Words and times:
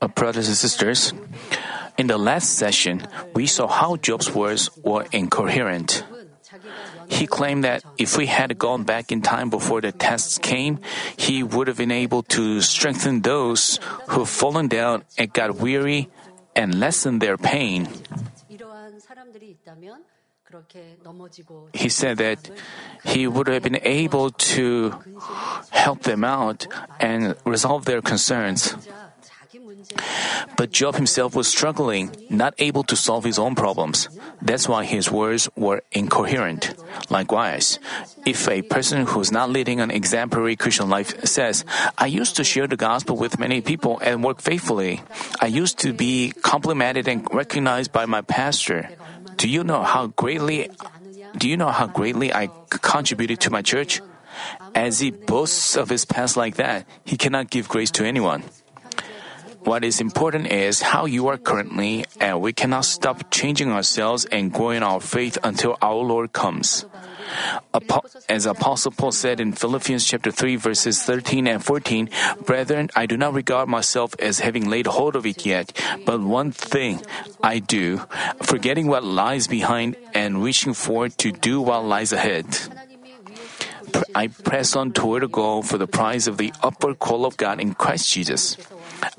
Uh, 0.00 0.08
brothers 0.08 0.48
and 0.48 0.56
sisters, 0.56 1.12
in 1.96 2.06
the 2.06 2.18
last 2.18 2.58
session, 2.58 3.06
we 3.34 3.46
saw 3.46 3.68
how 3.68 3.96
Job's 3.96 4.34
words 4.34 4.70
were 4.82 5.06
incoherent. 5.12 6.04
He 7.08 7.26
claimed 7.26 7.64
that 7.64 7.84
if 7.98 8.16
we 8.16 8.26
had 8.26 8.58
gone 8.58 8.84
back 8.84 9.12
in 9.12 9.22
time 9.22 9.50
before 9.50 9.80
the 9.80 9.92
tests 9.92 10.38
came, 10.38 10.80
he 11.16 11.42
would 11.42 11.68
have 11.68 11.76
been 11.76 11.92
able 11.92 12.22
to 12.34 12.60
strengthen 12.60 13.22
those 13.22 13.78
who've 14.08 14.28
fallen 14.28 14.68
down 14.68 15.04
and 15.16 15.32
got 15.32 15.56
weary 15.56 16.08
and 16.56 16.80
lessen 16.80 17.18
their 17.18 17.36
pain 17.36 17.88
he 21.72 21.88
said 21.88 22.18
that 22.18 22.50
he 23.04 23.26
would 23.26 23.46
have 23.48 23.62
been 23.62 23.80
able 23.82 24.30
to 24.30 24.94
help 25.70 26.02
them 26.02 26.24
out 26.24 26.66
and 27.00 27.34
resolve 27.44 27.84
their 27.84 28.00
concerns. 28.00 28.74
But 30.56 30.72
Job 30.72 30.96
himself 30.96 31.34
was 31.34 31.48
struggling, 31.48 32.14
not 32.30 32.54
able 32.58 32.82
to 32.84 32.96
solve 32.96 33.24
his 33.24 33.38
own 33.38 33.54
problems. 33.54 34.08
That's 34.42 34.68
why 34.68 34.84
his 34.84 35.10
words 35.10 35.48
were 35.56 35.82
incoherent. 35.92 36.74
Likewise, 37.10 37.78
if 38.26 38.48
a 38.48 38.62
person 38.62 39.06
who's 39.06 39.32
not 39.32 39.50
leading 39.50 39.80
an 39.80 39.90
exemplary 39.90 40.56
Christian 40.56 40.88
life 40.88 41.24
says, 41.24 41.64
I 41.96 42.06
used 42.06 42.36
to 42.36 42.44
share 42.44 42.66
the 42.66 42.76
gospel 42.76 43.16
with 43.16 43.38
many 43.38 43.60
people 43.60 43.98
and 44.02 44.24
work 44.24 44.40
faithfully, 44.40 45.02
I 45.40 45.46
used 45.46 45.78
to 45.80 45.92
be 45.92 46.32
complimented 46.42 47.08
and 47.08 47.26
recognized 47.32 47.92
by 47.92 48.06
my 48.06 48.22
pastor. 48.22 48.90
Do 49.38 49.48
you 49.48 49.62
know 49.62 49.82
how 49.82 50.08
greatly 50.18 50.68
do 51.38 51.48
you 51.48 51.56
know 51.56 51.70
how 51.70 51.86
greatly 51.86 52.34
I 52.34 52.50
contributed 52.70 53.40
to 53.46 53.50
my 53.50 53.62
church? 53.62 54.02
As 54.74 54.98
he 54.98 55.10
boasts 55.10 55.76
of 55.76 55.88
his 55.88 56.04
past 56.04 56.36
like 56.36 56.56
that, 56.56 56.86
he 57.04 57.16
cannot 57.16 57.50
give 57.50 57.68
grace 57.68 57.90
to 57.98 58.04
anyone. 58.04 58.42
What 59.62 59.84
is 59.84 60.00
important 60.00 60.50
is 60.50 60.80
how 60.80 61.06
you 61.06 61.28
are 61.28 61.36
currently, 61.36 62.06
and 62.20 62.40
we 62.40 62.52
cannot 62.52 62.84
stop 62.84 63.30
changing 63.30 63.70
ourselves 63.70 64.24
and 64.26 64.52
growing 64.52 64.82
our 64.82 65.00
faith 65.00 65.38
until 65.42 65.76
our 65.82 66.02
Lord 66.02 66.32
comes. 66.32 66.86
As 68.28 68.46
Apostle 68.46 68.92
Paul 68.92 69.12
said 69.12 69.40
in 69.40 69.52
Philippians 69.52 70.04
chapter 70.04 70.30
3 70.30 70.56
verses 70.56 71.02
13 71.02 71.46
and 71.46 71.64
14, 71.64 72.10
Brethren, 72.44 72.90
I 72.94 73.06
do 73.06 73.16
not 73.16 73.34
regard 73.34 73.68
myself 73.68 74.14
as 74.18 74.40
having 74.40 74.68
laid 74.68 74.86
hold 74.86 75.16
of 75.16 75.26
it 75.26 75.46
yet, 75.46 75.72
but 76.04 76.20
one 76.20 76.52
thing 76.52 77.00
I 77.42 77.58
do, 77.58 78.02
forgetting 78.42 78.86
what 78.88 79.04
lies 79.04 79.46
behind 79.46 79.96
and 80.14 80.42
reaching 80.42 80.74
forward 80.74 81.16
to 81.18 81.32
do 81.32 81.60
what 81.60 81.84
lies 81.84 82.12
ahead. 82.12 82.46
I 84.14 84.28
press 84.28 84.76
on 84.76 84.92
toward 84.92 85.22
the 85.22 85.28
goal 85.28 85.62
for 85.62 85.78
the 85.78 85.86
prize 85.86 86.28
of 86.28 86.36
the 86.36 86.52
upward 86.62 86.98
call 86.98 87.24
of 87.24 87.36
God 87.36 87.60
in 87.60 87.74
Christ 87.74 88.12
Jesus. 88.12 88.56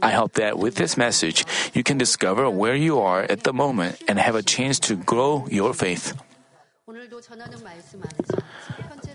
I 0.02 0.12
hope 0.12 0.34
that 0.34 0.58
with 0.58 0.76
this 0.76 0.98
message, 0.98 1.46
you 1.74 1.84
can 1.84 1.98
discover 1.98 2.50
where 2.50 2.76
you 2.76 3.00
are 3.00 3.24
at 3.24 3.44
the 3.44 3.54
moment 3.54 4.02
and 4.08 4.20
have 4.20 4.36
a 4.36 4.44
chance 4.44 4.80
to 4.92 4.96
grow 4.96 5.48
your 5.50 5.74
faith. 5.74 6.14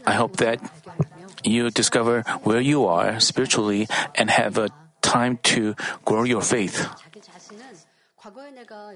I 0.06 0.14
hope 0.14 0.36
that 0.38 0.60
you 1.42 1.70
discover 1.70 2.22
where 2.42 2.60
you 2.60 2.86
are 2.86 3.20
spiritually 3.20 3.88
and 4.14 4.30
have 4.30 4.58
a 4.58 4.70
time 5.02 5.38
to 5.54 5.74
grow 6.04 6.24
your 6.24 6.42
faith. 6.42 6.88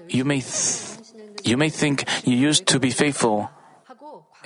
You 0.09 0.25
may, 0.25 0.41
th- 0.41 0.97
you 1.43 1.57
may 1.57 1.69
think 1.69 2.03
you 2.25 2.35
used 2.35 2.65
to 2.67 2.79
be 2.79 2.89
faithful, 2.89 3.51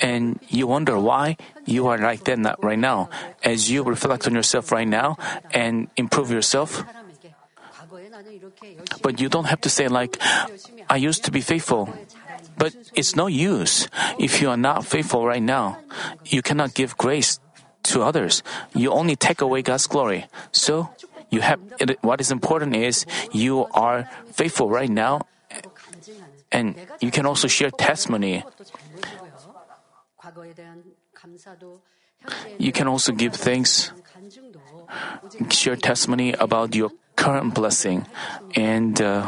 and 0.01 0.39
you 0.49 0.67
wonder 0.67 0.99
why 0.99 1.38
you 1.65 1.88
are 1.88 1.97
like 1.97 2.25
that 2.25 2.57
right 2.61 2.79
now. 2.79 3.09
As 3.43 3.71
you 3.71 3.83
reflect 3.83 4.27
on 4.27 4.35
yourself 4.35 4.71
right 4.71 4.88
now 4.88 5.15
and 5.51 5.88
improve 5.95 6.31
yourself, 6.31 6.83
but 9.01 9.21
you 9.21 9.29
don't 9.29 9.45
have 9.45 9.61
to 9.61 9.69
say 9.69 9.88
like, 9.88 10.19
"I 10.89 10.97
used 10.97 11.23
to 11.25 11.31
be 11.31 11.39
faithful." 11.39 11.88
But 12.57 12.75
it's 12.95 13.15
no 13.15 13.28
use. 13.28 13.88
If 14.19 14.41
you 14.41 14.50
are 14.50 14.57
not 14.57 14.85
faithful 14.85 15.25
right 15.25 15.41
now, 15.41 15.79
you 16.25 16.41
cannot 16.41 16.73
give 16.73 16.97
grace 16.97 17.39
to 17.94 18.01
others. 18.03 18.44
You 18.73 18.91
only 18.91 19.16
take 19.16 19.41
away 19.41 19.61
God's 19.61 19.88
glory. 19.88 20.25
So, 20.51 20.89
you 21.29 21.41
have 21.41 21.59
what 22.01 22.22
is 22.22 22.31
important 22.31 22.75
is 22.75 23.05
you 23.31 23.66
are 23.73 24.07
faithful 24.31 24.69
right 24.69 24.89
now 24.89 25.25
and 26.51 26.75
you 27.01 27.09
can 27.09 27.25
also 27.25 27.47
share 27.47 27.72
testimony. 27.72 28.44
You 32.59 32.72
can 32.72 32.88
also 32.88 33.11
give 33.11 33.33
thanks, 33.33 33.91
share 35.49 35.75
testimony 35.75 36.33
about 36.33 36.75
your 36.75 36.91
current 37.16 37.53
blessing, 37.53 38.05
and 38.55 39.01
uh, 39.01 39.28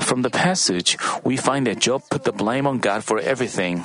from 0.00 0.22
the 0.22 0.30
passage, 0.30 0.96
we 1.24 1.36
find 1.36 1.66
that 1.66 1.78
Job 1.78 2.02
put 2.10 2.24
the 2.24 2.32
blame 2.32 2.66
on 2.66 2.78
God 2.78 3.04
for 3.04 3.18
everything. 3.18 3.84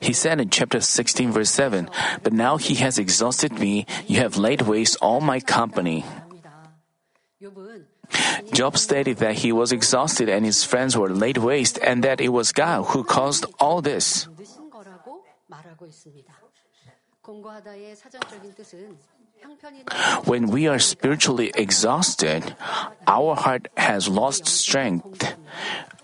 He 0.00 0.12
said 0.12 0.40
in 0.40 0.50
chapter 0.50 0.80
16, 0.80 1.32
verse 1.32 1.50
7, 1.50 1.90
But 2.22 2.32
now 2.32 2.56
he 2.56 2.74
has 2.76 2.98
exhausted 2.98 3.58
me, 3.58 3.86
you 4.06 4.18
have 4.20 4.36
laid 4.36 4.62
waste 4.62 4.96
all 5.00 5.20
my 5.20 5.40
company. 5.40 6.04
Job 8.52 8.78
stated 8.78 9.18
that 9.18 9.34
he 9.42 9.52
was 9.52 9.72
exhausted 9.72 10.28
and 10.28 10.44
his 10.44 10.64
friends 10.64 10.96
were 10.96 11.10
laid 11.10 11.38
waste, 11.38 11.78
and 11.82 12.04
that 12.04 12.20
it 12.20 12.28
was 12.28 12.52
God 12.52 12.84
who 12.94 13.02
caused 13.02 13.46
all 13.58 13.80
this. 13.80 14.28
When 20.24 20.48
we 20.48 20.66
are 20.68 20.78
spiritually 20.78 21.52
exhausted, 21.54 22.56
our 23.06 23.34
heart 23.34 23.68
has 23.76 24.08
lost 24.08 24.46
strength. 24.46 25.34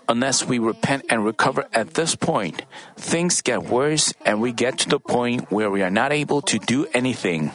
Unless 0.09 0.45
we 0.45 0.59
repent 0.59 1.05
and 1.09 1.25
recover 1.25 1.67
at 1.73 1.95
this 1.95 2.17
point, 2.17 2.65
things 2.97 3.41
get 3.43 3.62
worse 3.62 4.12
and 4.27 4.41
we 4.41 4.53
get 4.53 4.78
to 4.78 4.89
the 4.89 4.99
point 4.99 5.51
where 5.53 5.71
we 5.71 5.83
are 5.83 5.91
not 5.91 6.12
able 6.12 6.43
to 6.43 6.59
do 6.59 6.87
anything 6.93 7.53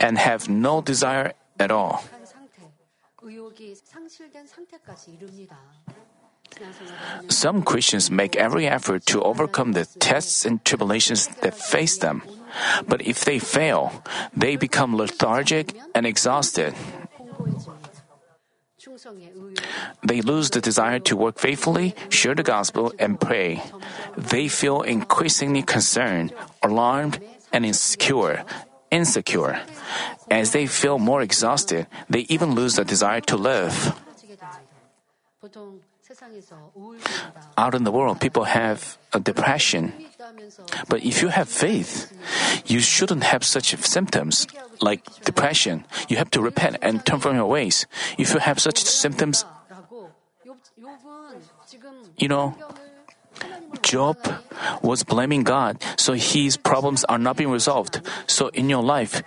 and 0.00 0.18
have 0.18 0.48
no 0.48 0.82
desire 0.82 1.32
at 1.58 1.70
all. 1.70 2.02
Some 7.28 7.62
Christians 7.62 8.10
make 8.10 8.34
every 8.34 8.66
effort 8.66 9.06
to 9.06 9.22
overcome 9.22 9.72
the 9.72 9.86
tests 10.00 10.44
and 10.44 10.64
tribulations 10.64 11.28
that 11.42 11.54
face 11.54 11.98
them. 11.98 12.22
But 12.86 13.02
if 13.02 13.24
they 13.24 13.38
fail, 13.38 14.02
they 14.36 14.56
become 14.56 14.96
lethargic 14.96 15.74
and 15.94 16.06
exhausted. 16.06 16.74
They 20.02 20.20
lose 20.20 20.50
the 20.50 20.60
desire 20.60 20.98
to 21.00 21.16
work 21.16 21.38
faithfully, 21.38 21.94
share 22.08 22.34
the 22.34 22.42
gospel, 22.42 22.92
and 22.98 23.20
pray. 23.20 23.62
They 24.16 24.48
feel 24.48 24.82
increasingly 24.82 25.62
concerned, 25.62 26.32
alarmed, 26.62 27.20
and 27.52 27.64
insecure. 27.66 28.44
Insecure. 28.90 29.60
As 30.30 30.52
they 30.52 30.66
feel 30.66 30.98
more 30.98 31.22
exhausted, 31.22 31.86
they 32.08 32.26
even 32.28 32.54
lose 32.54 32.76
the 32.76 32.84
desire 32.84 33.20
to 33.30 33.36
live. 33.36 33.94
Out 37.56 37.74
in 37.74 37.84
the 37.84 37.92
world, 37.92 38.20
people 38.20 38.44
have 38.44 38.98
a 39.12 39.20
depression. 39.20 39.92
But 40.88 41.04
if 41.04 41.22
you 41.22 41.28
have 41.28 41.48
faith, 41.48 42.12
you 42.66 42.80
shouldn't 42.80 43.24
have 43.24 43.44
such 43.44 43.74
symptoms 43.76 44.46
like 44.80 45.04
depression. 45.24 45.84
You 46.08 46.16
have 46.16 46.30
to 46.32 46.42
repent 46.42 46.78
and 46.82 47.04
turn 47.04 47.20
from 47.20 47.36
your 47.36 47.46
ways. 47.46 47.86
If 48.18 48.34
you 48.34 48.40
have 48.40 48.60
such 48.60 48.78
symptoms, 48.78 49.44
you 52.18 52.28
know, 52.28 52.54
Job 53.82 54.18
was 54.82 55.02
blaming 55.02 55.42
God, 55.42 55.82
so 55.96 56.12
his 56.12 56.56
problems 56.56 57.04
are 57.04 57.18
not 57.18 57.36
being 57.36 57.50
resolved. 57.50 58.00
So 58.26 58.48
in 58.48 58.68
your 58.68 58.82
life, 58.82 59.22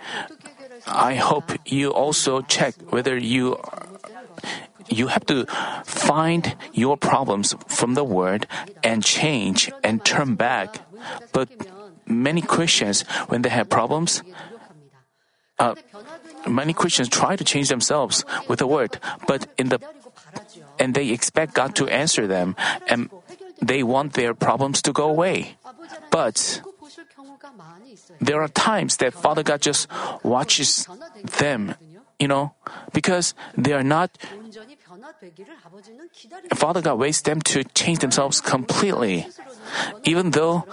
I 0.86 1.14
hope 1.16 1.50
you 1.64 1.90
also 1.90 2.42
check 2.42 2.74
whether 2.92 3.16
you 3.16 3.58
you 4.88 5.08
have 5.08 5.24
to 5.26 5.46
find 5.84 6.56
your 6.72 6.96
problems 6.96 7.54
from 7.68 7.94
the 7.94 8.04
word 8.04 8.46
and 8.82 9.02
change 9.02 9.72
and 9.82 10.04
turn 10.04 10.34
back. 10.34 10.84
But 11.32 11.48
many 12.06 12.42
Christians, 12.42 13.02
when 13.28 13.42
they 13.42 13.50
have 13.50 13.68
problems, 13.68 14.22
uh, 15.58 15.74
many 16.46 16.72
Christians 16.72 17.08
try 17.08 17.36
to 17.36 17.44
change 17.44 17.68
themselves 17.68 18.24
with 18.48 18.58
the 18.58 18.66
word, 18.66 18.98
but 19.26 19.46
in 19.56 19.68
the 19.68 19.78
and 20.78 20.94
they 20.94 21.10
expect 21.10 21.54
God 21.54 21.74
to 21.76 21.86
answer 21.88 22.26
them, 22.26 22.56
and 22.88 23.10
they 23.62 23.82
want 23.82 24.14
their 24.14 24.34
problems 24.34 24.82
to 24.82 24.92
go 24.92 25.08
away. 25.08 25.56
But 26.10 26.60
there 28.20 28.42
are 28.42 28.48
times 28.48 28.98
that 28.98 29.14
Father 29.14 29.42
God 29.42 29.62
just 29.62 29.88
watches 30.22 30.88
them, 31.38 31.74
you 32.18 32.28
know, 32.28 32.54
because 32.92 33.34
they 33.56 33.72
are 33.72 33.82
not. 33.86 34.10
Father 36.54 36.80
God 36.82 36.98
waits 36.98 37.22
them 37.22 37.40
to 37.54 37.64
change 37.74 37.98
themselves 37.98 38.40
completely 38.40 39.26
even 40.04 40.30
though 40.30 40.64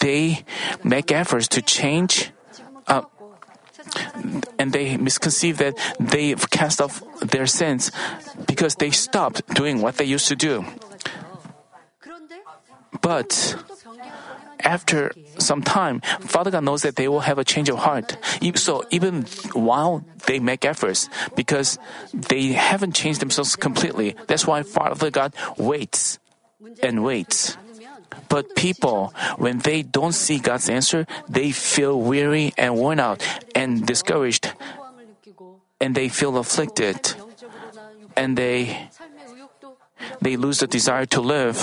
they 0.00 0.44
make 0.84 1.12
efforts 1.12 1.48
to 1.48 1.62
change, 1.62 2.32
uh, 2.86 3.02
and 4.58 4.72
they 4.72 4.96
misconceive 4.96 5.58
that 5.58 5.74
they've 5.98 6.50
cast 6.50 6.80
off 6.80 7.02
their 7.20 7.46
sins 7.46 7.90
because 8.46 8.76
they 8.76 8.90
stopped 8.90 9.46
doing 9.54 9.80
what 9.80 9.96
they 9.96 10.04
used 10.04 10.28
to 10.28 10.36
do. 10.36 10.64
But 13.00 13.56
after 14.60 15.12
some 15.38 15.62
time, 15.62 16.00
Father 16.20 16.50
God 16.50 16.64
knows 16.64 16.82
that 16.82 16.96
they 16.96 17.08
will 17.08 17.20
have 17.20 17.38
a 17.38 17.44
change 17.44 17.68
of 17.68 17.78
heart. 17.78 18.16
So 18.56 18.84
even 18.90 19.22
while 19.52 20.04
they 20.26 20.38
make 20.38 20.64
efforts, 20.64 21.08
because 21.34 21.78
they 22.12 22.52
haven't 22.52 22.94
changed 22.94 23.20
themselves 23.20 23.56
completely, 23.56 24.14
that's 24.26 24.46
why 24.46 24.62
Father 24.62 25.10
God 25.10 25.32
waits 25.56 26.18
and 26.82 27.02
waits. 27.02 27.56
But 28.28 28.54
people, 28.56 29.12
when 29.36 29.58
they 29.58 29.82
don't 29.82 30.12
see 30.12 30.38
God's 30.38 30.68
answer, 30.68 31.06
they 31.28 31.50
feel 31.52 32.00
weary 32.00 32.52
and 32.56 32.76
worn 32.76 33.00
out 33.00 33.22
and 33.54 33.86
discouraged, 33.86 34.52
and 35.80 35.94
they 35.94 36.08
feel 36.08 36.38
afflicted, 36.38 37.14
and 38.16 38.36
they, 38.36 38.88
they 40.20 40.36
lose 40.36 40.58
the 40.58 40.66
desire 40.66 41.06
to 41.06 41.20
live. 41.20 41.58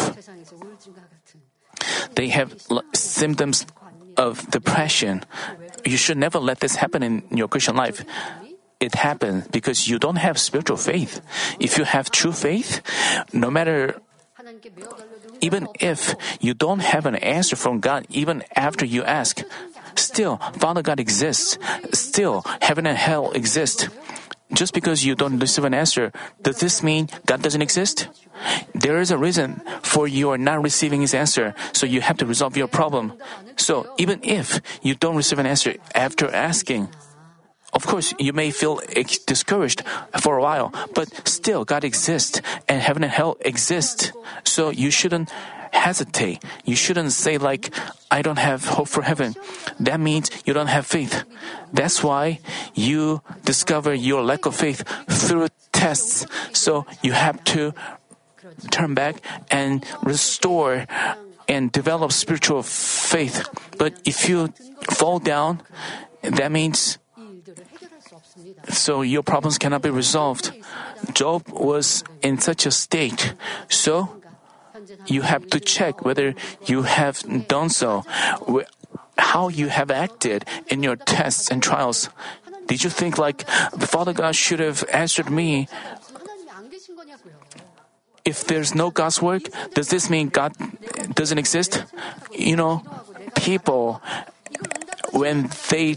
They 2.16 2.30
have 2.30 2.56
symptoms 2.94 3.66
of 4.18 4.50
depression. 4.50 5.24
You 5.86 5.98
should 5.98 6.18
never 6.18 6.40
let 6.40 6.60
this 6.60 6.76
happen 6.76 7.04
in 7.04 7.24
your 7.32 7.48
Christian 7.48 7.76
life 7.76 8.04
it 8.80 8.96
happens 8.96 9.48
because 9.48 9.88
you 9.88 10.00
don't 10.00 10.18
have 10.18 10.38
spiritual 10.38 10.78
faith. 10.78 11.22
If 11.60 11.78
you 11.78 11.84
have 11.84 12.12
true 12.12 12.32
faith, 12.32 12.82
no 13.34 13.50
matter 13.50 14.00
even 15.42 15.68
if 15.80 16.16
you 16.40 16.54
don't 16.54 16.80
have 16.80 17.06
an 17.06 17.16
answer 17.16 17.56
from 17.56 17.80
God, 17.80 18.06
even 18.10 18.44
after 18.56 18.86
you 18.86 19.04
ask, 19.04 19.42
still 19.96 20.38
Father 20.60 20.82
God 20.82 21.00
exists. 21.00 21.58
Still 21.94 22.44
heaven 22.62 22.86
and 22.86 22.98
hell 22.98 23.32
exist. 23.32 23.90
Just 24.54 24.74
because 24.74 25.04
you 25.04 25.14
don't 25.14 25.40
receive 25.40 25.66
an 25.66 25.74
answer, 25.74 26.12
does 26.42 26.60
this 26.60 26.82
mean 26.82 27.10
God 27.26 27.42
doesn't 27.42 27.62
exist? 27.62 28.08
There 28.74 29.02
is 29.02 29.12
a 29.12 29.18
reason 29.18 29.62
for 29.84 30.08
you 30.08 30.30
are 30.30 30.38
not 30.38 30.64
receiving 30.64 31.02
His 31.02 31.14
answer, 31.14 31.54
so 31.74 31.86
you 31.86 32.00
have 32.00 32.18
to 32.18 32.26
resolve 32.26 32.56
your 32.56 32.68
problem. 32.68 33.14
So 33.58 33.92
even 33.98 34.24
if 34.24 34.62
you 34.82 34.96
don't 34.96 35.18
receive 35.18 35.40
an 35.40 35.46
answer 35.46 35.76
after 35.94 36.34
asking, 36.34 36.88
of 37.78 37.86
course, 37.86 38.10
you 38.18 38.34
may 38.34 38.50
feel 38.50 38.82
discouraged 39.30 39.86
for 40.20 40.38
a 40.38 40.42
while, 40.42 40.74
but 40.98 41.30
still 41.30 41.62
God 41.64 41.86
exists 41.86 42.42
and 42.68 42.82
heaven 42.82 43.06
and 43.06 43.14
hell 43.14 43.38
exist. 43.42 44.14
So 44.44 44.74
you 44.74 44.90
shouldn't 44.90 45.30
hesitate. 45.70 46.42
You 46.66 46.76
shouldn't 46.76 47.14
say 47.14 47.38
like, 47.38 47.70
I 48.10 48.26
don't 48.26 48.42
have 48.42 48.66
hope 48.66 48.90
for 48.90 49.04
heaven. 49.04 49.36
That 49.80 50.00
means 50.00 50.34
you 50.42 50.58
don't 50.58 50.74
have 50.74 50.90
faith. 50.90 51.22
That's 51.72 52.02
why 52.02 52.40
you 52.74 53.22
discover 53.46 53.94
your 53.94 54.24
lack 54.24 54.50
of 54.50 54.56
faith 54.56 54.82
through 55.06 55.54
tests. 55.72 56.26
So 56.58 56.90
you 57.06 57.12
have 57.14 57.44
to 57.54 57.78
turn 58.72 58.96
back 58.98 59.22
and 59.52 59.86
restore 60.02 60.88
and 61.48 61.72
develop 61.72 62.12
spiritual 62.12 62.64
faith. 62.64 63.46
But 63.78 64.02
if 64.04 64.28
you 64.28 64.50
fall 64.98 65.20
down, 65.20 65.62
that 66.24 66.52
means 66.52 66.98
so 68.70 69.02
your 69.02 69.24
problems 69.24 69.58
cannot 69.58 69.82
be 69.82 69.90
resolved. 69.90 70.52
Job 71.14 71.48
was 71.50 72.04
in 72.22 72.40
such 72.40 72.66
a 72.66 72.72
state. 72.72 73.34
So, 73.70 74.22
you 75.06 75.22
have 75.22 75.48
to 75.50 75.60
check 75.60 76.06
whether 76.06 76.36
you 76.66 76.84
have 76.84 77.48
done 77.48 77.70
so, 77.70 78.04
how 79.18 79.50
you 79.50 79.68
have 79.68 79.92
acted 79.92 80.46
in 80.68 80.84
your 80.84 80.96
tests 80.96 81.50
and 81.50 81.62
trials. 81.62 82.10
Did 82.68 82.84
you 82.84 82.90
think 82.90 83.18
like 83.18 83.48
Father 83.80 84.14
God 84.14 84.36
should 84.36 84.60
have 84.60 84.84
answered 84.92 85.30
me? 85.30 85.68
If 88.26 88.46
there's 88.46 88.76
no 88.76 88.92
God's 88.92 89.22
work, 89.22 89.44
does 89.74 89.88
this 89.88 90.10
mean 90.10 90.28
God 90.28 90.52
doesn't 91.16 91.38
exist? 91.38 91.84
You 92.32 92.58
know, 92.58 92.84
people 93.36 94.02
when 95.14 95.50
they 95.70 95.96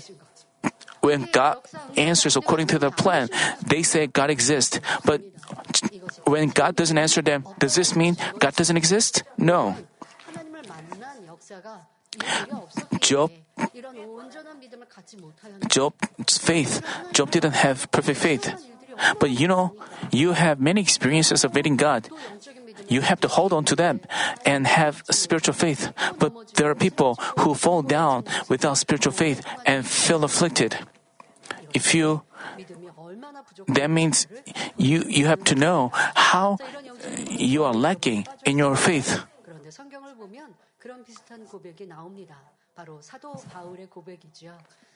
when 1.01 1.29
God 1.33 1.59
answers 1.97 2.37
according 2.37 2.69
to 2.69 2.79
the 2.79 2.91
plan, 2.91 3.29
they 3.67 3.83
say 3.83 4.07
God 4.07 4.31
exists. 4.31 4.81
But 5.05 5.23
when 6.25 6.51
God 6.51 6.77
doesn't 6.77 6.99
answer 6.99 7.23
them, 7.23 7.45
does 7.59 7.75
this 7.75 7.97
mean 7.97 8.17
God 8.39 8.55
doesn't 8.55 8.77
exist? 8.77 9.23
No. 9.37 9.77
Job 13.01 13.31
Job's 15.69 16.39
faith. 16.39 16.83
Job 17.13 17.31
didn't 17.31 17.53
have 17.53 17.91
perfect 17.91 18.19
faith. 18.19 18.55
But 19.19 19.31
you 19.31 19.49
know, 19.49 19.75
you 20.13 20.33
have 20.33 20.61
many 20.61 20.81
experiences 20.81 21.45
of 21.45 21.55
meeting 21.55 21.77
God 21.77 22.09
you 22.91 23.01
have 23.01 23.21
to 23.21 23.29
hold 23.29 23.55
on 23.55 23.65
to 23.65 23.77
them 23.77 24.01
and 24.45 24.67
have 24.67 25.03
spiritual 25.11 25.55
faith. 25.55 25.93
But 26.19 26.55
there 26.55 26.69
are 26.69 26.75
people 26.75 27.15
who 27.39 27.55
fall 27.55 27.83
down 27.83 28.25
without 28.51 28.77
spiritual 28.77 29.13
faith 29.13 29.41
and 29.65 29.87
feel 29.87 30.25
afflicted. 30.25 30.77
If 31.73 31.95
you, 31.95 32.23
that 33.69 33.89
means 33.89 34.27
you, 34.77 35.05
you 35.07 35.27
have 35.27 35.45
to 35.45 35.55
know 35.55 35.91
how 35.95 36.59
you 37.31 37.65
are 37.65 37.75
lacking 37.75 38.27
in 38.45 38.59
your 38.59 38.77
faith. 38.77 39.23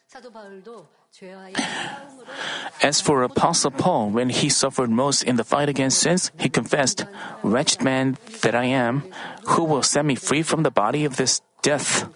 As 2.83 3.01
for 3.01 3.23
Apostle 3.23 3.71
Paul, 3.71 4.11
when 4.11 4.29
he 4.29 4.49
suffered 4.49 4.91
most 4.91 5.23
in 5.23 5.37
the 5.37 5.45
fight 5.45 5.69
against 5.69 6.01
sins, 6.01 6.31
he 6.39 6.49
confessed, 6.49 7.07
Wretched 7.43 7.83
man 7.83 8.19
that 8.43 8.55
I 8.55 8.65
am, 8.65 9.05
who 9.47 9.65
will 9.65 9.83
set 9.83 10.05
me 10.05 10.15
free 10.15 10.43
from 10.43 10.63
the 10.63 10.71
body 10.71 11.05
of 11.05 11.17
this 11.17 11.41
death? 11.63 12.09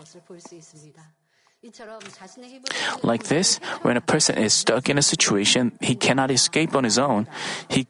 Like 3.02 3.24
this, 3.24 3.58
when 3.82 3.96
a 3.96 4.00
person 4.00 4.38
is 4.38 4.54
stuck 4.54 4.88
in 4.88 4.98
a 4.98 5.02
situation 5.02 5.72
he 5.80 5.94
cannot 5.94 6.30
escape 6.30 6.74
on 6.74 6.84
his 6.84 6.98
own, 6.98 7.26
he, 7.68 7.86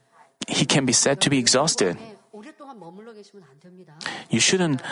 he 0.47 0.65
can 0.65 0.87
be 0.87 0.93
said 0.93 1.21
to 1.23 1.31
be 1.31 1.39
exhausted. 1.39 1.97
You 4.31 4.41
shouldn't 4.41 4.83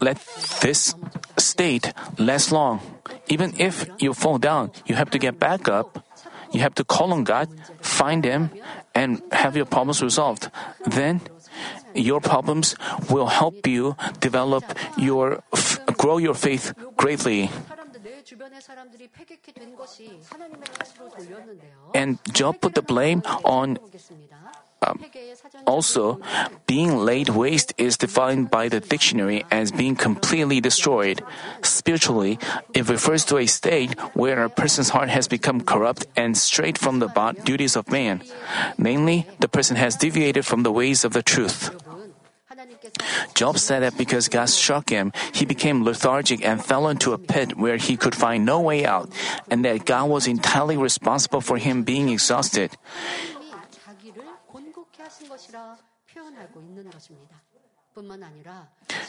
let 0.00 0.18
this 0.60 0.94
state 1.38 1.92
last 2.18 2.52
long. 2.52 2.80
Even 3.28 3.54
if 3.58 3.88
you 3.98 4.12
fall 4.14 4.38
down, 4.38 4.70
you 4.86 4.94
have 4.94 5.10
to 5.10 5.18
get 5.18 5.38
back 5.38 5.68
up. 5.68 6.04
You 6.52 6.60
have 6.60 6.74
to 6.76 6.84
call 6.84 7.12
on 7.12 7.24
God, 7.24 7.48
find 7.80 8.24
Him, 8.24 8.50
and 8.94 9.22
have 9.32 9.56
your 9.56 9.64
problems 9.64 10.02
resolved. 10.02 10.50
Then 10.84 11.20
your 11.94 12.20
problems 12.20 12.76
will 13.08 13.26
help 13.26 13.66
you 13.66 13.96
develop 14.20 14.64
your 14.96 15.42
grow 15.96 16.18
your 16.18 16.34
faith 16.34 16.74
greatly. 16.96 17.50
And 21.94 22.18
Job 22.32 22.60
put 22.60 22.74
the 22.74 22.82
blame 22.82 23.22
on 23.44 23.78
um, 24.82 25.04
also, 25.66 26.20
being 26.66 26.96
laid 26.98 27.28
waste 27.28 27.72
is 27.78 27.96
defined 27.96 28.50
by 28.50 28.68
the 28.68 28.80
dictionary 28.80 29.44
as 29.50 29.70
being 29.70 29.94
completely 29.94 30.60
destroyed. 30.60 31.22
Spiritually, 31.62 32.38
it 32.74 32.88
refers 32.88 33.24
to 33.26 33.38
a 33.38 33.46
state 33.46 33.94
where 34.14 34.42
a 34.42 34.50
person's 34.50 34.90
heart 34.90 35.08
has 35.08 35.28
become 35.28 35.60
corrupt 35.60 36.06
and 36.16 36.36
strayed 36.36 36.78
from 36.78 36.98
the 36.98 37.08
duties 37.44 37.76
of 37.76 37.90
man. 37.90 38.22
Namely, 38.76 39.26
the 39.38 39.48
person 39.48 39.76
has 39.76 39.96
deviated 39.96 40.44
from 40.44 40.62
the 40.62 40.72
ways 40.72 41.04
of 41.04 41.12
the 41.12 41.22
truth. 41.22 41.70
Job 43.34 43.58
said 43.58 43.80
that 43.80 43.96
because 43.96 44.28
God 44.28 44.48
struck 44.48 44.90
him, 44.90 45.12
he 45.32 45.44
became 45.44 45.84
lethargic 45.84 46.44
and 46.44 46.62
fell 46.62 46.88
into 46.88 47.12
a 47.12 47.18
pit 47.18 47.56
where 47.56 47.76
he 47.76 47.96
could 47.96 48.14
find 48.14 48.44
no 48.44 48.60
way 48.60 48.84
out, 48.84 49.10
and 49.50 49.64
that 49.64 49.86
God 49.86 50.10
was 50.10 50.26
entirely 50.26 50.76
responsible 50.76 51.40
for 51.40 51.58
him 51.58 51.82
being 51.82 52.08
exhausted. 52.08 52.76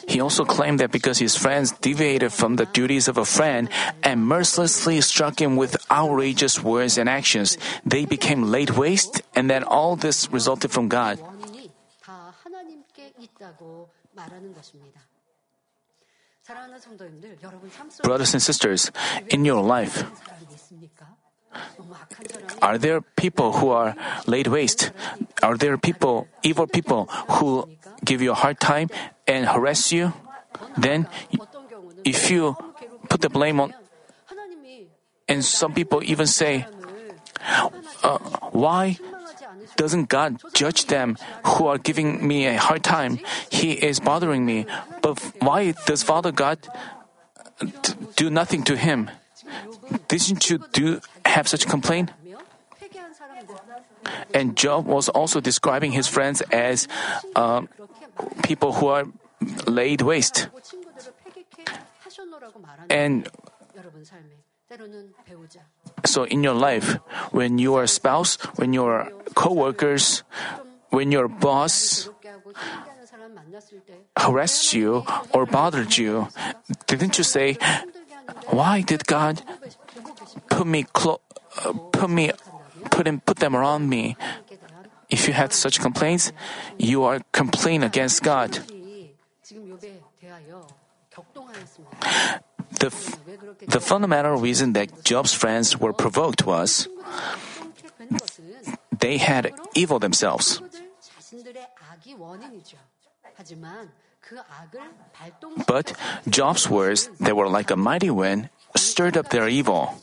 He 0.06 0.20
also 0.20 0.44
claimed 0.44 0.80
that 0.80 0.90
because 0.92 1.18
his 1.18 1.36
friends 1.36 1.72
deviated 1.72 2.32
from 2.32 2.56
the 2.56 2.66
duties 2.66 3.08
of 3.08 3.16
a 3.16 3.24
friend 3.24 3.70
and 4.02 4.26
mercilessly 4.26 5.00
struck 5.00 5.40
him 5.40 5.56
with 5.56 5.76
outrageous 5.90 6.62
words 6.62 6.98
and 6.98 7.08
actions, 7.08 7.56
they 7.86 8.04
became 8.04 8.52
laid 8.52 8.76
waste, 8.76 9.22
and 9.34 9.48
that 9.48 9.62
all 9.64 9.96
this 9.96 10.28
resulted 10.30 10.70
from 10.70 10.88
God. 10.88 11.18
Brothers 18.02 18.34
and 18.34 18.42
sisters, 18.42 18.92
in 19.30 19.44
your 19.46 19.62
life, 19.62 20.04
are 22.62 22.78
there 22.78 23.00
people 23.00 23.52
who 23.52 23.70
are 23.70 23.94
laid 24.26 24.46
waste? 24.48 24.90
Are 25.42 25.56
there 25.56 25.76
people, 25.76 26.28
evil 26.42 26.66
people, 26.66 27.06
who 27.38 27.68
give 28.04 28.22
you 28.22 28.32
a 28.32 28.38
hard 28.38 28.60
time 28.60 28.88
and 29.26 29.46
harass 29.46 29.92
you? 29.92 30.12
Then, 30.76 31.08
if 32.04 32.30
you 32.30 32.56
put 33.08 33.20
the 33.20 33.30
blame 33.30 33.60
on, 33.60 33.74
and 35.28 35.44
some 35.44 35.72
people 35.72 36.02
even 36.04 36.26
say, 36.26 36.66
uh, 38.02 38.18
why 38.52 38.98
doesn't 39.76 40.08
God 40.08 40.40
judge 40.52 40.86
them 40.86 41.16
who 41.44 41.66
are 41.66 41.78
giving 41.78 42.26
me 42.26 42.46
a 42.46 42.56
hard 42.56 42.84
time? 42.84 43.18
He 43.50 43.72
is 43.72 44.00
bothering 44.00 44.44
me. 44.44 44.66
But 45.02 45.18
why 45.40 45.74
does 45.86 46.02
Father 46.02 46.32
God 46.32 46.58
do 48.16 48.30
nothing 48.30 48.62
to 48.64 48.76
him? 48.76 49.10
Didn't 50.08 50.50
you 50.50 50.58
do 50.72 51.00
have 51.24 51.48
such 51.48 51.66
complaint? 51.66 52.10
And 54.32 54.56
Job 54.56 54.86
was 54.86 55.08
also 55.08 55.40
describing 55.40 55.92
his 55.92 56.06
friends 56.06 56.42
as 56.52 56.88
uh, 57.36 57.62
people 58.42 58.72
who 58.72 58.88
are 58.88 59.04
laid 59.66 60.02
waste. 60.02 60.48
And 62.90 63.28
so 66.04 66.24
in 66.24 66.42
your 66.42 66.54
life, 66.54 66.98
when 67.30 67.58
your 67.58 67.86
spouse, 67.86 68.36
when 68.56 68.72
your 68.72 69.10
co-workers, 69.34 70.22
when 70.90 71.12
your 71.12 71.28
boss 71.28 72.08
harassed 74.16 74.72
you 74.72 75.04
or 75.32 75.46
bothered 75.46 75.96
you, 75.96 76.28
didn't 76.86 77.18
you 77.18 77.24
say, 77.24 77.56
"Why 78.50 78.80
did 78.80 79.06
God 79.06 79.42
put 80.48 80.66
me 80.66 80.84
clo- 80.84 81.20
uh, 81.64 81.72
put 81.92 82.10
me 82.10 82.32
put 82.90 83.06
him 83.06 83.20
put 83.20 83.38
them 83.38 83.54
around 83.56 83.88
me?" 83.88 84.16
If 85.10 85.28
you 85.28 85.34
had 85.34 85.52
such 85.52 85.80
complaints, 85.80 86.32
you 86.78 87.04
are 87.04 87.20
complaining 87.32 87.84
against 87.84 88.22
God. 88.22 88.58
The, 92.74 92.90
the 93.68 93.80
fundamental 93.80 94.36
reason 94.36 94.72
that 94.72 95.04
Job's 95.04 95.32
friends 95.32 95.78
were 95.78 95.92
provoked 95.92 96.44
was 96.44 96.88
they 98.90 99.18
had 99.18 99.52
evil 99.74 99.98
themselves. 99.98 100.60
But 105.66 105.92
Job's 106.28 106.68
words, 106.68 107.10
that 107.20 107.36
were 107.36 107.48
like 107.48 107.70
a 107.70 107.76
mighty 107.76 108.10
wind, 108.10 108.50
stirred 108.76 109.16
up 109.16 109.30
their 109.30 109.48
evil. 109.48 109.94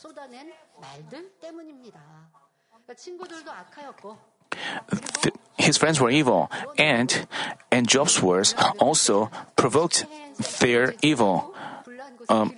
His 5.56 5.78
friends 5.78 6.00
were 6.00 6.10
evil, 6.10 6.50
and 6.76 7.26
and 7.70 7.88
Job's 7.88 8.20
words 8.22 8.54
also 8.78 9.30
provoked 9.56 10.04
their 10.60 10.94
evil. 11.02 11.54
Um, 12.28 12.54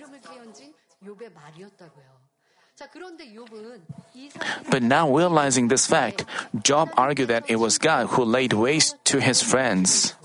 but 4.69 4.83
now 4.83 5.07
realizing 5.15 5.67
this 5.67 5.87
fact, 5.87 6.25
Job 6.61 6.89
argued 6.97 7.29
that 7.29 7.49
it 7.49 7.55
was 7.55 7.77
God 7.77 8.07
who 8.07 8.23
laid 8.25 8.53
waste 8.53 8.97
to 9.05 9.21
his 9.21 9.41
friends. 9.41 10.15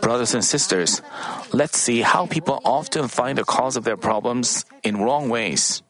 Brothers 0.00 0.34
and 0.34 0.44
sisters, 0.44 1.02
let's 1.52 1.78
see 1.78 2.00
how 2.00 2.26
people 2.26 2.60
often 2.64 3.08
find 3.08 3.36
the 3.36 3.44
cause 3.44 3.76
of 3.76 3.84
their 3.84 3.98
problems 3.98 4.64
in 4.82 4.96
wrong 4.96 5.28
ways. 5.28 5.82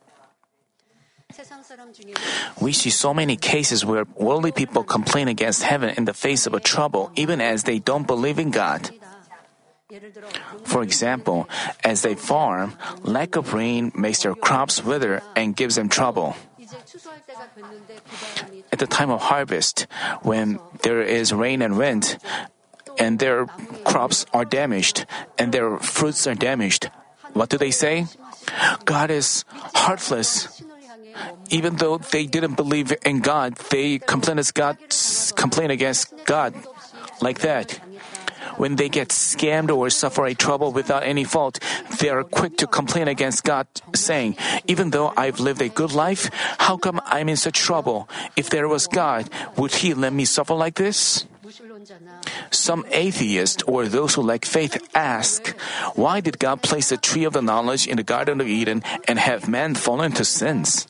We 2.61 2.73
see 2.73 2.91
so 2.91 3.15
many 3.15 3.37
cases 3.37 3.85
where 3.85 4.05
worldly 4.17 4.53
people 4.53 4.83
complain 4.83 5.29
against 5.29 5.63
heaven 5.63 5.95
in 5.97 6.05
the 6.05 6.13
face 6.13 6.47
of 6.47 6.55
a 6.55 6.61
trouble, 6.61 7.13
even 7.15 7.41
as 7.41 7.65
they 7.65 7.79
don't 7.79 8.07
believe 8.07 8.39
in 8.39 8.51
God. 8.51 8.91
For 10.65 10.83
example, 10.83 11.49
as 11.85 12.03
they 12.03 12.15
farm, 12.15 12.77
lack 13.03 13.37
of 13.37 13.53
rain 13.53 13.93
makes 13.95 14.23
their 14.23 14.35
crops 14.35 14.83
wither 14.83 15.23
and 15.37 15.55
gives 15.55 15.77
them 15.77 15.89
trouble. 15.89 16.35
At 18.73 18.79
the 18.79 18.87
time 18.87 19.11
of 19.11 19.21
harvest, 19.21 19.87
when 20.23 20.59
there 20.83 21.03
is 21.03 21.33
rain 21.33 21.61
and 21.61 21.77
wind, 21.77 22.17
and 22.99 23.19
their 23.19 23.47
crops 23.85 24.27
are 24.33 24.45
damaged, 24.45 25.07
and 25.39 25.53
their 25.53 25.79
fruits 25.79 26.27
are 26.27 26.35
damaged, 26.35 26.91
what 27.33 27.49
do 27.49 27.59
they 27.59 27.71
say? 27.71 28.07
God 28.85 29.11
is 29.11 29.45
heartless. 29.75 30.63
Even 31.51 31.77
though 31.77 31.99
they 31.99 32.27
didn't 32.27 32.55
believe 32.55 32.93
in 33.05 33.21
God, 33.21 33.57
they 33.71 33.99
complain 33.99 34.39
against 34.39 34.55
God, 34.55 34.77
complain 35.37 35.71
against 35.71 36.13
God 36.25 36.55
like 37.21 37.41
that. 37.41 37.81
When 38.57 38.77
they 38.77 38.89
get 38.89 39.09
scammed 39.09 39.75
or 39.75 39.89
suffer 39.89 40.27
a 40.27 40.35
trouble 40.35 40.73
without 40.73 41.05
any 41.05 41.25
fault, 41.25 41.59
they 42.01 42.11
are 42.11 42.23
quick 42.23 42.57
to 42.59 42.67
complain 42.67 43.09
against 43.09 43.45
God, 43.45 43.67
saying, 43.95 44.37
Even 44.67 44.91
though 44.91 45.13
I've 45.17 45.41
lived 45.41 45.63
a 45.63 45.69
good 45.69 45.93
life, 45.93 46.29
how 46.59 46.77
come 46.77 47.01
I'm 47.07 47.29
in 47.29 47.37
such 47.37 47.59
trouble? 47.59 48.09
If 48.37 48.51
there 48.51 48.69
was 48.69 48.87
God, 48.87 49.31
would 49.57 49.81
He 49.81 49.95
let 49.95 50.13
me 50.13 50.25
suffer 50.25 50.55
like 50.55 50.75
this? 50.75 51.25
Some 52.53 52.85
atheists 52.93 53.63
or 53.65 53.89
those 53.89 54.15
who 54.15 54.23
lack 54.23 54.45
faith 54.45 54.77
ask, 54.95 55.57
Why 55.97 56.21
did 56.21 56.39
God 56.39 56.63
place 56.63 56.91
the 56.91 57.01
tree 57.01 57.25
of 57.25 57.33
the 57.33 57.43
knowledge 57.43 57.89
in 57.89 57.97
the 57.97 58.07
Garden 58.07 58.41
of 58.41 58.47
Eden 58.47 58.85
and 59.09 59.19
have 59.19 59.49
man 59.49 59.75
fall 59.75 60.03
into 60.03 60.25
sins? 60.25 60.87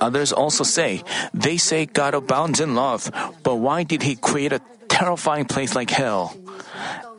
Others 0.00 0.32
also 0.32 0.64
say, 0.64 1.02
they 1.34 1.56
say 1.56 1.86
God 1.86 2.14
abounds 2.14 2.60
in 2.60 2.74
love, 2.74 3.10
but 3.42 3.56
why 3.56 3.84
did 3.84 4.02
He 4.02 4.16
create 4.16 4.52
a 4.52 4.62
terrifying 4.88 5.44
place 5.44 5.74
like 5.74 5.90
hell? 5.90 6.34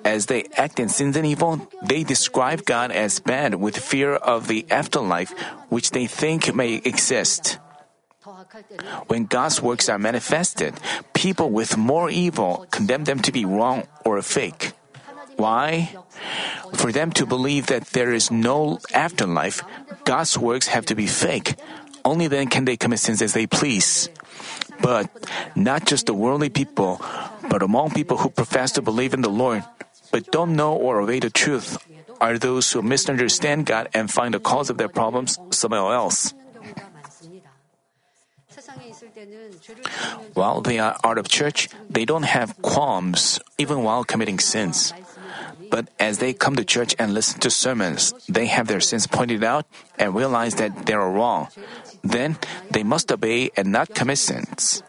As 0.04 0.26
they 0.26 0.46
act 0.58 0.80
in 0.80 0.90
sins 0.90 1.16
and 1.16 1.26
evil, 1.26 1.62
they 1.84 2.04
describe 2.04 2.66
God 2.66 2.92
as 2.92 3.20
bad 3.20 3.56
with 3.56 3.78
fear 3.78 4.16
of 4.16 4.48
the 4.48 4.66
afterlife, 4.72 5.32
which 5.70 5.92
they 5.92 6.08
think 6.08 6.56
may 6.56 6.82
exist. 6.82 7.60
When 9.08 9.26
God's 9.26 9.62
works 9.62 9.88
are 9.90 10.00
manifested, 10.00 10.76
people 11.14 11.50
with 11.50 11.78
more 11.78 12.10
evil 12.10 12.68
condemn 12.72 13.06
them 13.06 13.20
to 13.20 13.32
be 13.32 13.46
wrong 13.46 13.84
or 14.04 14.22
fake. 14.22 14.74
Why? 15.38 15.96
For 16.74 16.92
them 16.92 17.12
to 17.14 17.26
believe 17.26 17.68
that 17.68 17.88
there 17.96 18.12
is 18.12 18.32
no 18.32 18.80
afterlife, 18.94 19.64
God's 20.04 20.38
works 20.38 20.68
have 20.68 20.86
to 20.88 20.96
be 20.96 21.08
fake. 21.08 21.56
Only 22.04 22.28
then 22.28 22.48
can 22.48 22.66
they 22.66 22.78
commit 22.78 23.00
sins 23.00 23.22
as 23.22 23.34
they 23.34 23.48
please. 23.48 24.10
But 24.82 25.10
not 25.56 25.86
just 25.86 26.08
the 26.08 26.14
worldly 26.14 26.50
people, 26.50 27.00
but 27.50 27.62
among 27.62 27.92
people 27.92 28.18
who 28.18 28.30
profess 28.30 28.72
to 28.74 28.82
believe 28.82 29.14
in 29.14 29.22
the 29.22 29.30
Lord, 29.30 29.64
but 30.12 30.32
don't 30.32 30.56
know 30.56 30.74
or 30.74 31.00
obey 31.00 31.20
the 31.20 31.30
truth, 31.30 31.78
are 32.20 32.38
those 32.38 32.72
who 32.72 32.82
misunderstand 32.82 33.66
God 33.66 33.90
and 33.94 34.12
find 34.12 34.34
the 34.34 34.40
cause 34.40 34.70
of 34.70 34.78
their 34.78 34.90
problems 34.90 35.40
somewhere 35.52 35.94
else. 35.94 36.34
While 40.34 40.62
they 40.62 40.80
are 40.80 40.98
out 41.04 41.18
of 41.18 41.28
church, 41.28 41.70
they 41.90 42.06
don't 42.06 42.24
have 42.24 42.60
qualms, 42.62 43.40
even 43.58 43.84
while 43.84 44.04
committing 44.04 44.40
sins. 44.40 44.94
But 45.70 45.88
as 46.00 46.18
they 46.18 46.34
come 46.34 46.56
to 46.56 46.66
church 46.66 46.96
and 47.00 47.14
listen 47.14 47.40
to 47.42 47.50
sermons, 47.50 48.14
they 48.28 48.48
have 48.48 48.68
their 48.68 48.82
sins 48.82 49.08
pointed 49.08 49.44
out 49.44 49.66
and 49.98 50.16
realize 50.16 50.56
that 50.56 50.86
they 50.86 50.94
are 50.94 51.10
wrong. 51.10 51.48
Then 52.04 52.38
they 52.70 52.84
must 52.84 53.12
obey 53.12 53.52
and 53.56 53.72
not 53.72 53.94
commit 53.94 54.18
sins. 54.18 54.84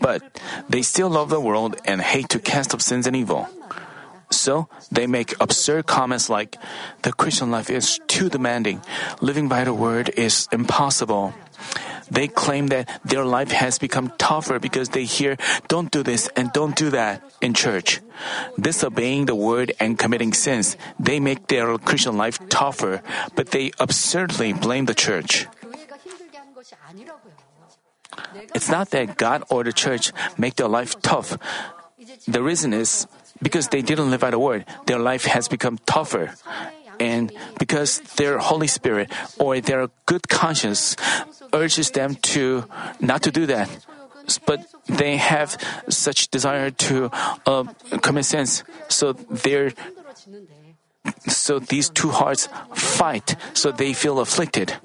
But 0.00 0.40
they 0.68 0.82
still 0.82 1.10
love 1.10 1.28
the 1.28 1.40
world 1.40 1.76
and 1.84 2.00
hate 2.00 2.28
to 2.30 2.38
cast 2.38 2.74
off 2.74 2.82
sins 2.82 3.06
and 3.06 3.14
evil. 3.14 3.46
So 4.30 4.68
they 4.90 5.06
make 5.06 5.34
absurd 5.40 5.86
comments 5.86 6.30
like, 6.30 6.56
the 7.02 7.12
Christian 7.12 7.50
life 7.50 7.68
is 7.68 8.00
too 8.06 8.30
demanding. 8.30 8.80
Living 9.20 9.48
by 9.48 9.64
the 9.64 9.74
word 9.74 10.08
is 10.16 10.48
impossible. 10.50 11.34
They 12.10 12.28
claim 12.28 12.68
that 12.68 12.88
their 13.04 13.24
life 13.24 13.52
has 13.52 13.78
become 13.78 14.12
tougher 14.18 14.58
because 14.58 14.90
they 14.90 15.04
hear, 15.04 15.36
don't 15.68 15.90
do 15.90 16.02
this 16.02 16.28
and 16.36 16.52
don't 16.52 16.74
do 16.74 16.90
that 16.90 17.22
in 17.40 17.54
church. 17.54 18.00
Disobeying 18.58 19.26
the 19.26 19.34
word 19.34 19.72
and 19.80 19.98
committing 19.98 20.32
sins, 20.32 20.76
they 20.98 21.20
make 21.20 21.46
their 21.46 21.78
Christian 21.78 22.16
life 22.16 22.38
tougher, 22.48 23.02
but 23.34 23.50
they 23.50 23.70
absurdly 23.78 24.52
blame 24.52 24.86
the 24.86 24.94
church. 24.94 25.46
It's 28.54 28.68
not 28.68 28.90
that 28.90 29.16
God 29.16 29.44
or 29.48 29.64
the 29.64 29.72
church 29.72 30.12
make 30.36 30.56
their 30.56 30.68
life 30.68 31.00
tough. 31.00 31.38
The 32.26 32.42
reason 32.42 32.72
is 32.74 33.06
because 33.42 33.68
they 33.68 33.82
didn't 33.82 34.10
live 34.10 34.20
by 34.20 34.30
the 34.30 34.38
word, 34.38 34.66
their 34.86 34.98
life 34.98 35.24
has 35.24 35.48
become 35.48 35.78
tougher. 35.86 36.34
And 37.00 37.32
because 37.58 38.00
their 38.20 38.38
Holy 38.38 38.68
Spirit 38.68 39.10
or 39.38 39.60
their 39.60 39.88
good 40.06 40.28
conscience 40.28 40.96
urges 41.52 41.90
them 41.90 42.14
to 42.36 42.64
not 43.00 43.22
to 43.22 43.30
do 43.30 43.46
that. 43.46 43.68
But 44.46 44.66
they 44.86 45.16
have 45.16 45.56
such 45.88 46.28
desire 46.28 46.70
to 46.86 47.10
uh, 47.46 47.64
commit 48.02 48.26
sins, 48.26 48.62
so 48.88 49.12
they're 49.12 49.72
so 51.26 51.58
these 51.58 51.88
two 51.88 52.10
hearts 52.10 52.48
fight, 52.74 53.34
so 53.54 53.72
they 53.72 53.92
feel 53.92 54.20
afflicted. 54.20 54.76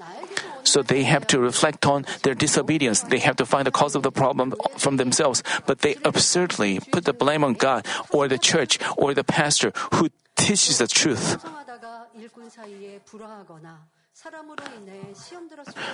So 0.64 0.82
they 0.82 1.04
have 1.04 1.26
to 1.28 1.38
reflect 1.38 1.86
on 1.86 2.06
their 2.22 2.34
disobedience. 2.34 3.02
They 3.02 3.20
have 3.20 3.36
to 3.36 3.46
find 3.46 3.66
the 3.66 3.70
cause 3.70 3.94
of 3.94 4.02
the 4.02 4.10
problem 4.10 4.54
from 4.76 4.96
themselves. 4.96 5.44
But 5.64 5.80
they 5.80 5.94
absurdly 6.02 6.80
put 6.80 7.04
the 7.04 7.12
blame 7.12 7.44
on 7.44 7.54
God 7.54 7.86
or 8.10 8.26
the 8.26 8.38
church 8.38 8.80
or 8.96 9.14
the 9.14 9.22
pastor 9.22 9.72
who 9.94 10.10
teaches 10.34 10.78
the 10.78 10.88
truth. 10.88 11.38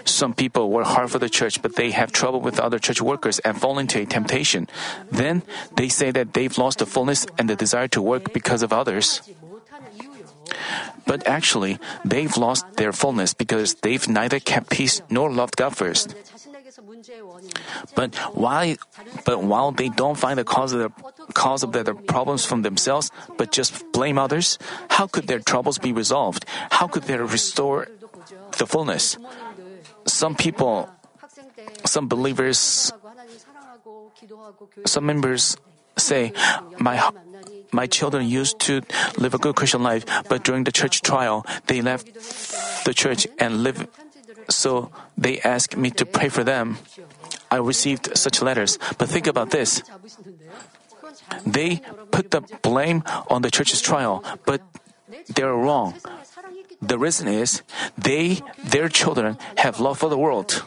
Some 0.05 0.33
people 0.35 0.71
work 0.71 0.87
hard 0.87 1.11
for 1.11 1.19
the 1.19 1.29
church, 1.29 1.61
but 1.61 1.75
they 1.75 1.91
have 1.91 2.12
trouble 2.12 2.41
with 2.41 2.61
other 2.61 2.79
church 2.79 3.02
workers 3.02 3.41
and 3.41 3.59
fall 3.59 3.79
into 3.79 3.99
a 4.00 4.07
temptation. 4.07 4.69
Then 5.11 5.43
they 5.75 5.88
say 5.88 6.12
that 6.12 6.33
they've 6.33 6.57
lost 6.57 6.79
the 6.79 6.87
fullness 6.87 7.26
and 7.37 7.50
the 7.50 7.57
desire 7.57 7.88
to 7.88 8.00
work 8.00 8.33
because 8.33 8.62
of 8.62 8.73
others. 8.73 9.21
But 11.05 11.26
actually, 11.26 11.79
they've 12.05 12.37
lost 12.37 12.76
their 12.76 12.93
fullness 12.93 13.35
because 13.35 13.75
they've 13.83 14.07
neither 14.07 14.38
kept 14.38 14.71
peace 14.71 15.02
nor 15.11 15.31
loved 15.31 15.57
God 15.57 15.76
first. 15.76 16.14
But 17.94 18.14
why? 18.35 18.76
But 19.25 19.42
while 19.42 19.73
they 19.73 19.88
don't 19.88 20.16
find 20.16 20.38
the 20.38 20.44
cause 20.44 20.73
of 20.73 20.78
their 20.80 20.92
cause 21.35 21.62
of 21.62 21.73
their 21.73 21.94
problems 21.94 22.44
from 22.44 22.62
themselves, 22.62 23.11
but 23.37 23.52
just 23.52 23.85
blame 23.92 24.18
others, 24.18 24.59
how 24.90 25.06
could 25.06 25.26
their 25.26 25.40
troubles 25.40 25.78
be 25.78 25.92
resolved? 25.92 26.44
How 26.71 26.87
could 26.87 27.04
they 27.04 27.16
restore 27.16 27.88
the 28.59 28.66
fullness? 28.66 29.16
Some 30.06 30.35
people, 30.35 30.88
some 31.85 32.09
believers, 32.09 32.92
some 34.87 35.06
members 35.06 35.56
say, 35.97 36.32
"My 36.78 36.99
my 37.73 37.87
children 37.87 38.28
used 38.28 38.59
to 38.68 38.82
live 39.16 39.35
a 39.35 39.40
good 39.40 39.56
Christian 39.56 39.82
life, 39.82 40.04
but 40.28 40.44
during 40.44 40.64
the 40.64 40.73
church 40.73 41.00
trial, 41.00 41.44
they 41.66 41.80
left 41.80 42.09
the 42.85 42.94
church 42.94 43.26
and 43.38 43.62
live 43.62 43.88
so 44.49 44.90
they 45.16 45.40
asked 45.40 45.76
me 45.76 45.90
to 45.90 46.06
pray 46.06 46.28
for 46.28 46.44
them. 46.44 46.78
I 47.50 47.56
received 47.56 48.16
such 48.16 48.40
letters, 48.42 48.78
but 48.99 49.08
think 49.08 49.26
about 49.26 49.50
this. 49.50 49.82
They 51.46 51.82
put 52.11 52.30
the 52.30 52.40
blame 52.62 53.02
on 53.28 53.42
the 53.42 53.50
church's 53.50 53.80
trial, 53.80 54.25
but 54.46 54.62
they're 55.34 55.54
wrong. 55.54 55.94
The 56.80 56.99
reason 56.99 57.28
is 57.28 57.62
they, 57.96 58.40
their 58.64 58.88
children, 58.88 59.38
have 59.58 59.80
love 59.80 59.99
for 59.99 60.08
the 60.08 60.18
world. 60.18 60.64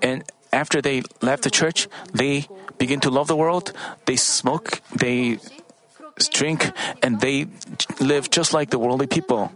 And 0.00 0.24
after 0.52 0.80
they 0.80 1.02
left 1.20 1.42
the 1.42 1.50
church, 1.50 1.88
they 2.14 2.48
begin 2.78 3.00
to 3.00 3.10
love 3.10 3.26
the 3.26 3.36
world, 3.36 3.72
they 4.06 4.16
smoke, 4.16 4.80
they 4.94 5.38
drink, 6.30 6.72
and 7.02 7.20
they 7.20 7.46
live 8.00 8.30
just 8.30 8.54
like 8.54 8.70
the 8.70 8.78
worldly 8.78 9.06
people 9.06 9.52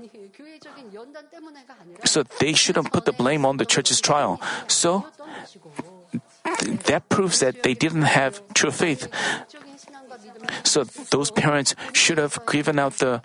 so 2.04 2.22
they 2.38 2.52
shouldn't 2.52 2.92
put 2.92 3.04
the 3.04 3.12
blame 3.12 3.44
on 3.44 3.56
the 3.56 3.66
church's 3.66 4.00
trial. 4.00 4.40
So 4.68 5.06
that 6.86 7.08
proves 7.08 7.40
that 7.40 7.62
they 7.62 7.74
didn't 7.74 8.02
have 8.02 8.42
true 8.54 8.70
faith. 8.70 9.08
So 10.64 10.84
those 10.84 11.30
parents 11.30 11.74
should 11.92 12.18
have 12.18 12.38
given 12.46 12.78
out 12.78 12.98
the 12.98 13.22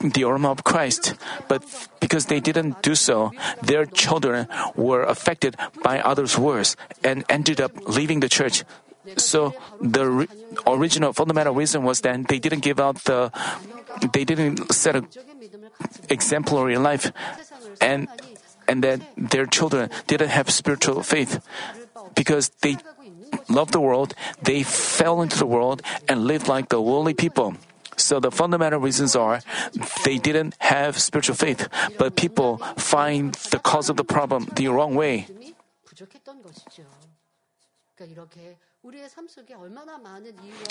the 0.00 0.24
aroma 0.24 0.50
of 0.50 0.62
Christ, 0.62 1.14
but 1.48 1.64
because 2.00 2.26
they 2.26 2.38
didn't 2.38 2.82
do 2.82 2.94
so, 2.94 3.32
their 3.62 3.86
children 3.86 4.46
were 4.76 5.02
affected 5.02 5.56
by 5.82 6.00
others' 6.00 6.38
words 6.38 6.76
and 7.02 7.24
ended 7.28 7.60
up 7.60 7.72
leaving 7.88 8.20
the 8.20 8.28
church. 8.28 8.64
So 9.16 9.54
the 9.80 10.06
re- 10.06 10.28
original 10.66 11.12
fundamental 11.12 11.54
reason 11.54 11.82
was 11.82 12.02
that 12.02 12.28
they 12.28 12.38
didn't 12.38 12.60
give 12.60 12.78
out 12.78 13.04
the, 13.04 13.32
they 14.12 14.24
didn't 14.24 14.72
set 14.72 14.96
a 14.96 15.02
exemplary 16.08 16.76
life 16.78 17.12
and 17.80 18.08
and 18.68 18.82
that 18.82 19.00
their 19.16 19.46
children 19.46 19.90
didn't 20.06 20.30
have 20.30 20.50
spiritual 20.50 21.02
faith 21.02 21.40
because 22.14 22.50
they 22.62 22.76
loved 23.48 23.72
the 23.72 23.80
world, 23.80 24.14
they 24.42 24.62
fell 24.62 25.22
into 25.22 25.38
the 25.38 25.46
world 25.46 25.82
and 26.08 26.24
lived 26.24 26.48
like 26.48 26.68
the 26.68 26.80
worldly 26.80 27.14
people. 27.14 27.54
So 27.96 28.20
the 28.20 28.30
fundamental 28.30 28.80
reasons 28.80 29.16
are 29.16 29.40
they 30.04 30.18
didn't 30.18 30.54
have 30.58 30.98
spiritual 30.98 31.34
faith, 31.34 31.68
but 31.98 32.16
people 32.16 32.58
find 32.76 33.34
the 33.50 33.58
cause 33.58 33.88
of 33.88 33.96
the 33.96 34.04
problem 34.04 34.48
the 34.54 34.68
wrong 34.68 34.94
way. 34.94 35.26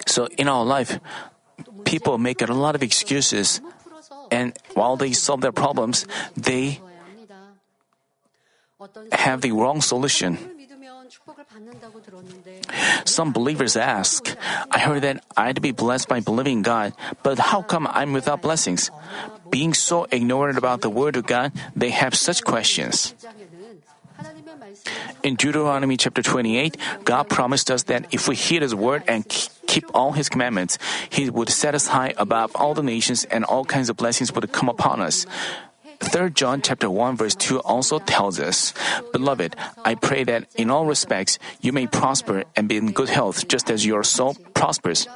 So 0.06 0.28
in 0.38 0.48
our 0.48 0.64
life, 0.64 1.00
people 1.86 2.18
make 2.18 2.42
a 2.42 2.52
lot 2.52 2.76
of 2.76 2.84
excuses, 2.84 3.62
and 4.32 4.54
while 4.74 4.98
they 4.98 5.14
solve 5.14 5.42
their 5.42 5.52
problems, 5.56 6.06
they 6.36 6.80
have 9.12 9.42
the 9.42 9.52
wrong 9.52 9.82
solution. 9.82 10.38
Some 13.06 13.32
believers 13.32 13.78
ask, 13.78 14.36
I 14.72 14.80
heard 14.80 15.04
that 15.04 15.24
I'd 15.38 15.62
be 15.62 15.72
blessed 15.72 16.10
by 16.10 16.20
believing 16.20 16.62
God, 16.62 16.94
but 17.24 17.40
how 17.40 17.62
come 17.62 17.88
I'm 17.88 18.14
without 18.14 18.42
blessings? 18.42 18.92
Being 19.50 19.74
so 19.74 20.08
ignorant 20.12 20.58
about 20.58 20.82
the 20.82 20.90
Word 20.90 21.16
of 21.16 21.26
God, 21.26 21.54
they 21.76 21.92
have 21.92 22.16
such 22.16 22.44
questions. 22.44 23.14
In 25.24 25.36
Deuteronomy 25.36 25.98
chapter 25.98 26.22
28, 26.22 26.78
God 27.04 27.30
promised 27.30 27.72
us 27.72 27.84
that 27.84 28.14
if 28.14 28.28
we 28.28 28.36
heed 28.36 28.62
His 28.62 28.76
word 28.76 29.04
and 29.08 29.28
keep 29.68 29.86
all 29.94 30.14
His 30.14 30.30
commandments, 30.30 30.78
He 31.10 31.30
would 31.30 31.50
set 31.50 31.76
us 31.76 31.88
high 31.88 32.14
above 32.18 32.56
all 32.56 32.74
the 32.74 32.84
nations 32.84 33.26
and 33.26 33.44
all 33.44 33.66
kinds 33.66 33.90
of 33.90 33.98
blessings 33.98 34.34
would 34.34 34.52
come 34.52 34.70
upon 34.70 35.02
us. 35.02 35.26
3 36.00 36.30
John 36.32 36.62
chapter 36.62 36.90
1 36.90 37.16
verse 37.16 37.36
2 37.36 37.60
also 37.62 38.00
tells 38.00 38.40
us, 38.40 38.74
Beloved, 39.12 39.56
I 39.84 39.96
pray 39.96 40.24
that 40.26 40.48
in 40.56 40.70
all 40.70 40.86
respects 40.86 41.40
you 41.62 41.72
may 41.72 41.88
prosper 41.88 42.44
and 42.56 42.68
be 42.68 42.78
in 42.78 42.92
good 42.92 43.10
health 43.10 43.48
just 43.48 43.72
as 43.72 43.86
your 43.86 44.04
soul 44.04 44.36
prospers. 44.54 45.08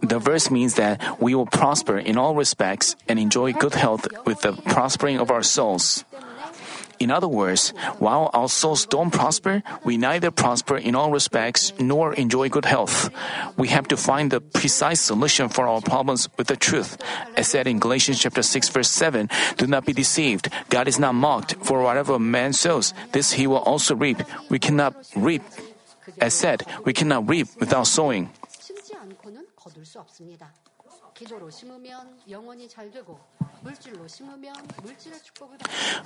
The 0.00 0.18
verse 0.20 0.50
means 0.50 0.74
that 0.74 1.20
we 1.20 1.34
will 1.34 1.46
prosper 1.46 1.98
in 1.98 2.16
all 2.16 2.36
respects 2.36 2.94
and 3.08 3.18
enjoy 3.18 3.52
good 3.52 3.74
health 3.74 4.06
with 4.24 4.42
the 4.42 4.52
prospering 4.52 5.18
of 5.18 5.32
our 5.32 5.42
souls. 5.42 6.04
In 7.00 7.10
other 7.10 7.26
words, 7.26 7.70
while 7.98 8.30
our 8.32 8.48
souls 8.48 8.86
don't 8.86 9.10
prosper, 9.10 9.64
we 9.82 9.96
neither 9.96 10.30
prosper 10.30 10.76
in 10.76 10.94
all 10.94 11.10
respects 11.10 11.72
nor 11.80 12.14
enjoy 12.14 12.48
good 12.48 12.64
health. 12.64 13.10
We 13.56 13.66
have 13.74 13.88
to 13.88 13.96
find 13.96 14.30
the 14.30 14.40
precise 14.40 15.00
solution 15.00 15.48
for 15.48 15.66
our 15.66 15.80
problems 15.80 16.28
with 16.38 16.46
the 16.46 16.54
truth. 16.54 16.96
As 17.36 17.48
said 17.48 17.66
in 17.66 17.80
Galatians 17.80 18.20
chapter 18.20 18.42
6 18.42 18.68
verse 18.68 18.88
7, 18.88 19.28
do 19.56 19.66
not 19.66 19.84
be 19.84 19.92
deceived. 19.92 20.48
God 20.68 20.86
is 20.86 21.00
not 21.00 21.16
mocked, 21.16 21.56
for 21.66 21.82
whatever 21.82 22.14
a 22.14 22.20
man 22.20 22.52
sows, 22.52 22.94
this 23.10 23.32
he 23.32 23.48
will 23.48 23.66
also 23.66 23.96
reap. 23.96 24.22
We 24.48 24.60
cannot 24.60 24.94
reap. 25.16 25.42
As 26.20 26.34
said, 26.34 26.64
we 26.84 26.92
cannot 26.92 27.28
reap 27.28 27.48
without 27.58 27.86
sowing. 27.86 28.30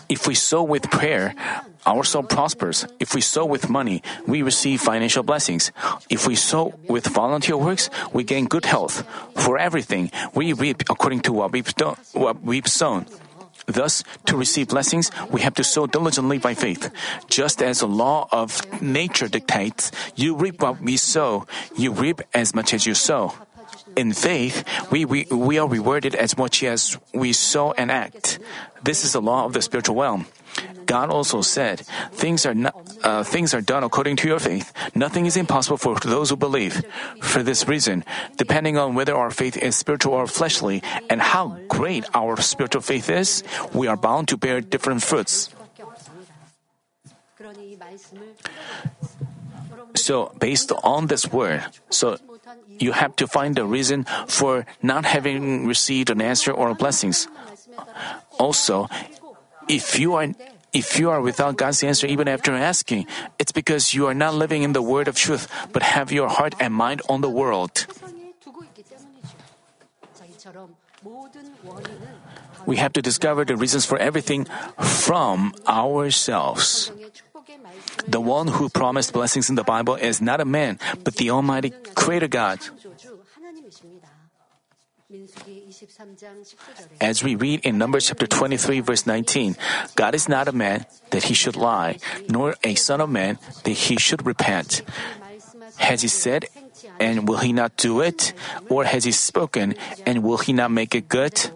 If 0.09 0.27
we 0.27 0.35
sow 0.35 0.63
with 0.63 0.91
prayer, 0.91 1.35
our 1.87 2.05
soul 2.05 2.23
prospers. 2.25 2.87
If 3.01 3.15
we 3.15 3.21
sow 3.21 3.47
with 3.47 3.71
money, 3.71 4.03
we 4.27 4.43
receive 4.43 4.81
financial 4.81 5.23
blessings. 5.23 5.73
If 6.11 6.27
we 6.27 6.35
sow 6.35 6.75
with 6.89 7.07
volunteer 7.07 7.57
works, 7.57 7.89
we 8.13 8.25
gain 8.25 8.47
good 8.47 8.67
health. 8.67 9.07
For 9.37 9.59
everything, 9.59 10.11
we 10.35 10.53
reap 10.53 10.83
according 10.91 11.21
to 11.21 11.33
what 11.33 11.53
we've, 11.53 11.75
done, 11.77 11.97
what 12.13 12.43
we've 12.43 12.69
sown. 12.69 13.07
Thus, 13.67 14.05
to 14.27 14.37
receive 14.37 14.69
blessings, 14.69 15.11
we 15.31 15.41
have 15.43 15.55
to 15.55 15.65
sow 15.65 15.87
diligently 15.87 16.39
by 16.39 16.55
faith. 16.55 16.91
Just 17.29 17.63
as 17.63 17.81
the 17.81 17.89
law 17.89 18.29
of 18.31 18.63
nature 18.81 19.29
dictates, 19.29 19.91
you 20.15 20.37
reap 20.37 20.63
what 20.63 20.81
we 20.81 20.97
sow, 20.97 21.47
you 21.77 21.93
reap 21.93 22.23
as 22.33 22.55
much 22.55 22.73
as 22.73 22.87
you 22.87 22.95
sow. 22.95 23.33
In 23.97 24.13
faith, 24.13 24.63
we, 24.91 25.05
we, 25.05 25.25
we 25.31 25.59
are 25.59 25.67
rewarded 25.67 26.15
as 26.15 26.37
much 26.37 26.63
as 26.63 26.99
we 27.15 27.33
sow 27.33 27.73
and 27.73 27.91
act. 27.91 28.39
This 28.85 29.05
is 29.05 29.13
the 29.13 29.23
law 29.23 29.47
of 29.47 29.55
the 29.55 29.63
spiritual 29.63 29.97
realm. 29.97 30.27
God 30.87 31.11
also 31.11 31.43
said, 31.43 31.83
"Things 32.13 32.47
are 32.47 32.55
not, 32.55 32.77
uh, 33.03 33.25
things 33.25 33.53
are 33.53 33.61
done 33.61 33.83
according 33.83 34.17
to 34.23 34.29
your 34.29 34.39
faith. 34.39 34.73
Nothing 34.95 35.27
is 35.27 35.37
impossible 35.37 35.77
for 35.77 35.99
those 35.99 36.31
who 36.31 36.37
believe." 36.37 36.85
For 37.21 37.43
this 37.43 37.67
reason, 37.67 38.05
depending 38.37 38.79
on 38.79 38.95
whether 38.95 39.17
our 39.17 39.31
faith 39.31 39.57
is 39.57 39.77
spiritual 39.77 40.15
or 40.15 40.27
fleshly, 40.29 40.85
and 41.11 41.21
how 41.21 41.59
great 41.69 42.05
our 42.15 42.41
spiritual 42.41 42.83
faith 42.83 43.11
is, 43.11 43.43
we 43.75 43.89
are 43.89 43.97
bound 43.97 44.29
to 44.29 44.37
bear 44.37 44.61
different 44.61 45.03
fruits. 45.03 45.51
So, 49.97 50.33
based 50.39 50.73
on 50.85 51.09
this 51.09 51.27
word, 51.33 51.65
so 51.91 52.17
you 52.79 52.93
have 52.93 53.17
to 53.17 53.27
find 53.27 53.59
a 53.59 53.65
reason 53.65 54.05
for 54.27 54.67
not 54.83 55.05
having 55.05 55.67
received 55.67 56.11
an 56.11 56.21
answer 56.21 56.53
or 56.53 56.75
blessings. 56.75 57.29
Also, 58.39 58.89
if 59.69 59.99
you 59.99 60.15
are 60.15 60.29
if 60.73 60.99
you 60.99 61.09
are 61.09 61.23
without 61.23 61.57
God's 61.57 61.83
answer 61.83 62.07
even 62.07 62.29
after 62.29 62.53
asking, 62.53 63.07
it's 63.39 63.53
because 63.53 63.95
you 63.95 64.07
are 64.07 64.15
not 64.15 64.35
living 64.35 64.63
in 64.63 64.73
the 64.73 64.83
word 64.83 65.09
of 65.09 65.17
truth, 65.17 65.49
but 65.73 65.83
have 65.83 66.13
your 66.13 66.29
heart 66.29 66.55
and 66.61 66.75
mind 66.75 67.01
on 67.09 67.23
the 67.23 67.31
world. 67.31 67.87
We 72.67 72.77
have 72.77 72.93
to 72.93 73.03
discover 73.03 73.45
the 73.45 73.57
reasons 73.57 73.87
for 73.87 73.97
everything 73.97 74.47
from 74.77 75.55
ourselves. 75.67 76.93
The 78.09 78.21
one 78.21 78.49
who 78.49 78.69
promised 78.69 79.13
blessings 79.13 79.51
in 79.51 79.57
the 79.57 79.65
Bible 79.65 79.95
is 79.95 80.21
not 80.21 80.41
a 80.41 80.45
man, 80.45 80.79
but 81.05 81.17
the 81.17 81.31
Almighty 81.31 81.71
Creator 81.95 82.29
God. 82.29 82.61
As 87.01 87.23
we 87.23 87.37
read 87.37 87.61
in 87.63 87.79
Numbers 87.79 88.09
chapter 88.09 88.27
23, 88.27 88.81
verse 88.81 89.07
19, 89.07 89.57
God 89.95 90.15
is 90.15 90.29
not 90.29 90.49
a 90.49 90.53
man 90.53 90.87
that 91.11 91.25
he 91.25 91.35
should 91.35 91.55
lie, 91.55 91.99
nor 92.29 92.57
a 92.65 92.75
son 92.75 93.01
of 93.01 93.11
man 93.11 93.39
that 93.63 93.87
he 93.87 93.97
should 93.97 94.27
repent. 94.27 94.83
Has 95.77 96.03
he 96.03 96.09
said, 96.09 96.47
and 96.99 97.29
will 97.29 97.39
he 97.39 97.53
not 97.53 97.77
do 97.77 98.01
it? 98.01 98.33
Or 98.69 98.85
has 98.85 99.05
he 99.05 99.13
spoken, 99.13 99.75
and 100.05 100.23
will 100.25 100.39
he 100.39 100.53
not 100.53 100.71
make 100.71 100.95
it 100.95 101.09
good? 101.09 101.51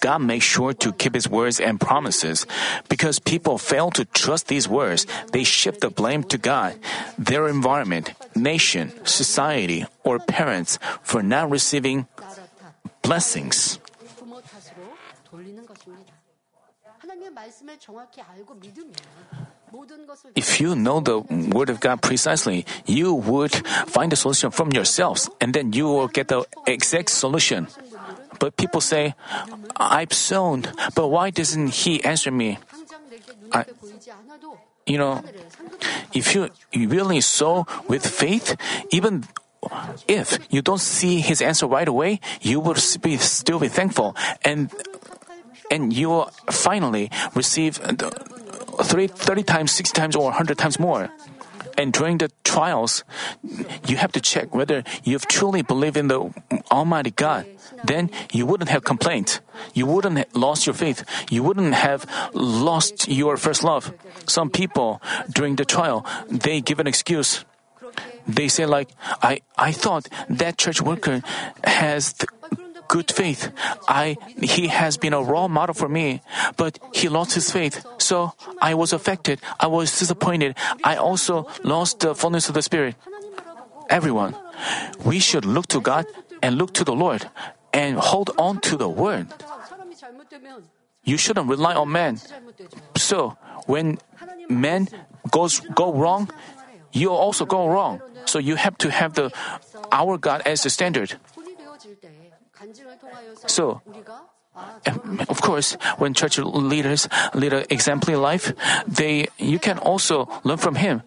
God 0.00 0.18
makes 0.18 0.44
sure 0.44 0.72
to 0.74 0.92
keep 0.92 1.14
His 1.14 1.28
words 1.28 1.60
and 1.60 1.80
promises. 1.80 2.46
Because 2.88 3.18
people 3.18 3.58
fail 3.58 3.90
to 3.92 4.04
trust 4.04 4.46
these 4.46 4.68
words, 4.68 5.06
they 5.32 5.42
shift 5.44 5.80
the 5.80 5.90
blame 5.90 6.22
to 6.24 6.38
God, 6.38 6.78
their 7.18 7.48
environment, 7.48 8.14
nation, 8.36 8.92
society, 9.04 9.86
or 10.04 10.18
parents 10.18 10.78
for 11.02 11.22
not 11.22 11.50
receiving 11.50 12.06
blessings. 13.02 13.78
If 20.34 20.60
you 20.60 20.74
know 20.74 21.00
the 21.00 21.18
Word 21.52 21.70
of 21.70 21.80
God 21.80 22.00
precisely, 22.02 22.64
you 22.86 23.14
would 23.14 23.54
find 23.86 24.10
the 24.10 24.16
solution 24.16 24.50
from 24.50 24.72
yourselves, 24.72 25.28
and 25.40 25.52
then 25.52 25.72
you 25.72 25.84
will 25.86 26.08
get 26.08 26.28
the 26.28 26.44
exact 26.66 27.10
solution. 27.10 27.68
But 28.38 28.56
people 28.56 28.80
say, 28.80 29.14
I've 29.76 30.12
sown, 30.12 30.64
but 30.94 31.08
why 31.08 31.30
doesn't 31.30 31.68
he 31.68 32.02
answer 32.04 32.30
me? 32.30 32.58
I, 33.52 33.64
you 34.86 34.98
know, 34.98 35.22
if 36.14 36.34
you 36.34 36.50
really 36.74 37.20
sow 37.20 37.66
with 37.88 38.06
faith, 38.06 38.56
even 38.90 39.24
if 40.06 40.38
you 40.50 40.62
don't 40.62 40.80
see 40.80 41.20
his 41.20 41.42
answer 41.42 41.66
right 41.66 41.88
away, 41.88 42.20
you 42.40 42.60
will 42.60 42.76
be, 43.02 43.16
still 43.18 43.58
be 43.58 43.68
thankful 43.68 44.16
and 44.42 44.70
and 45.70 45.92
you 45.92 46.08
will 46.08 46.30
finally 46.50 47.10
receive 47.34 47.76
30, 47.76 49.42
times, 49.42 49.72
60 49.72 49.92
times, 49.92 50.16
or 50.16 50.24
100 50.24 50.56
times 50.56 50.78
more. 50.78 51.10
And 51.78 51.92
during 51.92 52.18
the 52.18 52.28
trials, 52.42 53.04
you 53.86 53.96
have 53.96 54.10
to 54.12 54.20
check 54.20 54.52
whether 54.52 54.82
you've 55.04 55.28
truly 55.28 55.62
believed 55.62 55.96
in 55.96 56.08
the 56.08 56.34
Almighty 56.72 57.12
God. 57.12 57.46
Then 57.84 58.10
you 58.32 58.46
wouldn't 58.46 58.70
have 58.70 58.82
complained. 58.82 59.38
You 59.74 59.86
wouldn't 59.86 60.18
have 60.18 60.34
lost 60.34 60.66
your 60.66 60.74
faith. 60.74 61.06
You 61.30 61.44
wouldn't 61.44 61.74
have 61.74 62.04
lost 62.34 63.06
your 63.06 63.36
first 63.36 63.62
love. 63.62 63.94
Some 64.26 64.50
people 64.50 65.00
during 65.30 65.54
the 65.54 65.64
trial, 65.64 66.04
they 66.26 66.60
give 66.60 66.80
an 66.80 66.86
excuse. 66.86 67.44
They 68.26 68.48
say 68.48 68.66
like, 68.66 68.90
I, 69.22 69.40
I 69.56 69.72
thought 69.72 70.08
that 70.28 70.58
church 70.58 70.82
worker 70.82 71.22
has 71.64 72.12
th- 72.12 72.28
good 72.88 73.10
faith. 73.12 73.52
I, 73.86 74.16
he 74.40 74.68
has 74.68 74.96
been 74.96 75.12
a 75.12 75.22
role 75.22 75.48
model 75.48 75.74
for 75.74 75.88
me, 75.88 76.20
but 76.56 76.78
he 76.92 77.08
lost 77.08 77.34
his 77.34 77.50
faith. 77.52 77.84
So 78.08 78.32
I 78.64 78.72
was 78.72 78.96
affected. 78.96 79.36
I 79.60 79.68
was 79.68 79.92
disappointed. 79.92 80.56
I 80.82 80.96
also 80.96 81.44
lost 81.60 82.00
the 82.00 82.16
fullness 82.16 82.48
of 82.48 82.56
the 82.56 82.64
Spirit. 82.64 82.96
Everyone, 83.92 84.32
we 85.04 85.20
should 85.20 85.44
look 85.44 85.68
to 85.68 85.80
God 85.84 86.08
and 86.40 86.56
look 86.56 86.72
to 86.80 86.88
the 86.88 86.96
Lord 86.96 87.28
and 87.76 88.00
hold 88.00 88.32
on 88.40 88.64
to 88.64 88.80
the 88.80 88.88
Word. 88.88 89.28
You 91.04 91.20
shouldn't 91.20 91.52
rely 91.52 91.76
on 91.76 91.92
man. 91.92 92.16
So 92.96 93.36
when 93.68 94.00
man 94.48 94.88
goes 95.28 95.60
go 95.76 95.92
wrong, 95.92 96.32
you 96.96 97.12
also 97.12 97.44
go 97.44 97.68
wrong. 97.68 98.00
So 98.24 98.40
you 98.40 98.56
have 98.56 98.80
to 98.80 98.88
have 98.88 99.20
the 99.20 99.28
our 99.92 100.16
God 100.16 100.40
as 100.48 100.64
the 100.64 100.72
standard. 100.72 101.12
So 103.52 103.84
of 105.28 105.40
course, 105.40 105.74
when 105.98 106.14
church 106.14 106.38
leaders 106.38 107.08
lead 107.34 107.52
an 107.52 107.64
exemplary 107.70 108.18
life, 108.18 108.52
they 108.86 109.28
you 109.38 109.58
can 109.58 109.78
also 109.78 110.28
learn 110.44 110.58
from 110.58 110.76
him. 110.76 111.02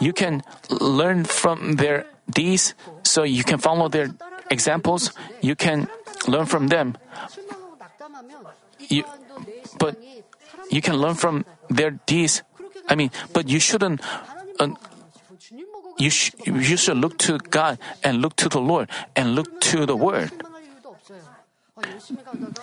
You 0.00 0.12
can 0.12 0.42
learn 0.70 1.24
from 1.24 1.76
their 1.76 2.06
deeds, 2.28 2.74
so 3.02 3.22
you 3.22 3.44
can 3.44 3.58
follow 3.58 3.88
their 3.88 4.12
examples. 4.50 5.12
You 5.40 5.56
can 5.56 5.88
learn 6.28 6.46
from 6.46 6.68
them. 6.68 6.96
You, 8.88 9.04
but 9.78 9.96
you 10.70 10.82
can 10.82 10.96
learn 10.96 11.14
from 11.14 11.44
their 11.70 11.90
deeds. 12.06 12.42
I 12.88 12.94
mean, 12.94 13.10
but 13.32 13.48
you 13.48 13.58
shouldn't. 13.58 14.00
Uh, 14.60 14.76
you, 15.98 16.10
sh- 16.10 16.32
you 16.44 16.76
should 16.76 16.98
look 16.98 17.16
to 17.24 17.38
God 17.38 17.78
and 18.04 18.20
look 18.20 18.36
to 18.36 18.48
the 18.48 18.60
Lord 18.60 18.90
and 19.14 19.34
look 19.34 19.60
to 19.72 19.86
the 19.86 19.96
Word 19.96 20.30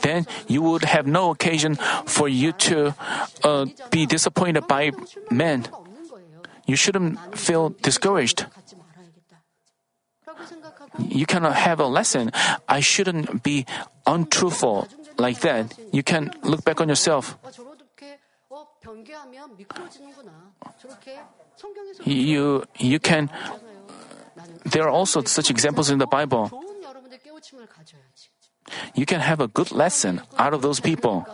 then 0.02 0.26
you 0.47 0.62
would 0.62 0.84
have 0.84 1.06
no 1.08 1.32
occasion 1.32 1.76
for 2.06 2.28
you 2.28 2.52
to 2.54 2.95
uh, 3.43 3.65
be 3.91 4.06
disappointed 4.06 4.67
by 4.67 4.91
men. 5.30 5.65
You 6.65 6.76
shouldn't 6.76 7.38
feel 7.38 7.69
discouraged. 7.82 8.45
You 10.99 11.26
cannot 11.26 11.56
have 11.56 11.80
a 11.80 11.86
lesson. 11.88 12.32
I 12.67 12.80
shouldn't 12.80 13.43
be 13.43 13.65
untruthful 14.06 14.88
like 15.17 15.41
that. 15.41 15.78
You 15.91 16.04
can 16.04 16.32
look 16.43 16.63
back 16.63 16.82
on 16.82 16.89
yourself. 16.89 17.38
You, 22.06 22.63
you 22.80 22.99
can. 22.99 23.30
There 24.65 24.84
are 24.84 24.89
also 24.89 25.23
such 25.23 25.49
examples 25.49 25.89
in 25.89 25.99
the 25.99 26.08
Bible. 26.08 26.52
You 28.95 29.06
can 29.06 29.19
have 29.19 29.39
a 29.39 29.47
good 29.47 29.71
lesson 29.71 30.21
out 30.38 30.54
of 30.54 30.62
those 30.62 30.80
people. 30.80 31.26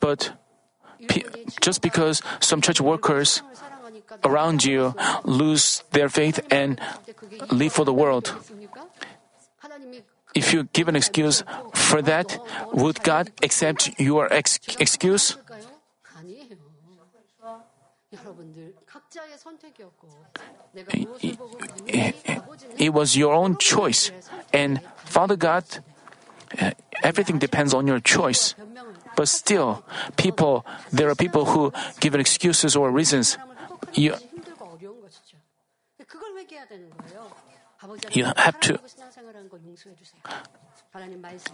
But 0.00 0.32
pe- 1.08 1.24
just 1.60 1.82
because 1.82 2.22
some 2.40 2.60
church 2.60 2.80
workers 2.80 3.42
around 4.24 4.64
you 4.64 4.94
lose 5.24 5.84
their 5.92 6.08
faith 6.08 6.40
and 6.50 6.80
leave 7.50 7.72
for 7.72 7.84
the 7.84 7.92
world, 7.92 8.34
if 10.34 10.52
you 10.52 10.64
give 10.72 10.88
an 10.88 10.96
excuse 10.96 11.42
for 11.74 12.02
that, 12.02 12.38
would 12.72 13.02
God 13.02 13.30
accept 13.42 13.98
your 13.98 14.32
ex- 14.32 14.58
excuse? 14.78 15.36
It 22.78 22.92
was 22.92 23.16
your 23.16 23.34
own 23.34 23.56
choice, 23.56 24.10
and 24.52 24.80
Father 25.10 25.34
God, 25.34 25.64
eh, 26.56 26.70
everything 27.02 27.38
depends 27.38 27.74
on 27.74 27.86
your 27.86 27.98
choice. 27.98 28.54
But 29.16 29.26
still, 29.28 29.82
people, 30.16 30.64
there 30.92 31.10
are 31.10 31.16
people 31.16 31.46
who 31.46 31.72
give 31.98 32.14
excuses 32.14 32.76
or 32.76 32.90
reasons. 32.94 33.36
You, 33.92 34.14
you 38.12 38.24
have 38.36 38.60
to 38.60 38.78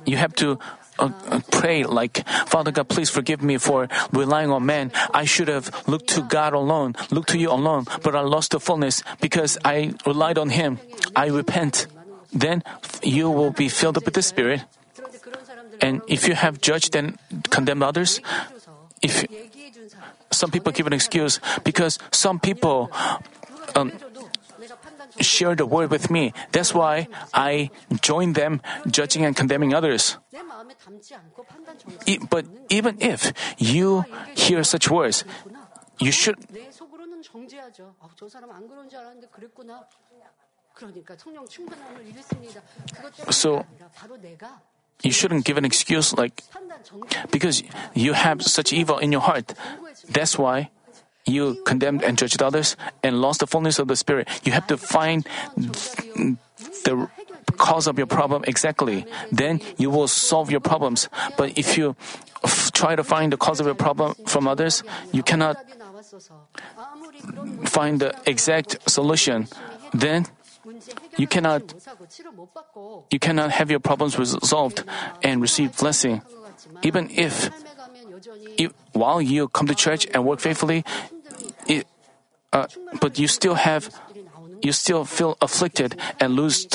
you 0.04 0.16
have 0.16 0.34
to 0.34 0.58
uh, 0.98 1.10
uh, 1.28 1.40
pray 1.50 1.84
like 1.84 2.26
father 2.48 2.72
god 2.72 2.88
please 2.88 3.10
forgive 3.10 3.42
me 3.42 3.58
for 3.58 3.88
relying 4.12 4.50
on 4.50 4.66
man 4.66 4.90
i 5.14 5.24
should 5.24 5.46
have 5.48 5.70
looked 5.86 6.08
to 6.08 6.22
god 6.22 6.52
alone 6.52 6.94
looked 7.10 7.28
to 7.28 7.38
you 7.38 7.50
alone 7.50 7.84
but 8.02 8.16
i 8.16 8.20
lost 8.20 8.50
the 8.50 8.60
fullness 8.60 9.02
because 9.20 9.56
i 9.64 9.92
relied 10.04 10.38
on 10.38 10.50
him 10.50 10.78
i 11.14 11.26
repent 11.28 11.86
then 12.32 12.62
you 13.02 13.30
will 13.30 13.50
be 13.50 13.68
filled 13.68 13.96
up 13.96 14.04
with 14.04 14.14
the 14.14 14.22
Spirit. 14.22 14.62
And 15.80 16.00
if 16.08 16.28
you 16.28 16.34
have 16.34 16.60
judged 16.60 16.96
and 16.96 17.18
condemned 17.50 17.82
others, 17.82 18.20
if 19.02 19.24
some 20.30 20.50
people 20.50 20.72
give 20.72 20.86
an 20.86 20.92
excuse 20.92 21.40
because 21.64 21.98
some 22.12 22.40
people 22.40 22.90
um, 23.74 23.92
share 25.20 25.54
the 25.54 25.66
word 25.66 25.90
with 25.90 26.10
me, 26.10 26.32
that's 26.52 26.74
why 26.74 27.08
I 27.32 27.70
join 28.00 28.32
them 28.32 28.60
judging 28.88 29.24
and 29.24 29.36
condemning 29.36 29.74
others. 29.74 30.16
But 32.30 32.46
even 32.68 32.96
if 33.00 33.32
you 33.58 34.04
hear 34.34 34.64
such 34.64 34.90
words, 34.90 35.24
you 36.00 36.12
should 36.12 36.36
so, 43.30 43.64
you 45.02 45.12
shouldn't 45.12 45.44
give 45.44 45.56
an 45.56 45.64
excuse 45.64 46.12
like, 46.12 46.42
because 47.30 47.62
you 47.94 48.12
have 48.12 48.42
such 48.42 48.72
evil 48.72 48.98
in 48.98 49.12
your 49.12 49.20
heart. 49.20 49.54
That's 50.08 50.38
why 50.38 50.70
you 51.26 51.56
condemned 51.64 52.02
and 52.04 52.16
judged 52.16 52.42
others 52.42 52.76
and 53.02 53.20
lost 53.20 53.40
the 53.40 53.46
fullness 53.46 53.78
of 53.78 53.88
the 53.88 53.96
Spirit. 53.96 54.28
You 54.44 54.52
have 54.52 54.66
to 54.68 54.76
find 54.76 55.26
the 56.84 57.08
cause 57.56 57.86
of 57.86 57.98
your 57.98 58.06
problem 58.06 58.44
exactly. 58.46 59.06
Then 59.32 59.60
you 59.76 59.90
will 59.90 60.08
solve 60.08 60.50
your 60.50 60.60
problems. 60.60 61.08
But 61.36 61.58
if 61.58 61.76
you 61.76 61.96
f- 62.44 62.70
try 62.72 62.94
to 62.94 63.02
find 63.02 63.32
the 63.32 63.36
cause 63.36 63.60
of 63.60 63.66
your 63.66 63.74
problem 63.74 64.14
from 64.26 64.46
others, 64.46 64.82
you 65.12 65.22
cannot 65.22 65.56
find 67.64 68.00
the 68.00 68.14
exact 68.26 68.78
solution. 68.88 69.48
Then 69.92 70.26
you 71.16 71.26
cannot 71.26 71.74
you 73.10 73.18
cannot 73.18 73.50
have 73.52 73.70
your 73.70 73.80
problems 73.80 74.18
resolved 74.18 74.84
and 75.22 75.40
receive 75.40 75.76
blessing. 75.76 76.22
Even 76.82 77.10
if, 77.10 77.50
if 78.58 78.72
while 78.92 79.20
you 79.22 79.48
come 79.48 79.66
to 79.66 79.74
church 79.74 80.06
and 80.12 80.24
work 80.24 80.40
faithfully, 80.40 80.84
it, 81.66 81.86
uh, 82.52 82.66
but 83.00 83.18
you 83.18 83.28
still 83.28 83.54
have 83.54 83.90
you 84.62 84.72
still 84.72 85.04
feel 85.04 85.36
afflicted 85.40 86.00
and 86.20 86.34
lose. 86.34 86.66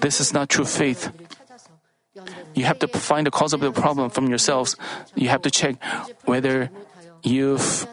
This 0.00 0.20
is 0.20 0.32
not 0.34 0.48
true 0.48 0.66
faith. 0.66 1.10
You 2.54 2.64
have 2.64 2.78
to 2.80 2.88
find 2.88 3.26
the 3.26 3.30
cause 3.30 3.52
of 3.52 3.60
the 3.60 3.72
problem 3.72 4.10
from 4.10 4.28
yourselves. 4.28 4.76
You 5.14 5.28
have 5.28 5.42
to 5.42 5.50
check 5.50 5.76
whether 6.24 6.70
you've 7.22 7.86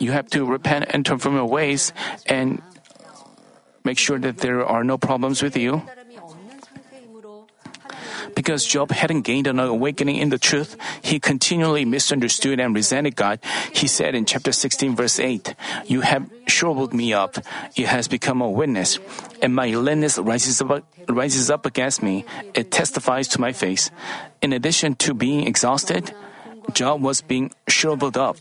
you 0.00 0.12
have 0.12 0.28
to 0.30 0.44
repent 0.44 0.86
and 0.90 1.04
turn 1.04 1.18
from 1.18 1.34
your 1.34 1.46
ways 1.46 1.92
and 2.26 2.62
make 3.84 3.98
sure 3.98 4.18
that 4.18 4.38
there 4.38 4.64
are 4.64 4.84
no 4.84 4.98
problems 4.98 5.42
with 5.42 5.56
you. 5.56 5.82
Because 8.34 8.64
Job 8.64 8.90
hadn't 8.90 9.22
gained 9.22 9.46
an 9.46 9.60
awakening 9.60 10.16
in 10.16 10.30
the 10.30 10.38
truth, 10.38 10.76
he 11.02 11.20
continually 11.20 11.84
misunderstood 11.84 12.58
and 12.58 12.74
resented 12.74 13.14
God. 13.14 13.38
He 13.72 13.86
said 13.86 14.14
in 14.14 14.24
chapter 14.24 14.50
16, 14.50 14.96
verse 14.96 15.20
8, 15.20 15.54
You 15.86 16.00
have 16.00 16.28
shriveled 16.46 16.92
me 16.92 17.12
up. 17.12 17.36
It 17.76 17.86
has 17.86 18.08
become 18.08 18.40
a 18.40 18.50
witness, 18.50 18.98
and 19.40 19.54
my 19.54 19.68
illness 19.68 20.18
rises 20.18 20.60
up, 20.60 20.84
rises 21.08 21.50
up 21.50 21.66
against 21.66 22.02
me. 22.02 22.24
It 22.54 22.72
testifies 22.72 23.28
to 23.28 23.40
my 23.40 23.52
face. 23.52 23.90
In 24.42 24.52
addition 24.52 24.94
to 25.06 25.14
being 25.14 25.46
exhausted, 25.46 26.12
Job 26.72 27.02
was 27.02 27.20
being 27.20 27.52
shriveled 27.68 28.16
up. 28.16 28.38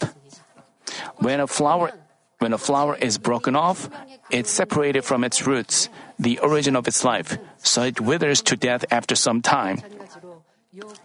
When 1.17 1.39
a 1.39 1.47
flower 1.47 1.91
when 2.39 2.51
a 2.51 2.57
flower 2.57 2.97
is 2.99 3.17
broken 3.17 3.55
off, 3.55 3.87
it's 4.29 4.51
separated 4.51 5.05
from 5.05 5.23
its 5.23 5.47
roots, 5.47 5.87
the 6.19 6.39
origin 6.39 6.75
of 6.75 6.87
its 6.89 7.05
life, 7.05 7.37
so 7.57 7.83
it 7.83 8.01
withers 8.01 8.41
to 8.41 8.57
death 8.57 8.83
after 8.91 9.15
some 9.15 9.41
time. 9.41 9.79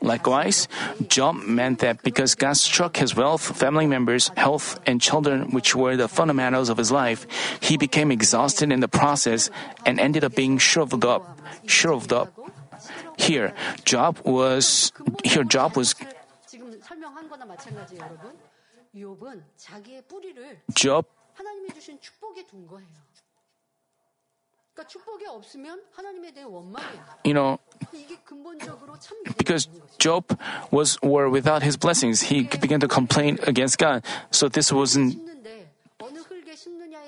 Likewise, 0.01 0.67
Job 1.07 1.37
meant 1.45 1.79
that 1.79 2.03
because 2.03 2.35
God 2.35 2.57
struck 2.57 2.97
his 2.97 3.15
wealth, 3.15 3.57
family 3.57 3.87
members, 3.87 4.33
health, 4.37 4.81
and 4.85 5.01
children, 5.01 5.51
which 5.51 5.77
were 5.77 5.97
the 5.97 6.09
fundamentals 6.09 6.71
of 6.71 6.79
his 6.79 6.91
life, 6.91 7.27
he 7.61 7.77
became 7.77 8.11
exhausted 8.11 8.73
in 8.73 8.81
the 8.81 8.89
process 8.89 9.51
and 9.87 10.01
ended 10.01 10.25
up 10.25 10.35
being 10.35 10.59
shriveled 10.59 11.05
up. 11.05 11.39
Shriveled 11.67 12.13
up. 12.13 12.33
Here, 13.19 13.53
Job 13.85 14.19
was 14.25 14.91
here. 15.23 15.45
Job 15.45 15.77
was 15.77 15.95
Job 20.75 21.07
you 27.25 27.35
know, 27.35 27.61
because 29.37 29.69
Job 29.99 30.39
was 30.71 30.99
were 31.03 31.29
without 31.29 31.63
his 31.63 31.77
blessings, 31.77 32.23
he 32.23 32.43
began 32.45 32.81
to 32.81 32.89
complain 32.89 33.39
against 33.43 33.79
God. 33.79 34.05
So 34.31 34.49
this 34.49 34.73
wasn't 34.73 35.19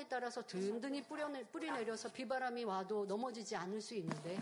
심느냐에 0.00 0.04
따라서 0.08 0.42
든든히 0.42 1.02
뿌려내, 1.02 1.44
뿌리내려서 1.44 2.10
비바람이 2.10 2.64
와도 2.64 3.04
넘어지지 3.06 3.56
않을 3.56 3.80
수 3.80 3.94
있는데 3.94 4.38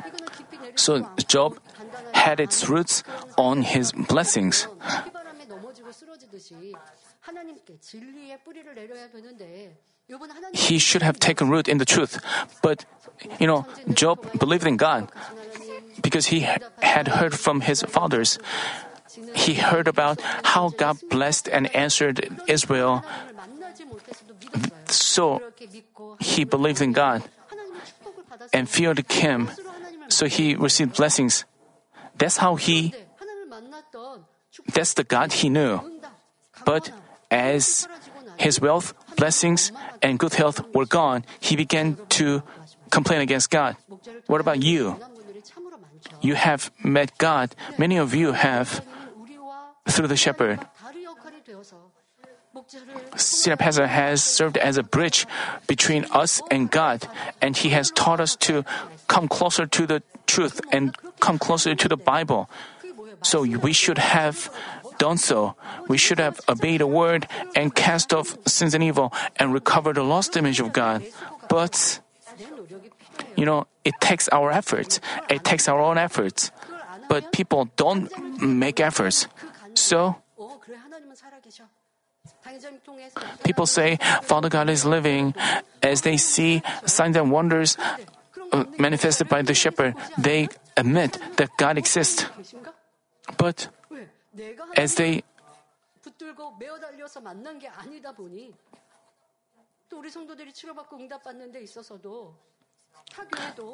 이거는 0.00 0.26
깊이 0.36 0.58
내릴 0.58 0.74
so 0.78 0.96
수가 0.96 1.08
않고 1.08 1.16
Job 1.26 1.60
단단하지 1.74 2.18
had 2.18 2.42
its 2.42 2.64
않은 2.64 2.72
roots 2.72 3.02
그런 3.02 3.32
on 3.36 3.62
his 3.62 3.92
blessings. 4.08 4.68
비바람에 5.04 5.44
넘어지고 5.46 5.92
쓰러지듯이 5.92 6.72
하나님께 7.20 7.78
진리의 7.78 8.42
뿌리를 8.42 8.74
내려야 8.74 9.10
되는데 9.10 9.78
이번 10.08 10.30
하나님 10.30 10.54
He 10.54 10.76
should 10.76 11.04
have 11.04 11.18
taken 11.18 11.48
root 11.48 11.70
in 11.70 11.78
the 11.78 11.86
truth. 11.86 12.18
But, 12.60 12.84
you 13.40 13.46
know, 13.46 13.64
Job 13.94 14.20
believed 14.38 14.66
in 14.66 14.76
God 14.76 15.08
because 16.02 16.26
he 16.26 16.40
had 16.40 17.08
heard 17.08 17.34
from 17.34 17.62
his 17.62 17.82
fathers. 17.82 18.38
he 19.35 19.55
heard 19.55 19.87
about 19.87 20.21
how 20.43 20.69
God 20.69 20.97
blessed 21.09 21.47
and 21.47 21.73
answered 21.75 22.29
Israel. 22.47 23.03
So 24.85 25.41
he 26.19 26.43
believed 26.43 26.81
in 26.81 26.93
God 26.93 27.23
and 28.53 28.69
feared 28.69 28.99
Him. 29.11 29.51
So 30.09 30.25
he 30.25 30.55
received 30.55 30.95
blessings. 30.95 31.45
That's 32.17 32.37
how 32.37 32.55
he, 32.55 32.93
that's 34.73 34.93
the 34.93 35.03
God 35.03 35.31
he 35.31 35.49
knew. 35.49 35.79
But 36.65 36.91
as 37.31 37.87
his 38.37 38.59
wealth, 38.59 38.93
blessings, 39.15 39.71
and 40.01 40.19
good 40.19 40.33
health 40.33 40.61
were 40.73 40.85
gone, 40.85 41.23
he 41.39 41.55
began 41.55 41.97
to 42.19 42.43
complain 42.89 43.21
against 43.21 43.49
God. 43.49 43.77
What 44.27 44.41
about 44.41 44.61
you? 44.61 44.99
You 46.21 46.35
have 46.35 46.71
met 46.83 47.17
God. 47.17 47.55
Many 47.77 47.97
of 47.97 48.13
you 48.13 48.33
have 48.33 48.83
through 49.87 50.07
the 50.07 50.17
shepherd. 50.17 50.59
Senior 53.15 53.57
Pastor 53.57 53.87
has 53.87 54.23
served 54.23 54.57
as 54.57 54.77
a 54.77 54.83
bridge 54.83 55.25
between 55.67 56.05
us 56.11 56.41
and 56.51 56.69
God, 56.69 57.07
and 57.41 57.55
he 57.55 57.69
has 57.69 57.91
taught 57.91 58.19
us 58.19 58.35
to 58.47 58.65
come 59.07 59.27
closer 59.27 59.65
to 59.65 59.85
the 59.85 60.03
truth 60.27 60.61
and 60.71 60.95
come 61.19 61.37
closer 61.37 61.75
to 61.75 61.87
the 61.87 61.97
Bible. 61.97 62.49
So 63.23 63.41
we 63.41 63.73
should 63.73 63.97
have 63.97 64.49
done 64.97 65.17
so. 65.17 65.55
We 65.87 65.97
should 65.97 66.19
have 66.19 66.39
obeyed 66.47 66.81
the 66.81 66.87
word 66.87 67.27
and 67.55 67.73
cast 67.73 68.13
off 68.13 68.37
sins 68.47 68.73
and 68.73 68.83
evil 68.83 69.13
and 69.37 69.53
recover 69.53 69.93
the 69.93 70.03
lost 70.03 70.35
image 70.35 70.59
of 70.59 70.73
God. 70.73 71.03
But, 71.47 71.99
you 73.35 73.45
know, 73.45 73.67
it 73.83 73.95
takes 73.99 74.27
our 74.29 74.51
efforts. 74.51 74.99
It 75.29 75.43
takes 75.43 75.67
our 75.67 75.79
own 75.79 75.97
efforts. 75.97 76.51
But 77.09 77.31
people 77.31 77.69
don't 77.75 78.11
make 78.39 78.79
efforts. 78.79 79.27
So, 79.75 80.15
people 83.43 83.65
say 83.65 83.97
Father 84.23 84.49
God 84.49 84.69
is 84.69 84.85
living 84.85 85.33
as 85.81 86.01
they 86.01 86.17
see 86.17 86.61
signs 86.85 87.15
and 87.15 87.31
wonders 87.31 87.77
uh, 88.51 88.65
manifested 88.77 89.27
by 89.29 89.41
the 89.41 89.53
shepherd. 89.53 89.95
They 90.17 90.49
admit 90.75 91.17
that 91.37 91.49
God 91.57 91.77
exists. 91.77 92.25
But 93.37 93.69
as 94.75 94.95
they 94.95 95.23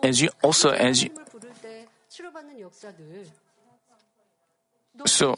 as 0.03 0.21
you 0.21 0.29
also 0.41 0.69
as 0.71 1.03
you 1.03 1.10
so 5.05 5.36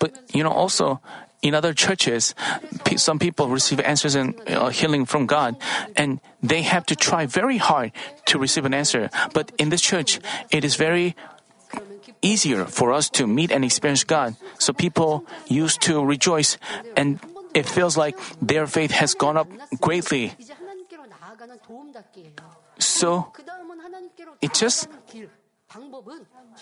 but 0.00 0.18
you 0.34 0.42
know, 0.42 0.50
also 0.50 1.00
in 1.42 1.54
other 1.54 1.72
churches, 1.72 2.34
some 2.96 3.18
people 3.18 3.48
receive 3.48 3.78
answers 3.80 4.14
and 4.14 4.34
uh, 4.48 4.68
healing 4.70 5.06
from 5.06 5.26
God, 5.26 5.56
and 5.96 6.20
they 6.42 6.62
have 6.62 6.84
to 6.86 6.96
try 6.96 7.26
very 7.26 7.58
hard 7.58 7.92
to 8.26 8.38
receive 8.38 8.64
an 8.64 8.74
answer. 8.74 9.10
But 9.32 9.52
in 9.58 9.68
this 9.68 9.80
church, 9.80 10.18
it 10.50 10.64
is 10.64 10.74
very 10.74 11.14
easier 12.22 12.64
for 12.64 12.92
us 12.92 13.08
to 13.10 13.26
meet 13.26 13.52
and 13.52 13.64
experience 13.64 14.02
God. 14.02 14.34
So 14.58 14.72
people 14.72 15.26
used 15.46 15.80
to 15.82 16.04
rejoice, 16.04 16.58
and 16.96 17.20
it 17.54 17.68
feels 17.68 17.96
like 17.96 18.18
their 18.42 18.66
faith 18.66 18.90
has 18.90 19.14
gone 19.14 19.36
up 19.36 19.48
greatly. 19.80 20.34
So 22.78 23.30
it 24.42 24.54
just 24.54 24.88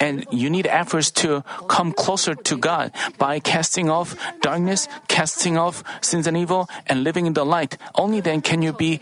and 0.00 0.26
you 0.30 0.48
need 0.50 0.66
efforts 0.66 1.10
to 1.22 1.44
come 1.68 1.92
closer 1.92 2.34
to 2.34 2.56
God 2.56 2.92
by 3.18 3.40
casting 3.40 3.90
off 3.90 4.16
darkness, 4.40 4.88
casting 5.08 5.56
off 5.56 5.84
sins 6.00 6.26
and 6.26 6.36
evil, 6.36 6.68
and 6.86 7.04
living 7.04 7.26
in 7.26 7.34
the 7.34 7.44
light. 7.44 7.76
Only 7.94 8.20
then 8.20 8.40
can 8.40 8.62
you 8.62 8.72
be 8.72 9.00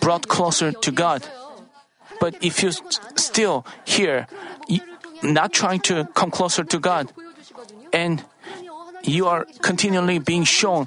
brought 0.00 0.28
closer 0.28 0.72
to 0.72 0.90
God. 0.92 1.26
But 2.20 2.36
if 2.42 2.62
you 2.62 2.72
still 3.16 3.66
here, 3.84 4.26
not 5.22 5.52
trying 5.52 5.80
to 5.88 6.08
come 6.14 6.30
closer 6.30 6.64
to 6.64 6.78
God, 6.78 7.12
and 7.92 8.24
you 9.02 9.26
are 9.26 9.46
continually 9.62 10.18
being 10.18 10.44
shown 10.44 10.86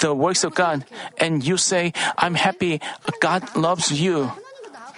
the 0.00 0.14
works 0.14 0.44
of 0.44 0.54
God, 0.54 0.84
and 1.18 1.44
you 1.44 1.56
say, 1.56 1.92
I'm 2.18 2.34
happy, 2.34 2.80
God 3.20 3.56
loves 3.56 3.92
you 3.92 4.32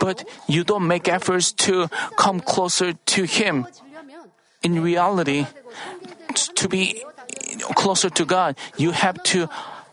but 0.00 0.24
you 0.48 0.64
don't 0.64 0.87
make 0.87 1.09
efforts 1.09 1.52
to 1.66 1.88
come 2.16 2.40
closer 2.40 2.92
to 2.92 3.24
Him. 3.24 3.66
In 4.62 4.83
reality, 4.83 5.46
to 6.57 6.68
be 6.68 7.04
closer 7.74 8.11
to 8.11 8.24
God, 8.24 8.57
you 8.76 8.92
have 8.92 9.22
to 9.24 9.48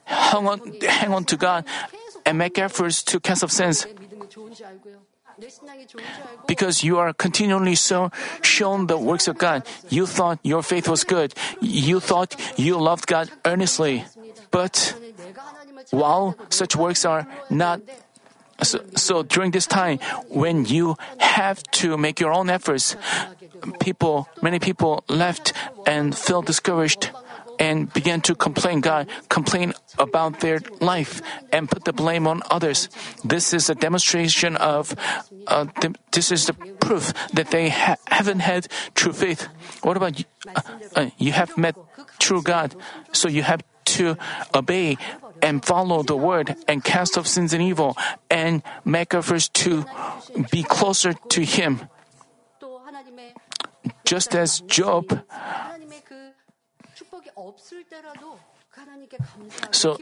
hang 0.06 0.48
on, 0.48 0.60
hang 0.82 1.14
on 1.14 1.26
to 1.26 1.38
God 1.38 1.66
and 2.26 2.38
make 2.38 2.58
efforts 2.58 3.04
to 3.04 3.20
cast 3.20 3.44
off 3.44 3.52
sins. 3.52 3.86
Because 6.48 6.84
you 6.84 7.00
are 7.00 7.14
continually 7.14 7.76
so 7.76 8.12
shown 8.42 8.88
the 8.88 8.98
works 8.98 9.28
of 9.28 9.38
God, 9.38 9.66
you 9.90 10.06
thought 10.06 10.40
your 10.44 10.62
faith 10.62 10.88
was 10.88 11.04
good. 11.04 11.34
You 11.62 12.00
thought 12.00 12.36
you 12.58 12.78
loved 12.78 13.08
God 13.08 13.32
earnestly. 13.46 14.06
But 14.52 14.94
while 15.90 16.38
such 16.50 16.76
works 16.76 17.06
are 17.06 17.26
not 17.50 17.82
so, 18.62 18.80
so 18.96 19.24
during 19.24 19.52
this 19.52 19.68
time, 19.68 20.00
when 20.30 20.66
you 20.66 20.96
have 21.20 21.64
to 21.82 21.98
make 21.98 22.20
your 22.20 22.34
own 22.34 22.50
efforts, 22.50 22.96
people, 23.80 24.28
many 24.42 24.60
people 24.60 25.04
left 25.08 25.54
and 25.86 26.16
felt 26.16 26.46
discouraged 26.46 27.12
and 27.60 27.94
began 27.94 28.22
to 28.22 28.34
complain 28.34 28.82
God, 28.82 29.08
complain 29.30 29.74
about 30.00 30.40
their 30.40 30.62
life 30.80 31.22
and 31.52 31.70
put 31.70 31.86
the 31.86 31.94
blame 31.94 32.26
on 32.26 32.42
others. 32.50 32.90
This 33.24 33.54
is 33.54 33.70
a 33.70 33.76
demonstration 33.76 34.58
of, 34.58 34.96
uh, 35.46 35.66
th- 35.80 35.94
this 36.12 36.32
is 36.32 36.48
the 36.48 36.54
proof 36.54 37.14
that 37.34 37.52
they 37.52 37.70
ha- 37.70 37.98
haven't 38.08 38.40
had 38.40 38.68
true 38.96 39.14
faith. 39.14 39.48
What 39.84 39.96
about 39.96 40.18
you? 40.18 40.26
Uh, 40.48 40.62
uh, 40.96 41.10
you 41.18 41.34
have 41.34 41.56
met 41.56 41.76
true 42.18 42.42
God, 42.42 42.76
so 43.14 43.28
you 43.28 43.44
have 43.44 43.62
to 43.98 44.18
obey 44.56 44.98
and 45.42 45.64
follow 45.64 46.04
the 46.04 46.16
word 46.16 46.56
and 46.68 46.84
cast 46.84 47.18
off 47.18 47.28
sins 47.28 47.54
and 47.54 47.62
evil 47.62 47.98
and 48.30 48.64
make 48.86 49.14
efforts 49.14 49.50
to 49.66 49.86
be 50.52 50.64
closer 50.64 51.14
to 51.14 51.42
Him. 51.44 51.82
Just 54.06 54.36
as 54.36 54.62
Job. 54.62 55.24
So, 59.72 59.98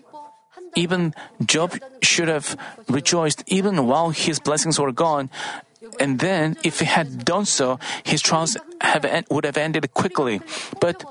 even 0.76 1.14
Job 1.46 1.78
should 2.02 2.28
have 2.28 2.58
rejoiced 2.88 3.44
even 3.48 3.88
while 3.88 4.10
his 4.10 4.40
blessings 4.40 4.80
were 4.80 4.92
gone. 4.92 5.30
And 6.00 6.20
then, 6.20 6.58
if 6.64 6.80
he 6.80 6.86
had 6.86 7.24
done 7.24 7.46
so, 7.46 7.80
his 8.04 8.22
trials 8.22 8.58
have, 8.82 9.06
would 9.30 9.46
have 9.46 9.58
ended 9.58 9.94
quickly. 9.94 10.42
But 10.80 11.04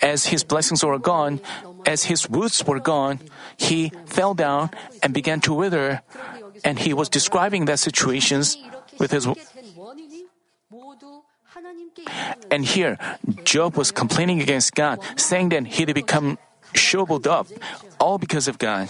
as 0.00 0.26
his 0.26 0.44
blessings 0.44 0.84
were 0.84 0.98
gone, 0.98 1.40
as 1.86 2.04
his 2.04 2.28
roots 2.30 2.64
were 2.64 2.80
gone, 2.80 3.20
he 3.56 3.92
fell 4.06 4.34
down 4.34 4.70
and 5.02 5.12
began 5.12 5.40
to 5.42 5.54
wither. 5.54 6.02
And 6.64 6.78
he 6.78 6.92
was 6.92 7.08
describing 7.08 7.64
that 7.66 7.78
situations 7.78 8.56
with 8.98 9.10
his. 9.10 9.26
And 12.50 12.64
here, 12.64 12.98
Job 13.44 13.76
was 13.76 13.90
complaining 13.90 14.40
against 14.40 14.74
God, 14.74 15.00
saying 15.16 15.50
that 15.50 15.66
he 15.66 15.84
had 15.84 15.94
become 15.94 16.38
shoveled 16.74 17.26
up, 17.26 17.46
all 17.98 18.18
because 18.18 18.48
of 18.48 18.58
God. 18.58 18.88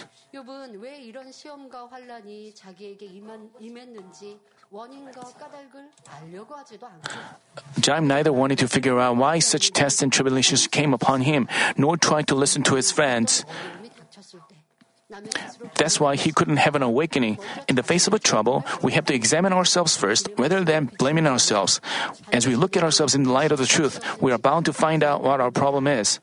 Job 7.80 8.02
neither 8.04 8.33
wanted 8.33 8.59
to 8.59 8.68
figure 8.68 9.00
out 9.00 9.16
why 9.16 9.40
such 9.40 9.72
tests 9.72 10.00
and 10.00 10.12
tribulations 10.12 10.68
came 10.68 10.94
upon 10.94 11.22
him, 11.22 11.48
nor 11.76 11.96
tried 11.96 12.28
to 12.28 12.37
listen 12.37 12.62
to 12.62 12.76
his 12.76 12.92
friends. 12.92 13.44
That's 15.74 15.98
why 15.98 16.14
he 16.14 16.30
couldn't 16.30 16.59
have 16.59 16.76
an 16.76 16.83
awakening. 16.83 17.38
In 17.66 17.74
the 17.74 17.83
face 17.83 18.06
of 18.06 18.14
a 18.14 18.20
trouble, 18.20 18.64
we 18.80 18.92
have 18.92 19.06
to 19.06 19.14
examine 19.14 19.52
ourselves 19.52 19.96
first 19.96 20.28
rather 20.38 20.62
than 20.62 20.87
blaming 20.98 21.26
ourselves. 21.26 21.80
As 22.33 22.46
we 22.46 22.54
look 22.54 22.76
at 22.76 22.85
ourselves 22.85 23.16
in 23.16 23.24
the 23.24 23.33
light 23.33 23.50
of 23.50 23.59
the 23.59 23.66
truth, 23.66 23.98
we 24.22 24.30
are 24.30 24.38
bound 24.38 24.66
to 24.66 24.72
find 24.72 25.02
out 25.02 25.22
what 25.22 25.40
our 25.40 25.50
problem 25.50 25.88
is. 25.88 26.20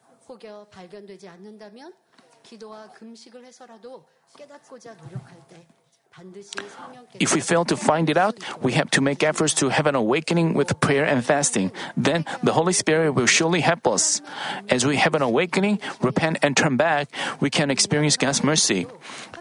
If 7.19 7.33
we 7.33 7.41
fail 7.41 7.65
to 7.65 7.77
find 7.77 8.09
it 8.09 8.17
out, 8.17 8.37
we 8.61 8.73
have 8.73 8.89
to 8.91 9.01
make 9.01 9.23
efforts 9.23 9.53
to 9.55 9.69
have 9.69 9.85
an 9.85 9.95
awakening 9.95 10.53
with 10.53 10.79
prayer 10.79 11.05
and 11.05 11.23
fasting. 11.23 11.71
Then 11.95 12.25
the 12.41 12.53
Holy 12.53 12.73
Spirit 12.73 13.11
will 13.13 13.25
surely 13.25 13.61
help 13.61 13.87
us. 13.87 14.21
As 14.69 14.85
we 14.85 14.97
have 14.97 15.15
an 15.15 15.21
awakening, 15.21 15.79
repent, 16.01 16.39
and 16.41 16.57
turn 16.57 16.77
back, 16.77 17.09
we 17.39 17.49
can 17.49 17.69
experience 17.69 18.17
God's 18.17 18.43
mercy. 18.43 18.87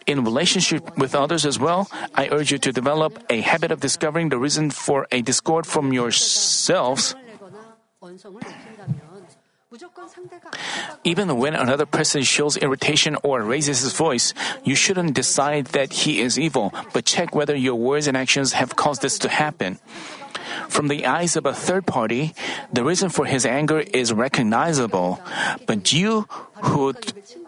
In 0.06 0.24
relationship 0.24 0.96
with 0.98 1.14
others 1.14 1.44
as 1.44 1.58
well, 1.58 1.88
I 2.14 2.28
urge 2.28 2.52
you 2.52 2.58
to 2.58 2.72
develop 2.72 3.18
a 3.28 3.40
habit 3.40 3.72
of 3.72 3.80
discovering 3.80 4.28
the 4.28 4.38
reason 4.38 4.70
for 4.70 5.06
a 5.10 5.22
discord 5.22 5.66
from 5.66 5.92
yourselves. 5.92 7.14
Even 11.02 11.38
when 11.38 11.54
another 11.54 11.86
person 11.86 12.22
shows 12.22 12.56
irritation 12.56 13.16
or 13.24 13.42
raises 13.42 13.80
his 13.80 13.92
voice, 13.92 14.32
you 14.62 14.76
shouldn't 14.76 15.14
decide 15.14 15.66
that 15.74 15.92
he 16.06 16.20
is 16.20 16.38
evil, 16.38 16.72
but 16.92 17.04
check 17.04 17.34
whether 17.34 17.56
your 17.56 17.74
words 17.74 18.06
and 18.06 18.16
actions 18.16 18.52
have 18.52 18.76
caused 18.76 19.02
this 19.02 19.18
to 19.18 19.28
happen. 19.28 19.78
From 20.68 20.86
the 20.86 21.06
eyes 21.06 21.34
of 21.34 21.46
a 21.46 21.52
third 21.52 21.84
party, 21.84 22.32
the 22.72 22.84
reason 22.84 23.08
for 23.10 23.26
his 23.26 23.44
anger 23.44 23.80
is 23.80 24.12
recognizable, 24.12 25.20
but 25.66 25.92
you 25.92 26.28
who 26.62 26.94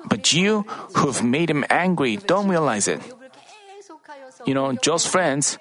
but 0.08 0.32
you 0.32 0.62
who've 0.96 1.22
made 1.22 1.50
him 1.50 1.64
angry 1.70 2.16
don't 2.16 2.48
realize 2.48 2.88
it. 2.88 3.00
You 4.44 4.54
know, 4.54 4.72
Job's 4.72 5.06
friends 5.06 5.58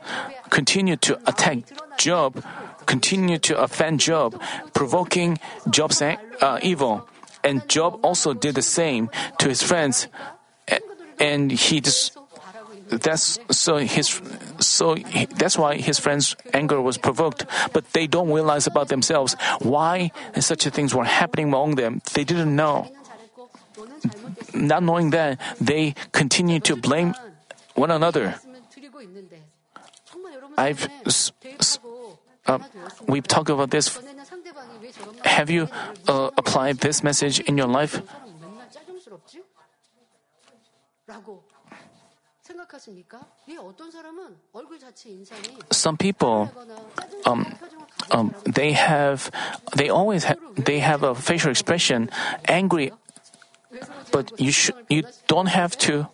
continue 0.49 0.95
to 1.05 1.21
attack 1.29 1.69
Job 1.97 2.41
continued 2.87 3.43
to 3.43 3.59
offend 3.61 3.99
Job, 3.99 4.41
provoking 4.73 5.37
Job's 5.69 6.01
uh, 6.01 6.15
evil. 6.63 7.07
And 7.43 7.61
Job 7.69 7.99
also 8.01 8.33
did 8.33 8.55
the 8.55 8.63
same 8.65 9.11
to 9.37 9.47
his 9.47 9.61
friends, 9.61 10.07
and 11.19 11.51
he 11.51 11.79
just 11.79 12.17
that's 12.89 13.37
so 13.51 13.77
his 13.77 14.19
so 14.59 14.95
he, 14.95 15.27
that's 15.27 15.57
why 15.57 15.75
his 15.75 15.99
friends 15.99 16.35
anger 16.53 16.81
was 16.81 16.97
provoked. 16.97 17.45
But 17.73 17.93
they 17.93 18.07
don't 18.07 18.31
realize 18.31 18.65
about 18.65 18.87
themselves 18.87 19.35
why 19.59 20.11
such 20.39 20.63
things 20.71 20.95
were 20.95 21.05
happening 21.05 21.47
among 21.47 21.75
them. 21.75 22.01
They 22.13 22.23
didn't 22.23 22.55
know. 22.55 22.91
Not 24.53 24.83
knowing 24.83 25.11
that 25.11 25.39
they 25.61 25.93
continue 26.11 26.59
to 26.61 26.75
blame 26.75 27.13
one 27.75 27.91
another. 27.91 28.35
I've 30.57 30.89
s- 31.05 31.31
s- 31.59 31.77
uh, 32.47 32.59
we 33.07 33.21
talk 33.21 33.49
about 33.49 33.71
this. 33.71 33.99
Have 35.25 35.49
you 35.49 35.69
uh, 36.07 36.29
applied 36.37 36.79
this 36.79 37.03
message 37.03 37.39
in 37.41 37.57
your 37.57 37.67
life? 37.67 38.01
Some 45.71 45.97
people, 45.97 46.51
um, 47.25 47.53
um, 48.11 48.35
they 48.45 48.71
have, 48.73 49.31
they 49.75 49.89
always 49.89 50.23
ha- 50.23 50.35
they 50.55 50.79
have 50.79 51.03
a 51.03 51.15
facial 51.15 51.51
expression, 51.51 52.09
angry, 52.47 52.91
but 54.11 54.31
you 54.39 54.51
should, 54.51 54.75
you 54.89 55.03
don't 55.27 55.47
have 55.47 55.77
to 55.79 56.07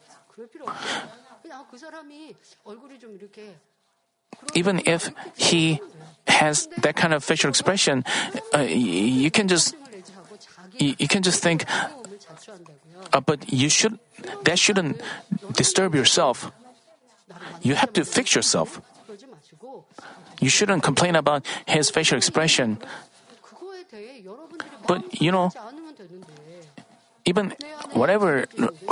even 4.53 4.81
if 4.85 5.11
he 5.35 5.79
has 6.27 6.67
that 6.77 6.95
kind 6.95 7.13
of 7.13 7.23
facial 7.23 7.49
expression, 7.49 8.03
uh, 8.53 8.59
you 8.61 9.31
can 9.31 9.47
just 9.47 9.75
you, 10.77 10.95
you 10.97 11.07
can 11.07 11.23
just 11.23 11.41
think, 11.41 11.65
uh, 13.11 13.19
but 13.19 13.51
you 13.51 13.69
should 13.69 13.99
that 14.43 14.59
shouldn't 14.59 15.01
disturb 15.53 15.95
yourself. 15.95 16.51
You 17.61 17.75
have 17.75 17.93
to 17.93 18.05
fix 18.05 18.35
yourself. 18.35 18.81
You 20.39 20.49
shouldn't 20.49 20.83
complain 20.83 21.15
about 21.15 21.45
his 21.65 21.89
facial 21.89 22.17
expression. 22.17 22.77
But 24.87 25.21
you 25.21 25.31
know, 25.31 25.51
even 27.25 27.55
whatever 27.93 28.45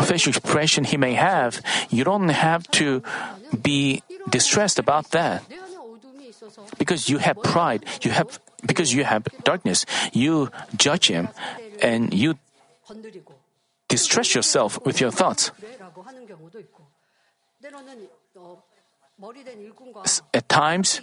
facial 0.04 0.32
expression 0.32 0.84
he 0.84 0.98
may 0.98 1.14
have, 1.14 1.62
you 1.90 2.04
don't 2.04 2.30
have 2.30 2.70
to 2.72 3.04
be 3.62 4.04
distressed 4.30 4.80
about 4.80 5.12
that. 5.12 5.44
Because 6.78 7.10
you 7.10 7.20
have 7.20 7.42
pride, 7.44 7.86
you 8.02 8.12
have 8.12 8.40
because 8.66 8.94
you 8.94 9.04
have 9.04 9.28
darkness, 9.44 9.86
you 10.14 10.50
judge 10.78 11.08
him 11.08 11.30
and 11.82 12.14
you 12.14 12.38
distress 13.88 14.34
yourself 14.36 14.80
with 14.86 15.02
your 15.02 15.12
thoughts. 15.12 15.52
At 20.34 20.50
times, 20.50 21.02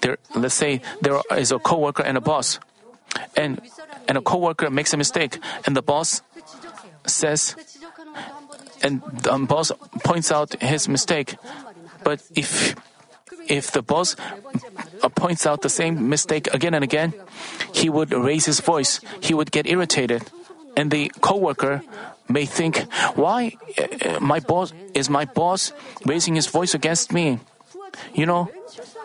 there, 0.00 0.18
let's 0.34 0.54
say 0.54 0.80
there 1.00 1.20
is 1.36 1.52
a 1.52 1.58
coworker 1.58 2.02
and 2.02 2.16
a 2.16 2.20
boss, 2.20 2.58
and 3.36 3.60
and 4.08 4.18
a 4.18 4.22
coworker 4.22 4.70
makes 4.70 4.92
a 4.92 4.96
mistake, 4.96 5.38
and 5.66 5.76
the 5.76 5.82
boss 5.82 6.22
says, 7.06 7.56
and 8.82 9.02
the 9.22 9.32
um, 9.32 9.46
boss 9.46 9.72
points 10.04 10.32
out 10.32 10.60
his 10.60 10.88
mistake. 10.88 11.36
But 12.02 12.22
if 12.34 12.74
if 13.48 13.72
the 13.72 13.82
boss 13.82 14.16
points 15.14 15.46
out 15.46 15.62
the 15.62 15.68
same 15.68 16.08
mistake 16.08 16.52
again 16.52 16.74
and 16.74 16.84
again, 16.84 17.14
he 17.72 17.88
would 17.88 18.12
raise 18.12 18.46
his 18.46 18.60
voice. 18.60 19.00
He 19.20 19.34
would 19.34 19.50
get 19.50 19.66
irritated, 19.66 20.30
and 20.76 20.90
the 20.90 21.12
coworker 21.20 21.82
may 22.28 22.46
think, 22.46 22.84
"Why 23.16 23.56
uh, 23.78 24.16
uh, 24.16 24.20
my 24.20 24.40
boss 24.40 24.72
is 24.94 25.08
my 25.08 25.24
boss 25.24 25.72
raising 26.04 26.34
his 26.34 26.46
voice 26.46 26.74
against 26.74 27.12
me?" 27.12 27.40
You 28.12 28.26
know, 28.26 28.50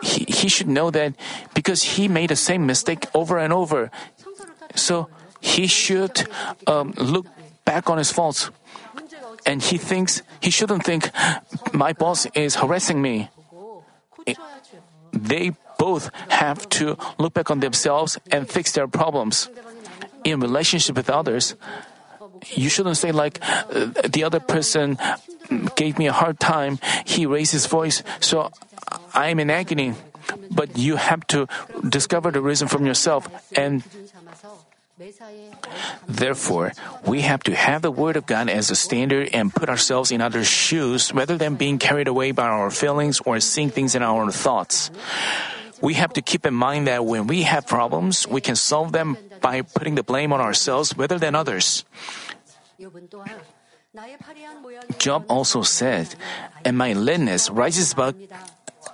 he, 0.02 0.24
he 0.28 0.48
should 0.48 0.68
know 0.68 0.90
that 0.90 1.14
because 1.54 1.82
he 1.82 2.08
made 2.08 2.30
the 2.30 2.36
same 2.36 2.66
mistake 2.66 3.06
over 3.14 3.38
and 3.38 3.52
over, 3.52 3.90
so 4.74 5.08
he 5.40 5.66
should 5.66 6.28
um, 6.66 6.92
look 6.96 7.26
back 7.64 7.88
on 7.88 7.98
his 7.98 8.12
faults. 8.12 8.50
And 9.46 9.62
he 9.62 9.78
thinks 9.78 10.22
he 10.40 10.50
shouldn't 10.50 10.84
think 10.84 11.10
my 11.72 11.92
boss 11.92 12.26
is 12.34 12.56
harassing 12.56 13.00
me. 13.00 13.30
They 15.12 15.56
both 15.78 16.10
have 16.28 16.68
to 16.76 16.96
look 17.18 17.32
back 17.32 17.50
on 17.50 17.60
themselves 17.60 18.18
and 18.30 18.48
fix 18.48 18.72
their 18.72 18.86
problems. 18.86 19.48
In 20.24 20.40
relationship 20.40 20.96
with 20.96 21.08
others, 21.08 21.56
you 22.52 22.68
shouldn't 22.68 22.98
say 22.98 23.12
like 23.12 23.40
the 24.04 24.22
other 24.24 24.40
person 24.40 24.98
gave 25.74 25.98
me 25.98 26.06
a 26.06 26.12
hard 26.12 26.38
time. 26.38 26.78
He 27.06 27.24
raised 27.24 27.52
his 27.52 27.66
voice, 27.66 28.02
so 28.20 28.52
I'm 29.14 29.38
in 29.40 29.50
agony. 29.50 29.94
But 30.50 30.76
you 30.76 30.96
have 30.96 31.26
to 31.28 31.46
discover 31.88 32.30
the 32.30 32.42
reason 32.42 32.68
from 32.68 32.86
yourself 32.86 33.28
and 33.56 33.82
Therefore, 36.06 36.72
we 37.06 37.22
have 37.22 37.42
to 37.44 37.54
have 37.54 37.80
the 37.80 37.90
Word 37.90 38.16
of 38.16 38.26
God 38.26 38.50
as 38.50 38.70
a 38.70 38.76
standard 38.76 39.30
and 39.32 39.48
put 39.48 39.70
ourselves 39.70 40.12
in 40.12 40.20
others' 40.20 40.46
shoes 40.46 41.12
rather 41.14 41.38
than 41.38 41.54
being 41.56 41.78
carried 41.78 42.08
away 42.08 42.32
by 42.32 42.44
our 42.44 42.70
feelings 42.70 43.20
or 43.24 43.40
seeing 43.40 43.70
things 43.70 43.94
in 43.94 44.02
our 44.02 44.20
own 44.20 44.30
thoughts. 44.30 44.90
We 45.80 45.94
have 45.94 46.12
to 46.14 46.22
keep 46.22 46.44
in 46.44 46.52
mind 46.52 46.86
that 46.86 47.06
when 47.06 47.26
we 47.26 47.42
have 47.48 47.66
problems, 47.66 48.28
we 48.28 48.42
can 48.42 48.56
solve 48.56 48.92
them 48.92 49.16
by 49.40 49.62
putting 49.62 49.94
the 49.94 50.02
blame 50.02 50.34
on 50.34 50.40
ourselves 50.40 50.92
rather 50.96 51.18
than 51.18 51.34
others. 51.34 51.84
Job 54.98 55.24
also 55.28 55.62
said, 55.62 56.14
And 56.64 56.76
my 56.76 56.92
leanness 56.92 57.48
rises 57.48 57.94
up 57.96 58.14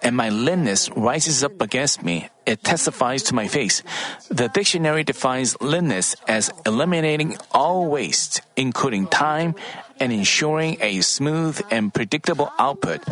and 0.07 0.15
my 0.15 0.31
leanness 0.31 0.89
rises 0.95 1.43
up 1.43 1.61
against 1.61 2.07
me. 2.07 2.31
It 2.47 2.63
testifies 2.63 3.25
to 3.25 3.35
my 3.35 3.49
face. 3.51 3.83
The 4.31 4.47
dictionary 4.47 5.03
defines 5.03 5.59
leanness 5.61 6.15
as 6.29 6.55
eliminating 6.65 7.35
all 7.51 7.91
waste, 7.91 8.41
including 8.55 9.11
time, 9.11 9.57
and 9.99 10.13
ensuring 10.13 10.79
a 10.81 11.01
smooth 11.01 11.59
and 11.73 11.93
predictable 11.93 12.53
output. 12.57 13.03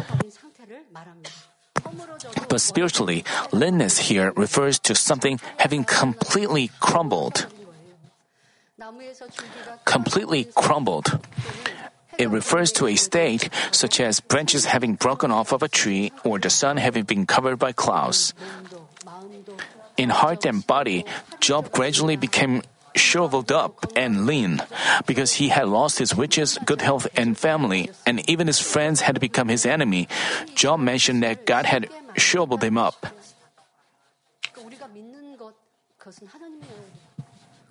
But 2.48 2.60
spiritually, 2.60 3.24
leanness 3.50 3.98
here 3.98 4.30
refers 4.36 4.78
to 4.86 4.94
something 4.94 5.40
having 5.58 5.82
completely 5.82 6.70
crumbled. 6.78 7.50
Completely 9.84 10.46
crumbled. 10.54 11.18
It 12.18 12.30
refers 12.30 12.72
to 12.72 12.86
a 12.86 12.96
state 12.96 13.48
such 13.70 14.00
as 14.00 14.20
branches 14.20 14.64
having 14.66 14.94
broken 14.94 15.30
off 15.30 15.52
of 15.52 15.62
a 15.62 15.68
tree 15.68 16.12
or 16.24 16.38
the 16.38 16.50
sun 16.50 16.76
having 16.76 17.04
been 17.04 17.26
covered 17.26 17.58
by 17.58 17.72
clouds. 17.72 18.34
In 19.96 20.10
heart 20.10 20.44
and 20.44 20.66
body, 20.66 21.04
Job 21.40 21.70
gradually 21.70 22.16
became 22.16 22.62
shriveled 22.96 23.50
up 23.50 23.86
and 23.96 24.26
lean 24.26 24.62
because 25.06 25.32
he 25.34 25.48
had 25.48 25.68
lost 25.68 25.98
his 25.98 26.16
riches, 26.16 26.58
good 26.64 26.80
health, 26.80 27.06
and 27.16 27.36
family, 27.36 27.90
and 28.06 28.22
even 28.30 28.46
his 28.46 28.60
friends 28.60 29.02
had 29.02 29.20
become 29.20 29.48
his 29.48 29.66
enemy. 29.66 30.08
Job 30.54 30.80
mentioned 30.80 31.22
that 31.22 31.46
God 31.46 31.66
had 31.66 31.90
shriveled 32.16 32.62
him 32.62 32.78
up. 32.78 33.06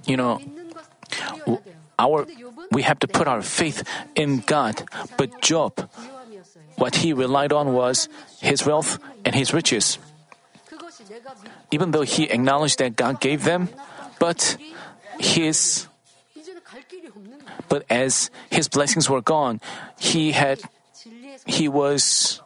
You 0.05 0.17
know, 0.17 0.41
our 1.97 2.25
we 2.74 2.82
have 2.84 2.99
to 2.99 3.07
put 3.07 3.28
our 3.28 3.41
faith 3.41 3.84
in 4.15 4.39
God. 4.45 4.84
But 5.17 5.41
Job, 5.41 5.89
what 6.76 6.95
he 6.97 7.13
relied 7.13 7.53
on 7.53 7.74
was 7.74 8.09
his 8.41 8.65
wealth 8.65 8.99
and 9.26 9.36
his 9.36 9.53
riches. 9.53 9.97
Even 11.71 11.91
though 11.91 12.01
he 12.03 12.26
acknowledged 12.30 12.80
that 12.80 12.95
God 12.95 13.19
gave 13.19 13.43
them, 13.43 13.69
but 14.19 14.57
his 15.19 15.88
but 17.69 17.86
as 17.89 18.30
his 18.49 18.67
blessings 18.67 19.09
were 19.09 19.21
gone, 19.21 19.61
he 19.97 20.32
had 20.32 20.61
he 21.45 21.67
was 21.67 22.41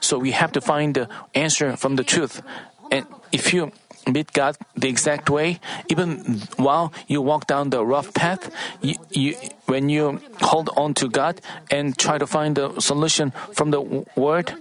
so 0.00 0.18
we 0.18 0.32
have 0.32 0.52
to 0.52 0.60
find 0.60 0.94
the 0.94 1.08
answer 1.34 1.76
from 1.76 1.96
the 1.96 2.04
truth. 2.04 2.42
And 2.90 3.06
if 3.32 3.52
you 3.52 3.72
meet 4.06 4.32
God 4.32 4.56
the 4.76 4.88
exact 4.88 5.30
way, 5.30 5.60
even 5.88 6.40
while 6.56 6.92
you 7.06 7.22
walk 7.22 7.46
down 7.46 7.70
the 7.70 7.84
rough 7.84 8.12
path, 8.14 8.50
you, 8.80 8.94
you, 9.10 9.36
when 9.66 9.88
you 9.88 10.20
hold 10.40 10.70
on 10.76 10.94
to 10.94 11.08
God 11.08 11.40
and 11.70 11.96
try 11.96 12.18
to 12.18 12.26
find 12.26 12.56
the 12.56 12.80
solution 12.80 13.32
from 13.52 13.70
the 13.70 13.80
Word, 14.16 14.52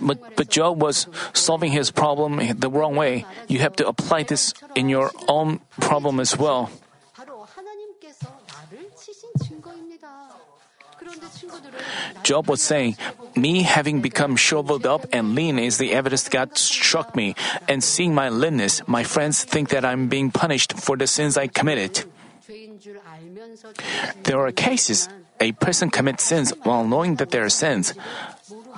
but, 0.00 0.36
but 0.36 0.48
Job 0.48 0.82
was 0.82 1.06
solving 1.32 1.72
his 1.72 1.90
problem 1.90 2.40
the 2.58 2.68
wrong 2.68 2.96
way. 2.96 3.24
You 3.48 3.60
have 3.60 3.76
to 3.76 3.86
apply 3.86 4.24
this 4.24 4.52
in 4.74 4.88
your 4.88 5.12
own 5.28 5.60
problem 5.78 6.18
as 6.18 6.36
well. 6.36 6.70
Job 12.22 12.48
was 12.48 12.62
saying, 12.62 12.96
Me 13.36 13.62
having 13.62 14.00
become 14.00 14.36
shriveled 14.36 14.86
up 14.86 15.06
and 15.12 15.34
lean 15.34 15.58
is 15.58 15.78
the 15.78 15.92
evidence 15.92 16.28
God 16.28 16.56
struck 16.56 17.16
me, 17.16 17.34
and 17.68 17.82
seeing 17.82 18.14
my 18.14 18.28
leanness, 18.28 18.86
my 18.86 19.04
friends 19.04 19.44
think 19.44 19.70
that 19.70 19.84
I'm 19.84 20.08
being 20.08 20.30
punished 20.30 20.74
for 20.74 20.96
the 20.96 21.06
sins 21.06 21.36
I 21.36 21.46
committed. 21.46 22.04
There 24.24 24.40
are 24.40 24.52
cases 24.52 25.08
a 25.40 25.52
person 25.52 25.90
commits 25.90 26.24
sins 26.24 26.52
while 26.64 26.84
knowing 26.84 27.16
that 27.16 27.30
they 27.30 27.38
are 27.38 27.48
sins, 27.48 27.94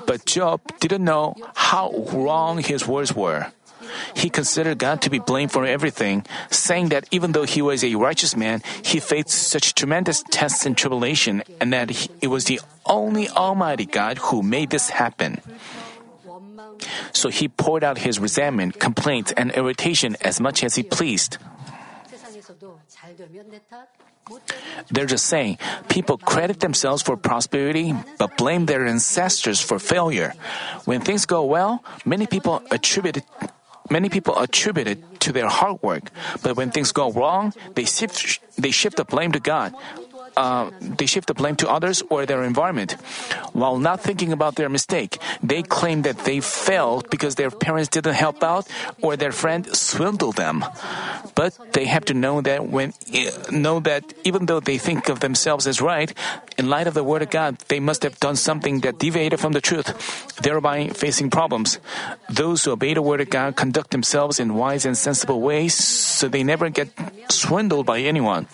but 0.06 0.24
Job 0.26 0.60
didn't 0.78 1.04
know 1.04 1.34
how 1.54 1.90
wrong 2.12 2.58
his 2.58 2.86
words 2.86 3.14
were. 3.14 3.50
He 4.14 4.30
considered 4.30 4.78
God 4.78 5.02
to 5.02 5.10
be 5.10 5.18
blamed 5.18 5.52
for 5.52 5.64
everything, 5.64 6.24
saying 6.50 6.88
that 6.90 7.06
even 7.10 7.32
though 7.32 7.44
he 7.44 7.62
was 7.62 7.84
a 7.84 7.94
righteous 7.94 8.36
man, 8.36 8.62
he 8.82 9.00
faced 9.00 9.30
such 9.30 9.74
tremendous 9.74 10.22
tests 10.30 10.66
and 10.66 10.76
tribulation, 10.76 11.42
and 11.60 11.72
that 11.72 11.90
he, 11.90 12.08
it 12.20 12.28
was 12.28 12.44
the 12.46 12.60
only 12.86 13.28
Almighty 13.30 13.86
God 13.86 14.18
who 14.18 14.42
made 14.42 14.70
this 14.70 14.90
happen. 14.90 15.40
So 17.12 17.28
he 17.28 17.48
poured 17.48 17.84
out 17.84 17.98
his 17.98 18.18
resentment, 18.18 18.80
complaints, 18.80 19.32
and 19.32 19.52
irritation 19.52 20.16
as 20.20 20.40
much 20.40 20.64
as 20.64 20.74
he 20.74 20.82
pleased. 20.82 21.38
They're 24.90 25.06
just 25.06 25.26
saying 25.26 25.58
people 25.88 26.16
credit 26.18 26.60
themselves 26.60 27.02
for 27.02 27.16
prosperity 27.16 27.94
but 28.18 28.36
blame 28.36 28.66
their 28.66 28.86
ancestors 28.86 29.60
for 29.60 29.78
failure. 29.78 30.32
When 30.84 31.00
things 31.00 31.26
go 31.26 31.44
well, 31.44 31.84
many 32.04 32.26
people 32.26 32.62
attribute 32.70 33.22
Many 33.92 34.08
people 34.08 34.32
attribute 34.40 34.88
it 34.88 35.20
to 35.20 35.36
their 35.36 35.52
hard 35.52 35.82
work, 35.84 36.08
but 36.40 36.56
when 36.56 36.72
things 36.72 36.96
go 36.96 37.12
wrong, 37.12 37.52
they 37.76 37.84
shift, 37.84 38.40
they 38.56 38.72
shift 38.72 38.96
the 38.96 39.04
blame 39.04 39.36
to 39.36 39.40
God. 39.40 39.76
Uh, 40.36 40.70
they 40.80 41.06
shift 41.06 41.28
the 41.28 41.34
blame 41.34 41.56
to 41.56 41.68
others 41.68 42.02
or 42.08 42.24
their 42.24 42.42
environment. 42.42 42.92
While 43.52 43.78
not 43.78 44.00
thinking 44.00 44.32
about 44.32 44.56
their 44.56 44.68
mistake, 44.68 45.18
they 45.42 45.62
claim 45.62 46.02
that 46.02 46.24
they 46.24 46.40
failed 46.40 47.10
because 47.10 47.34
their 47.34 47.50
parents 47.50 47.88
didn't 47.88 48.14
help 48.14 48.42
out 48.42 48.66
or 49.02 49.16
their 49.16 49.32
friend 49.32 49.68
swindled 49.76 50.36
them. 50.36 50.64
But 51.34 51.58
they 51.72 51.84
have 51.86 52.04
to 52.06 52.14
know 52.14 52.40
that 52.40 52.68
when 52.68 52.94
know 53.50 53.80
that 53.80 54.12
even 54.24 54.46
though 54.46 54.60
they 54.60 54.78
think 54.78 55.08
of 55.08 55.20
themselves 55.20 55.66
as 55.66 55.80
right, 55.80 56.12
in 56.56 56.68
light 56.68 56.86
of 56.86 56.94
the 56.94 57.04
word 57.04 57.22
of 57.22 57.30
God, 57.30 57.58
they 57.68 57.80
must 57.80 58.02
have 58.02 58.18
done 58.20 58.36
something 58.36 58.80
that 58.80 58.98
deviated 58.98 59.40
from 59.40 59.52
the 59.52 59.60
truth, 59.60 59.92
thereby 60.40 60.88
facing 60.88 61.30
problems. 61.30 61.78
Those 62.28 62.64
who 62.64 62.72
obey 62.72 62.94
the 62.94 63.02
word 63.02 63.20
of 63.20 63.30
God 63.30 63.56
conduct 63.56 63.90
themselves 63.90 64.40
in 64.40 64.54
wise 64.54 64.84
and 64.84 64.96
sensible 64.96 65.40
ways, 65.40 65.74
so 65.74 66.28
they 66.28 66.42
never 66.42 66.70
get 66.70 66.88
swindled 67.28 67.86
by 67.86 68.00
anyone 68.00 68.46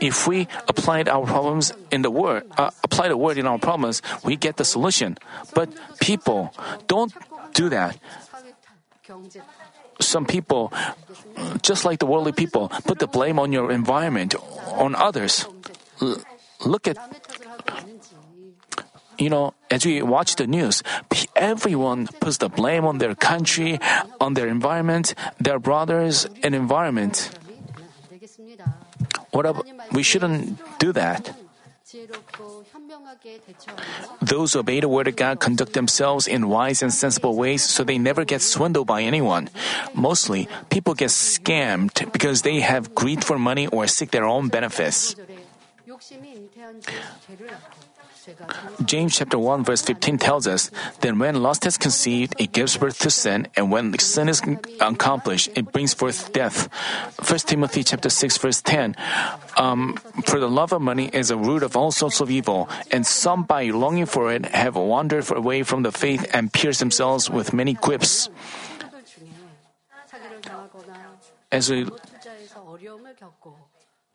if 0.00 0.26
we 0.26 0.48
applied 0.68 1.08
our 1.08 1.24
problems 1.26 1.72
in 1.90 2.02
the 2.02 2.10
word, 2.10 2.44
uh, 2.58 2.70
apply 2.84 3.08
the 3.08 3.16
word 3.16 3.38
in 3.38 3.46
our 3.46 3.58
problems, 3.58 4.02
we 4.24 4.36
get 4.36 4.56
the 4.56 4.64
solution. 4.64 5.18
But 5.54 5.70
people 6.00 6.52
don't 6.86 7.12
do 7.54 7.68
that. 7.70 7.98
Some 10.00 10.26
people, 10.26 10.72
just 11.62 11.84
like 11.84 12.00
the 12.00 12.06
worldly 12.06 12.32
people, 12.32 12.68
put 12.84 12.98
the 12.98 13.06
blame 13.06 13.38
on 13.38 13.52
your 13.52 13.72
environment, 13.72 14.34
on 14.76 14.94
others. 14.94 15.46
L- 16.02 16.20
look 16.64 16.86
at, 16.86 16.98
you 19.18 19.30
know, 19.30 19.54
as 19.70 19.86
we 19.86 20.02
watch 20.02 20.36
the 20.36 20.46
news, 20.46 20.82
everyone 21.34 22.08
puts 22.20 22.36
the 22.38 22.50
blame 22.50 22.84
on 22.84 22.98
their 22.98 23.14
country, 23.14 23.78
on 24.20 24.34
their 24.34 24.48
environment, 24.48 25.14
their 25.40 25.58
brothers, 25.58 26.26
and 26.42 26.54
environment. 26.54 27.30
What 29.36 29.44
ab- 29.44 29.68
we 29.92 30.02
shouldn't 30.02 30.56
do 30.80 30.96
that. 30.96 31.28
Those 34.22 34.52
who 34.54 34.60
obey 34.60 34.80
the 34.80 34.88
word 34.88 35.08
of 35.08 35.16
God 35.16 35.40
conduct 35.40 35.72
themselves 35.76 36.26
in 36.26 36.48
wise 36.48 36.80
and 36.82 36.92
sensible 36.92 37.36
ways 37.36 37.62
so 37.62 37.84
they 37.84 37.98
never 37.98 38.24
get 38.24 38.40
swindled 38.40 38.86
by 38.88 39.02
anyone. 39.02 39.50
Mostly, 39.92 40.48
people 40.70 40.94
get 40.94 41.12
scammed 41.12 42.10
because 42.12 42.42
they 42.42 42.60
have 42.60 42.94
greed 42.94 43.22
for 43.22 43.38
money 43.38 43.68
or 43.68 43.86
seek 43.86 44.10
their 44.10 44.24
own 44.24 44.48
benefits. 44.48 45.14
James 48.84 49.16
chapter 49.16 49.38
1 49.38 49.64
verse 49.64 49.82
15 49.82 50.18
tells 50.18 50.46
us 50.46 50.70
that 51.00 51.16
when 51.16 51.42
lust 51.42 51.66
is 51.66 51.78
conceived, 51.78 52.34
it 52.38 52.52
gives 52.52 52.76
birth 52.76 52.98
to 52.98 53.10
sin, 53.10 53.46
and 53.54 53.70
when 53.70 53.96
sin 53.98 54.28
is 54.28 54.42
accomplished, 54.80 55.50
it 55.54 55.70
brings 55.72 55.94
forth 55.94 56.32
death. 56.32 56.68
1 57.22 57.38
Timothy 57.40 57.84
chapter 57.84 58.08
6 58.08 58.38
verse 58.38 58.62
10, 58.62 58.96
um, 59.56 59.96
for 60.24 60.40
the 60.40 60.50
love 60.50 60.72
of 60.72 60.82
money 60.82 61.08
is 61.12 61.30
a 61.30 61.36
root 61.36 61.62
of 61.62 61.76
all 61.76 61.92
sorts 61.92 62.20
of 62.20 62.30
evil, 62.30 62.68
and 62.90 63.06
some 63.06 63.44
by 63.44 63.70
longing 63.70 64.06
for 64.06 64.32
it 64.32 64.44
have 64.46 64.74
wandered 64.74 65.30
away 65.30 65.62
from 65.62 65.82
the 65.82 65.92
faith 65.92 66.26
and 66.34 66.52
pierced 66.52 66.80
themselves 66.80 67.30
with 67.30 67.52
many 67.52 67.74
quips. 67.74 68.28
As 71.52 71.70
we 71.70 71.86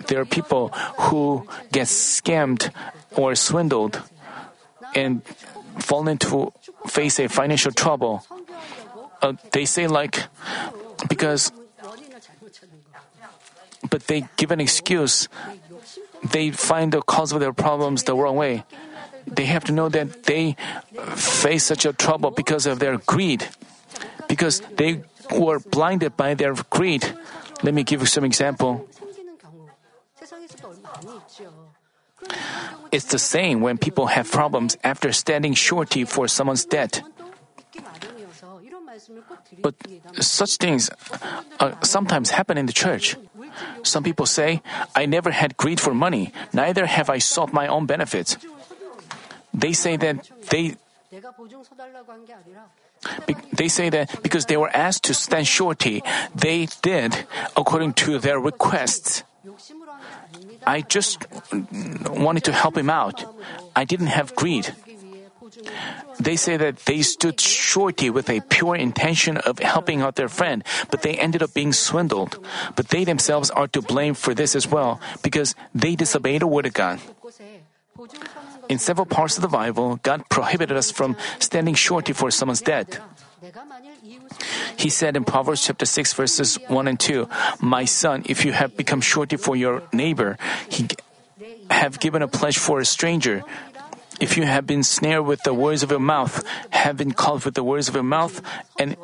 there 0.08 0.20
are 0.20 0.26
people 0.26 0.70
who 1.08 1.48
get 1.72 1.88
scammed 1.88 2.72
or 3.16 3.36
swindled 3.36 4.02
and 4.96 5.24
fall 5.80 6.08
into 6.08 6.52
face 6.88 7.20
a 7.20 7.28
financial 7.28 7.72
trouble. 7.72 8.26
Uh, 9.22 9.34
they 9.52 9.66
say 9.66 9.88
like 9.88 10.28
because 11.08 11.52
but 13.90 14.08
they 14.08 14.28
give 14.38 14.52
an 14.52 14.62
excuse. 14.62 15.28
They 16.24 16.52
find 16.52 16.92
the 16.92 17.02
cause 17.02 17.32
of 17.32 17.40
their 17.40 17.54
problems 17.54 18.04
the 18.04 18.16
wrong 18.16 18.36
way. 18.36 18.64
They 19.28 19.46
have 19.46 19.64
to 19.66 19.72
know 19.72 19.90
that 19.90 20.24
they 20.24 20.56
face 21.16 21.66
such 21.66 21.86
a 21.86 21.94
trouble 21.94 22.32
because 22.32 22.66
of 22.66 22.80
their 22.80 22.98
greed. 22.98 23.48
Because 24.28 24.62
they 24.78 25.04
were 25.32 25.60
blinded 25.60 26.16
by 26.16 26.34
their 26.36 26.54
greed. 26.70 27.06
Let 27.64 27.74
me 27.74 27.84
give 27.84 28.02
you 28.02 28.08
some 28.08 28.24
example. 28.24 28.88
It's 32.92 33.06
the 33.06 33.20
same 33.20 33.62
when 33.62 33.78
people 33.78 34.08
have 34.08 34.30
problems 34.30 34.78
after 34.84 35.12
standing 35.12 35.54
surety 35.54 36.04
for 36.04 36.28
someone's 36.28 36.66
debt. 36.66 37.02
But 39.62 39.76
such 40.20 40.58
things 40.58 40.90
uh, 41.60 41.80
sometimes 41.82 42.32
happen 42.32 42.58
in 42.58 42.66
the 42.66 42.74
church. 42.74 43.16
Some 43.84 44.04
people 44.04 44.26
say, 44.26 44.62
I 44.96 45.06
never 45.06 45.32
had 45.32 45.58
greed 45.58 45.80
for 45.80 45.94
money, 45.94 46.32
neither 46.54 46.86
have 46.86 47.10
I 47.10 47.20
sought 47.20 47.54
my 47.54 47.68
own 47.68 47.86
benefits. 47.86 48.38
They 49.54 49.74
say 49.74 49.98
that 49.98 50.30
they 50.50 50.76
be, 51.12 51.26
they 53.54 53.68
say 53.68 53.90
that 53.90 54.22
because 54.24 54.46
they 54.46 54.58
were 54.58 54.70
asked 54.70 55.04
to 55.06 55.14
stand 55.14 55.48
surety, 55.48 56.04
they 56.36 56.68
did 56.82 57.26
according 57.58 57.94
to 58.06 58.20
their 58.20 58.40
requests. 58.40 59.24
I 60.66 60.82
just 60.82 61.26
wanted 62.10 62.44
to 62.46 62.54
help 62.54 62.78
him 62.78 62.90
out. 62.90 63.26
I 63.76 63.86
didn't 63.86 64.14
have 64.14 64.36
greed. 64.36 64.74
They 66.20 66.36
say 66.36 66.56
that 66.58 66.86
they 66.86 67.02
stood 67.02 67.42
surety 67.42 68.10
with 68.10 68.30
a 68.30 68.42
pure 68.42 68.76
intention 68.76 69.38
of 69.38 69.60
helping 69.60 70.02
out 70.02 70.16
their 70.16 70.30
friend, 70.30 70.64
but 70.90 71.02
they 71.02 71.18
ended 71.18 71.44
up 71.44 71.54
being 71.54 71.74
swindled. 71.74 72.38
But 72.76 72.90
they 72.90 73.04
themselves 73.04 73.50
are 73.50 73.68
to 73.70 73.82
blame 73.82 74.14
for 74.14 74.34
this 74.34 74.56
as 74.56 74.68
well, 74.68 75.02
because 75.24 75.56
they 75.74 75.96
disobeyed 75.96 76.42
the 76.42 76.48
word 76.48 76.66
of 76.66 76.74
God. 76.74 77.02
In 78.70 78.80
several 78.80 79.06
parts 79.06 79.36
of 79.38 79.42
the 79.42 79.52
Bible, 79.52 80.00
God 80.02 80.24
prohibited 80.30 80.78
us 80.78 80.92
from 80.92 81.18
standing 81.40 81.76
surety 81.76 82.14
for 82.14 82.32
someone's 82.32 82.62
debt. 82.62 83.00
He 84.78 84.90
said 84.90 85.18
in 85.18 85.24
Proverbs 85.24 85.66
chapter 85.66 85.86
6 85.86 86.14
verses 86.14 86.60
1 86.68 86.88
and 86.88 87.00
2, 87.00 87.28
"My 87.60 87.86
son, 87.86 88.24
if 88.26 88.46
you 88.46 88.52
have 88.54 88.78
become 88.78 89.02
surety 89.02 89.36
for 89.36 89.56
your 89.56 89.82
neighbor, 89.92 90.38
he 90.70 90.88
have 91.72 92.00
given 92.00 92.22
a 92.22 92.28
pledge 92.28 92.58
for 92.58 92.80
a 92.80 92.86
stranger, 92.86 93.44
if 94.20 94.38
you 94.38 94.46
have 94.46 94.68
been 94.68 94.84
snared 94.84 95.26
with 95.26 95.42
the 95.42 95.54
words 95.54 95.82
of 95.82 95.90
your 95.90 96.00
mouth, 96.00 96.46
have 96.70 96.98
been 96.98 97.12
caught 97.12 97.44
with 97.46 97.56
the 97.56 97.64
words 97.64 97.90
of 97.90 97.96
your 97.96 98.06
mouth, 98.06 98.42
and 98.78 98.96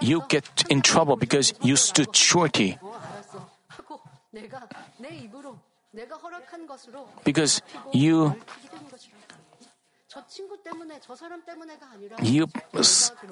you 0.00 0.22
get 0.28 0.46
in 0.70 0.80
trouble 0.80 1.16
because 1.16 1.52
you 1.62 1.74
stood 1.74 2.14
surety, 2.14 2.78
Because 7.24 7.62
you 7.92 8.34
you 12.22 12.48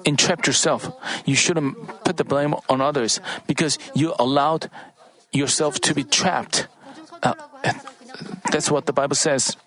entrapped 0.05 0.47
yourself. 0.47 0.91
You 1.25 1.35
shouldn't 1.35 2.03
put 2.03 2.17
the 2.17 2.23
blame 2.23 2.55
on 2.69 2.81
others 2.81 3.19
because 3.47 3.77
you 3.93 4.13
allowed 4.19 4.69
yourself 5.31 5.79
to 5.81 5.93
be 5.93 6.03
trapped. 6.03 6.67
Uh, 7.21 7.33
that's 8.51 8.69
what 8.69 8.85
the 8.85 8.93
Bible 8.93 9.15
says. 9.15 9.57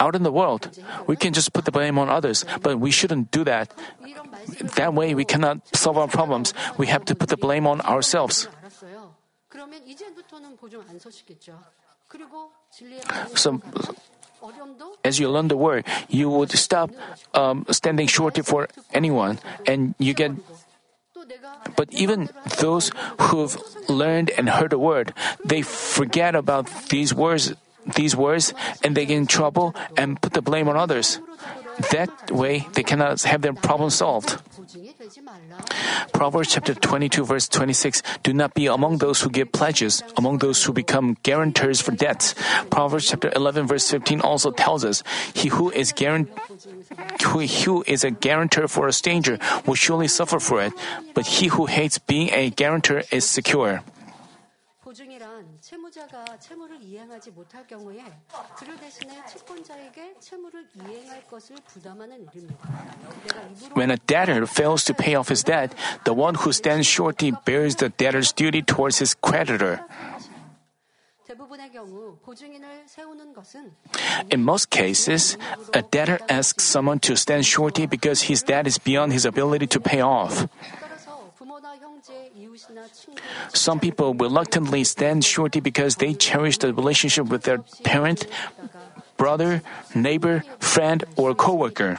Out 0.00 0.14
in 0.14 0.22
the 0.22 0.32
world, 0.32 0.68
we 1.06 1.16
can 1.16 1.32
just 1.32 1.52
put 1.52 1.64
the 1.64 1.72
blame 1.72 1.98
on 1.98 2.08
others, 2.08 2.44
but 2.62 2.78
we 2.78 2.90
shouldn't 2.90 3.30
do 3.30 3.44
that. 3.44 3.72
That 4.76 4.94
way, 4.94 5.14
we 5.14 5.24
cannot 5.24 5.60
solve 5.74 5.98
our 5.98 6.08
problems. 6.08 6.54
We 6.76 6.86
have 6.88 7.04
to 7.06 7.14
put 7.14 7.28
the 7.28 7.36
blame 7.36 7.66
on 7.66 7.80
ourselves. 7.82 8.48
So, 13.34 13.60
as 15.04 15.18
you 15.18 15.28
learn 15.28 15.48
the 15.48 15.56
word, 15.56 15.84
you 16.08 16.30
would 16.30 16.50
stop 16.52 16.90
um, 17.34 17.66
standing 17.70 18.06
surety 18.06 18.42
for 18.42 18.68
anyone, 18.92 19.38
and 19.66 19.94
you 19.98 20.14
get. 20.14 20.32
But 21.76 21.92
even 21.92 22.28
those 22.58 22.90
who've 23.20 23.56
learned 23.88 24.30
and 24.30 24.48
heard 24.50 24.70
the 24.70 24.78
word, 24.78 25.14
they 25.44 25.62
forget 25.62 26.34
about 26.34 26.66
these 26.88 27.14
words, 27.14 27.54
these 27.94 28.16
words, 28.16 28.52
and 28.82 28.96
they 28.96 29.06
get 29.06 29.16
in 29.16 29.26
trouble 29.26 29.74
and 29.96 30.20
put 30.20 30.32
the 30.32 30.42
blame 30.42 30.68
on 30.68 30.76
others. 30.76 31.20
That 31.90 32.30
way, 32.30 32.66
they 32.74 32.82
cannot 32.82 33.22
have 33.22 33.42
their 33.42 33.52
problem 33.52 33.90
solved. 33.90 34.40
Proverbs 36.12 36.52
chapter 36.52 36.74
22, 36.74 37.24
verse 37.24 37.48
26 37.48 38.02
Do 38.22 38.32
not 38.32 38.54
be 38.54 38.66
among 38.66 38.98
those 38.98 39.20
who 39.20 39.30
give 39.30 39.52
pledges, 39.52 40.02
among 40.16 40.38
those 40.38 40.62
who 40.64 40.72
become 40.72 41.16
guarantors 41.22 41.80
for 41.80 41.92
debts. 41.92 42.34
Proverbs 42.70 43.08
chapter 43.08 43.32
11, 43.34 43.66
verse 43.66 43.90
15 43.90 44.20
also 44.20 44.50
tells 44.50 44.84
us 44.84 45.02
He 45.34 45.48
who 45.48 45.70
is, 45.70 45.92
guarant- 45.92 46.28
who, 47.22 47.40
who 47.40 47.84
is 47.86 48.04
a 48.04 48.10
guarantor 48.10 48.68
for 48.68 48.86
a 48.86 48.92
stranger 48.92 49.38
will 49.66 49.74
surely 49.74 50.08
suffer 50.08 50.38
for 50.38 50.62
it, 50.62 50.72
but 51.14 51.26
he 51.26 51.48
who 51.48 51.66
hates 51.66 51.98
being 51.98 52.30
a 52.32 52.50
guarantor 52.50 53.02
is 53.10 53.24
secure. 53.24 53.82
채무자가 55.92 56.38
채무를 56.38 56.82
이행하지 56.82 57.30
못할 57.32 57.66
경우에 57.66 58.02
그를 58.56 58.76
채권자에게 59.28 60.14
채무를 60.20 60.66
이행할 60.74 61.26
것을 61.26 61.56
부담하는 61.66 62.26
일입니다. 62.32 62.58
When 63.76 63.90
a 63.90 63.98
debtor 64.06 64.44
fails 64.44 64.84
to 64.86 64.94
pay 64.94 65.14
off 65.14 65.30
his 65.30 65.44
debt, 65.44 65.76
the 66.04 66.18
one 66.18 66.34
who 66.34 66.50
stands 66.50 66.88
surety 66.88 67.32
bears 67.44 67.76
the 67.76 67.90
debtor's 67.90 68.32
duty 68.32 68.62
towards 68.62 68.98
his 68.98 69.14
creditor. 69.14 69.84
In 74.30 74.44
most 74.44 74.70
cases, 74.70 75.36
a 75.74 75.82
debtor 75.82 76.18
asks 76.28 76.64
someone 76.64 77.00
to 77.00 77.16
stand 77.16 77.44
surety 77.44 77.86
because 77.86 78.22
his 78.22 78.42
debt 78.42 78.66
is 78.66 78.78
beyond 78.78 79.12
his 79.12 79.26
ability 79.26 79.66
to 79.66 79.80
pay 79.80 80.00
off. 80.00 80.48
Some 83.52 83.80
people 83.80 84.14
reluctantly 84.14 84.84
stand 84.84 85.24
surety 85.24 85.60
because 85.60 85.96
they 85.96 86.14
cherish 86.14 86.58
the 86.58 86.72
relationship 86.72 87.28
with 87.28 87.42
their 87.42 87.58
parent, 87.84 88.26
brother, 89.16 89.62
neighbor, 89.94 90.44
friend, 90.58 91.04
or 91.16 91.34
coworker. 91.34 91.98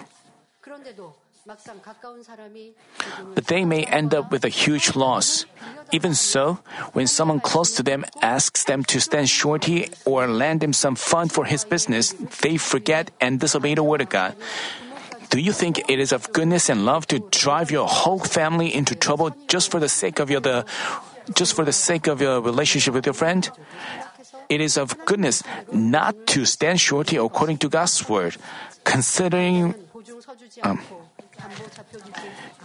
But 3.35 3.47
they 3.47 3.65
may 3.65 3.83
end 3.83 4.13
up 4.13 4.31
with 4.31 4.45
a 4.45 4.49
huge 4.49 4.95
loss. 4.95 5.45
Even 5.91 6.15
so, 6.15 6.59
when 6.93 7.05
someone 7.05 7.41
close 7.41 7.75
to 7.75 7.83
them 7.83 8.05
asks 8.21 8.63
them 8.63 8.83
to 8.85 9.01
stand 9.01 9.29
surety 9.29 9.91
or 10.05 10.27
lend 10.27 10.61
them 10.61 10.71
some 10.71 10.95
fund 10.95 11.31
for 11.33 11.43
his 11.43 11.65
business, 11.65 12.15
they 12.41 12.55
forget 12.55 13.11
and 13.19 13.39
disobey 13.39 13.75
the 13.75 13.83
word 13.83 13.99
of 13.99 14.09
God. 14.09 14.35
Do 15.34 15.39
you 15.39 15.51
think 15.51 15.89
it 15.89 15.97
is 15.97 16.11
of 16.11 16.31
goodness 16.31 16.69
and 16.69 16.86
love 16.86 17.07
to 17.07 17.17
drive 17.17 17.71
your 17.71 17.88
whole 17.88 18.19
family 18.19 18.69
into 18.69 18.93
trouble 18.93 19.36
just 19.47 19.71
for 19.71 19.79
the 19.79 19.89
sake 19.89 20.19
of 20.19 20.29
your 20.29 20.39
the, 20.39 20.63
just 21.34 21.55
for 21.55 21.65
the 21.65 21.73
sake 21.73 22.05
of 22.05 22.21
your 22.21 22.39
relationship 22.39 22.93
with 22.93 23.07
your 23.07 23.17
friend? 23.17 23.49
It 24.47 24.61
is 24.61 24.77
of 24.77 24.93
goodness 25.09 25.41
not 25.73 26.13
to 26.38 26.45
stand 26.45 26.79
surety 26.79 27.17
according 27.17 27.57
to 27.65 27.67
God's 27.67 28.07
word, 28.07 28.38
considering. 28.84 29.73
Um, 30.61 30.86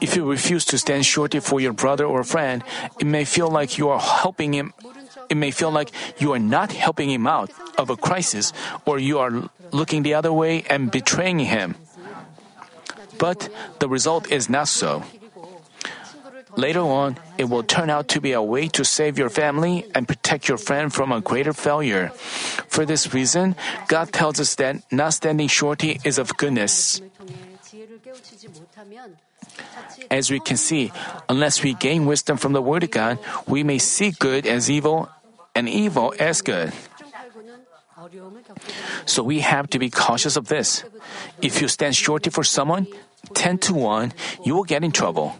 if 0.03 0.15
you 0.15 0.29
refuse 0.29 0.67
to 0.67 0.77
stand 0.77 1.07
surety 1.07 1.41
for 1.41 1.65
your 1.65 1.73
brother 1.73 2.05
or 2.05 2.23
friend, 2.23 2.63
it 3.01 3.07
may 3.07 3.25
feel 3.25 3.49
like 3.49 3.79
you 3.79 3.89
are 3.89 3.99
helping 3.99 4.53
him. 4.53 4.75
It 5.31 5.39
may 5.39 5.53
feel 5.53 5.71
like 5.71 5.89
you 6.21 6.37
are 6.37 6.39
not 6.39 6.73
helping 6.73 7.09
him 7.09 7.27
out 7.27 7.49
of 7.79 7.89
a 7.89 7.97
crisis, 7.97 8.53
or 8.85 8.99
you 8.99 9.21
are 9.21 9.49
looking 9.73 10.03
the 10.03 10.13
other 10.13 10.35
way 10.35 10.69
and 10.69 10.91
betraying 10.93 11.39
him. 11.39 11.75
But 13.19 13.49
the 13.79 13.89
result 13.89 14.31
is 14.31 14.49
not 14.49 14.69
so. 14.69 15.03
Later 16.57 16.81
on, 16.81 17.19
it 17.37 17.47
will 17.47 17.63
turn 17.63 17.91
out 17.91 18.09
to 18.09 18.21
be 18.21 18.33
a 18.33 18.43
way 18.43 18.67
to 18.75 18.85
save 18.85 19.19
your 19.19 19.31
family 19.31 19.87
and 19.95 20.09
protect 20.09 20.49
your 20.49 20.59
friend 20.59 20.93
from 20.93 21.13
a 21.13 21.21
greater 21.21 21.53
failure. 21.53 22.09
For 22.67 22.85
this 22.85 23.15
reason, 23.15 23.55
God 23.87 24.13
tells 24.13 24.41
us 24.41 24.57
that 24.57 24.83
not 24.91 25.15
standing 25.15 25.47
surety 25.47 26.01
is 26.05 26.19
of 26.19 26.37
goodness. 26.37 27.01
As 30.11 30.31
we 30.31 30.41
can 30.41 30.57
see, 30.57 30.91
unless 31.29 31.63
we 31.63 31.75
gain 31.75 32.07
wisdom 32.07 32.37
from 32.37 32.53
the 32.55 32.63
Word 32.63 32.83
of 32.83 32.91
God, 32.91 33.19
we 33.47 33.63
may 33.63 33.79
see 33.79 34.11
good 34.11 34.47
as 34.47 34.71
evil 34.71 35.09
and 35.55 35.69
evil 35.69 36.15
as 36.19 36.43
good. 36.43 36.73
So 39.07 39.23
we 39.23 39.41
have 39.41 39.71
to 39.71 39.79
be 39.79 39.91
cautious 39.91 40.37
of 40.37 40.49
this. 40.49 40.85
If 41.43 41.61
you 41.61 41.69
stand 41.69 41.95
surety 41.95 42.31
for 42.31 42.43
someone, 42.43 42.87
10 43.35 43.59
to 43.59 43.75
1, 43.75 44.13
you 44.45 44.55
will 44.55 44.65
get 44.65 44.85
in 44.85 44.93
trouble. 44.93 45.37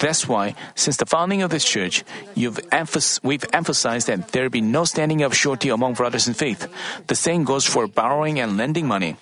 That's 0.00 0.28
why, 0.28 0.54
since 0.74 0.96
the 0.96 1.06
founding 1.06 1.42
of 1.42 1.50
this 1.50 1.64
church, 1.64 2.04
we've 2.36 3.44
emphasized 3.52 4.06
that 4.08 4.28
there 4.32 4.50
be 4.50 4.60
no 4.60 4.84
standing 4.84 5.22
up 5.22 5.32
surety 5.32 5.68
among 5.68 5.94
brothers 5.94 6.28
in 6.28 6.34
faith. 6.34 6.68
The 7.06 7.14
same 7.14 7.44
goes 7.44 7.64
for 7.64 7.86
borrowing 7.86 8.40
and 8.40 8.56
lending 8.56 8.86
money. 8.86 9.16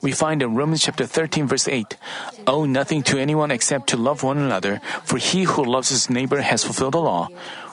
We 0.00 0.12
find 0.12 0.42
in 0.42 0.54
Romans 0.54 0.82
chapter 0.82 1.06
13 1.06 1.46
verse 1.46 1.68
8, 1.68 1.96
Owe 2.46 2.64
nothing 2.64 3.02
to 3.04 3.18
anyone 3.18 3.50
except 3.50 3.88
to 3.90 3.96
love 3.96 4.22
one 4.22 4.38
another, 4.38 4.80
for 5.04 5.18
he 5.18 5.44
who 5.44 5.64
loves 5.64 5.90
his 5.90 6.10
neighbor 6.10 6.40
has 6.40 6.64
fulfilled 6.64 6.94
the 6.94 7.00
law. 7.00 7.28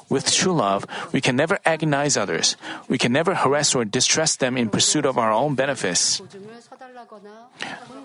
With 0.09 0.33
true 0.33 0.53
love, 0.53 0.85
we 1.13 1.21
can 1.21 1.35
never 1.35 1.59
agonize 1.65 2.17
others. 2.17 2.57
We 2.89 2.97
can 2.97 3.13
never 3.13 3.35
harass 3.35 3.75
or 3.75 3.85
distress 3.85 4.35
them 4.35 4.57
in 4.57 4.69
pursuit 4.69 5.05
of 5.05 5.17
our 5.17 5.31
own 5.31 5.53
benefits. 5.53 6.21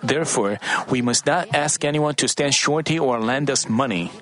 Therefore, 0.03 0.61
we 0.91 1.01
must 1.01 1.25
not 1.27 1.49
ask 1.55 1.85
anyone 1.85 2.15
to 2.17 2.29
stand 2.29 2.55
surety 2.55 2.99
or 2.99 3.19
lend 3.21 3.51
us 3.51 3.69
money. 3.69 4.13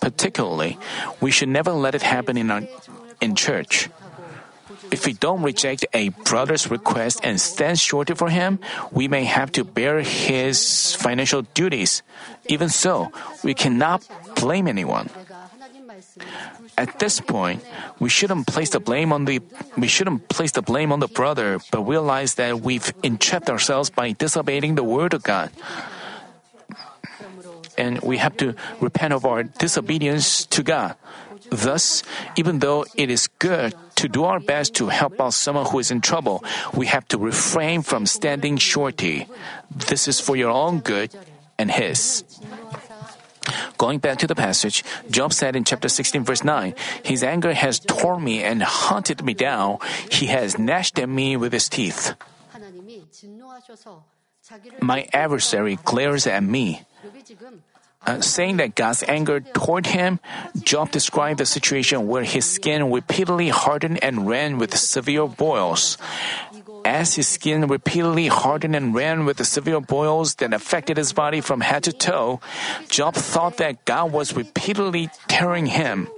Particularly, 0.00 0.78
we 1.20 1.30
should 1.30 1.48
never 1.48 1.72
let 1.72 1.94
it 1.94 2.02
happen 2.02 2.36
in, 2.36 2.50
our, 2.50 2.62
in 3.20 3.34
church. 3.34 3.90
If 4.90 5.06
we 5.06 5.14
don't 5.14 5.42
reject 5.42 5.86
a 5.92 6.10
brother's 6.22 6.70
request 6.70 7.20
and 7.24 7.40
stand 7.40 7.80
surety 7.80 8.14
for 8.14 8.28
him, 8.28 8.60
we 8.92 9.08
may 9.08 9.24
have 9.24 9.50
to 9.52 9.64
bear 9.64 10.02
his 10.02 10.94
financial 10.94 11.42
duties. 11.54 12.02
Even 12.46 12.68
so, 12.68 13.10
we 13.42 13.54
cannot 13.54 14.06
blame 14.36 14.68
anyone. 14.68 15.10
At 16.76 16.98
this 16.98 17.20
point, 17.20 17.62
we 18.00 18.08
shouldn't 18.08 18.46
place 18.46 18.70
the 18.70 18.80
blame 18.80 19.12
on 19.12 19.24
the 19.24 19.40
we 19.76 19.86
shouldn't 19.86 20.28
place 20.28 20.52
the 20.52 20.62
blame 20.62 20.90
on 20.90 20.98
the 21.00 21.08
brother, 21.08 21.60
but 21.70 21.82
realize 21.82 22.34
that 22.34 22.60
we've 22.60 22.92
entrapped 23.02 23.48
ourselves 23.48 23.90
by 23.90 24.12
disobeying 24.12 24.74
the 24.74 24.82
word 24.82 25.14
of 25.14 25.22
God. 25.22 25.50
And 27.78 28.00
we 28.02 28.18
have 28.18 28.36
to 28.38 28.54
repent 28.80 29.12
of 29.12 29.24
our 29.24 29.42
disobedience 29.42 30.46
to 30.46 30.62
God. 30.62 30.94
Thus, 31.50 32.02
even 32.36 32.58
though 32.58 32.86
it 32.96 33.10
is 33.10 33.28
good 33.38 33.74
to 33.96 34.08
do 34.08 34.24
our 34.24 34.40
best 34.40 34.74
to 34.76 34.88
help 34.88 35.20
out 35.20 35.34
someone 35.34 35.66
who 35.66 35.78
is 35.78 35.90
in 35.90 36.00
trouble, 36.00 36.42
we 36.74 36.86
have 36.86 37.06
to 37.08 37.18
refrain 37.18 37.82
from 37.82 38.06
standing 38.06 38.56
surety. 38.56 39.26
This 39.70 40.08
is 40.08 40.18
for 40.18 40.36
your 40.36 40.50
own 40.50 40.80
good 40.80 41.14
and 41.58 41.70
his. 41.70 42.24
Going 43.76 43.98
back 43.98 44.18
to 44.18 44.26
the 44.26 44.34
passage, 44.34 44.84
Job 45.10 45.32
said 45.32 45.56
in 45.56 45.64
chapter 45.64 45.88
16, 45.88 46.24
verse 46.24 46.44
9, 46.44 46.74
His 47.04 47.22
anger 47.22 47.52
has 47.52 47.78
torn 47.78 48.24
me 48.24 48.42
and 48.42 48.62
hunted 48.62 49.24
me 49.24 49.34
down. 49.34 49.78
He 50.10 50.26
has 50.26 50.58
gnashed 50.58 50.98
at 50.98 51.08
me 51.08 51.36
with 51.36 51.52
his 51.52 51.68
teeth. 51.68 52.14
My 54.80 55.08
adversary 55.12 55.78
glares 55.84 56.26
at 56.26 56.42
me. 56.42 56.82
Uh, 58.06 58.20
saying 58.20 58.58
that 58.58 58.74
God's 58.74 59.02
anger 59.08 59.40
toward 59.40 59.86
him, 59.86 60.20
Job 60.60 60.90
described 60.90 61.40
the 61.40 61.46
situation 61.46 62.06
where 62.06 62.22
his 62.22 62.44
skin 62.44 62.92
repeatedly 62.92 63.48
hardened 63.48 64.04
and 64.04 64.28
ran 64.28 64.58
with 64.58 64.76
severe 64.76 65.26
boils. 65.26 65.96
As 66.84 67.14
his 67.16 67.26
skin 67.26 67.66
repeatedly 67.66 68.28
hardened 68.28 68.76
and 68.76 68.94
ran 68.94 69.24
with 69.24 69.38
the 69.38 69.44
severe 69.44 69.80
boils 69.80 70.36
that 70.36 70.52
affected 70.52 70.96
his 70.96 71.12
body 71.12 71.40
from 71.40 71.60
head 71.60 71.82
to 71.84 71.92
toe, 71.92 72.40
Job 72.88 73.14
thought 73.14 73.56
that 73.56 73.84
God 73.84 74.12
was 74.12 74.36
repeatedly 74.36 75.08
tearing 75.26 75.66
him. 75.66 76.08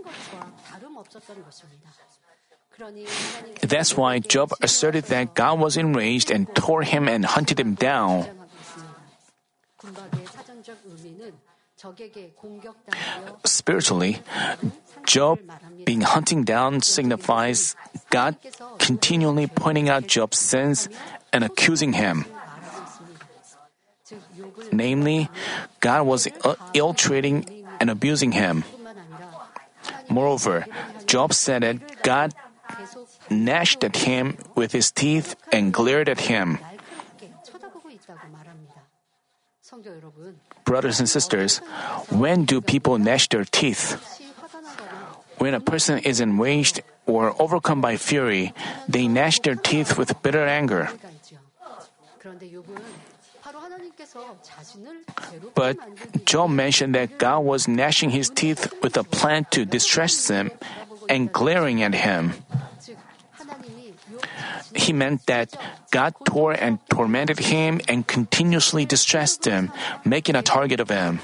That's 3.63 3.97
why 3.97 4.19
Job 4.19 4.53
asserted 4.61 5.05
that 5.05 5.35
God 5.35 5.59
was 5.59 5.77
enraged 5.77 6.31
and 6.31 6.53
tore 6.55 6.83
him 6.83 7.09
and 7.09 7.25
hunted 7.25 7.59
him 7.59 7.75
down. 7.75 8.27
Spiritually, 13.45 14.19
Job 15.05 15.39
being 15.85 16.01
hunting 16.01 16.45
down 16.45 16.81
signifies 16.81 17.77
God 18.11 18.37
continually 18.79 19.47
pointing 19.47 19.89
out 19.89 20.07
Job's 20.07 20.39
sins 20.39 20.89
and 21.33 21.45
accusing 21.45 21.93
him. 21.93 22.25
Namely, 24.73 25.29
God 25.81 26.07
was 26.07 26.29
ill 26.75 26.95
treating 26.95 27.45
and 27.81 27.91
abusing 27.91 28.33
him. 28.33 28.65
Moreover, 30.09 30.67
Job 31.07 31.35
said 31.35 31.63
that 31.63 32.03
God 32.03 32.35
gnashed 33.31 33.85
at 33.85 33.97
him 33.97 34.39
with 34.55 34.73
his 34.73 34.91
teeth 34.91 35.37
and 35.53 35.73
glared 35.73 36.09
at 36.09 36.21
him. 36.21 36.59
Brothers 40.67 40.99
and 40.99 41.09
sisters, 41.09 41.59
when 42.11 42.45
do 42.45 42.61
people 42.61 42.99
gnash 42.99 43.29
their 43.31 43.47
teeth? 43.47 43.95
When 45.39 45.55
a 45.55 45.61
person 45.61 46.03
is 46.03 46.21
enraged 46.21 46.83
or 47.07 47.35
overcome 47.41 47.81
by 47.81 47.97
fury, 47.97 48.53
they 48.89 49.07
gnash 49.07 49.39
their 49.41 49.55
teeth 49.55 49.97
with 49.97 50.21
bitter 50.23 50.45
anger. 50.45 50.91
But 55.55 55.79
Job 56.27 56.51
mentioned 56.51 56.95
that 56.95 57.19
God 57.19 57.41
was 57.41 57.69
gnashing 57.69 58.11
his 58.11 58.29
teeth 58.29 58.73
with 58.83 58.97
a 58.97 59.05
plan 59.05 59.47
to 59.55 59.65
distress 59.65 60.29
him 60.29 60.51
and 61.09 61.33
glaring 61.33 61.83
at 61.83 61.95
him. 61.95 62.35
He 64.77 64.93
meant 64.93 65.27
that 65.27 65.57
God 65.91 66.15
tore 66.25 66.53
and 66.53 66.79
tormented 66.89 67.39
him 67.39 67.81
and 67.89 68.07
continuously 68.07 68.85
distressed 68.85 69.45
him, 69.45 69.73
making 70.05 70.37
a 70.37 70.43
target 70.43 70.81
of 70.81 70.91
him. 70.91 71.21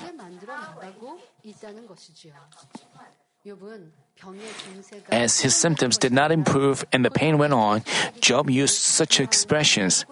As 5.11 5.41
his 5.41 5.55
symptoms 5.57 5.99
did 5.99 6.13
not 6.13 6.31
improve 6.31 6.85
and 6.93 7.05
the 7.05 7.11
pain 7.11 7.39
went 7.39 7.53
on, 7.53 7.83
Job 8.21 8.49
used 8.49 8.79
such 8.79 9.21
expressions. 9.21 10.07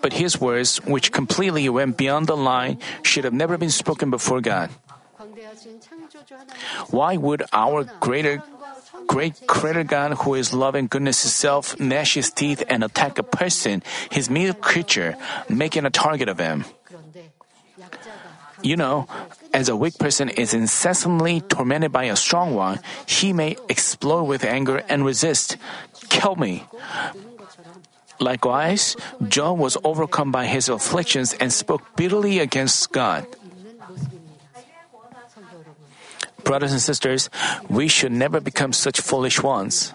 But 0.00 0.12
his 0.14 0.40
words, 0.40 0.78
which 0.86 1.10
completely 1.12 1.68
went 1.68 1.96
beyond 1.96 2.28
the 2.28 2.36
line, 2.36 2.78
should 3.02 3.24
have 3.24 3.34
never 3.34 3.58
been 3.58 3.70
spoken 3.70 4.10
before 4.10 4.40
God. 4.40 4.70
Why 6.90 7.16
would 7.16 7.42
our 7.52 7.84
greater 7.98 8.42
great 9.10 9.34
creator 9.50 9.82
God 9.82 10.22
who 10.22 10.38
is 10.38 10.54
loving 10.54 10.86
goodness 10.86 11.26
itself 11.26 11.74
gnash 11.82 12.14
his 12.14 12.30
teeth 12.30 12.62
and 12.70 12.86
attack 12.86 13.18
a 13.18 13.26
person, 13.26 13.82
his 14.06 14.30
mere 14.30 14.54
creature, 14.54 15.18
making 15.50 15.82
a 15.82 15.90
target 15.90 16.30
of 16.30 16.38
him? 16.38 16.62
You 18.62 18.76
know, 18.78 19.10
as 19.50 19.66
a 19.68 19.74
weak 19.74 19.98
person 19.98 20.28
is 20.30 20.54
incessantly 20.54 21.42
tormented 21.42 21.90
by 21.90 22.06
a 22.06 22.14
strong 22.14 22.54
one, 22.54 22.78
he 23.02 23.32
may 23.34 23.58
explode 23.66 24.30
with 24.30 24.46
anger 24.46 24.86
and 24.86 25.02
resist. 25.02 25.56
Kill 26.06 26.36
me. 26.36 26.62
Likewise, 28.20 28.94
Job 29.26 29.58
was 29.58 29.74
overcome 29.82 30.30
by 30.30 30.46
his 30.46 30.68
afflictions 30.68 31.34
and 31.34 31.50
spoke 31.50 31.82
bitterly 31.96 32.38
against 32.38 32.92
God. 32.92 33.26
Brothers 36.44 36.72
and 36.72 36.80
sisters, 36.80 37.30
we 37.68 37.88
should 37.88 38.12
never 38.12 38.40
become 38.40 38.72
such 38.72 39.00
foolish 39.00 39.42
ones. 39.42 39.92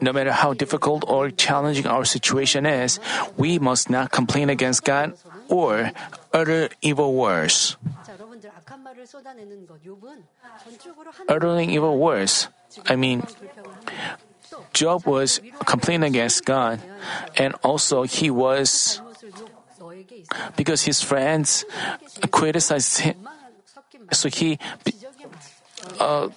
No 0.00 0.12
matter 0.12 0.32
how 0.32 0.52
difficult 0.54 1.04
or 1.08 1.30
challenging 1.30 1.86
our 1.86 2.04
situation 2.04 2.66
is, 2.66 3.00
we 3.36 3.58
must 3.58 3.88
not 3.88 4.10
complain 4.10 4.50
against 4.50 4.84
God 4.84 5.14
or 5.48 5.92
utter 6.32 6.68
evil 6.82 7.14
words. 7.14 7.76
Uttering 11.28 11.70
evil 11.70 11.98
words, 11.98 12.48
I 12.86 12.96
mean, 12.96 13.22
Job 14.72 15.06
was 15.06 15.40
complaining 15.64 16.08
against 16.08 16.44
God, 16.44 16.80
and 17.36 17.54
also 17.62 18.02
he 18.02 18.30
was 18.30 19.00
because 20.56 20.82
his 20.82 21.02
friends 21.02 21.64
criticized 22.30 22.98
him. 23.00 23.16
So 24.12 24.28
he 24.28 24.58
uh, 26.00 26.28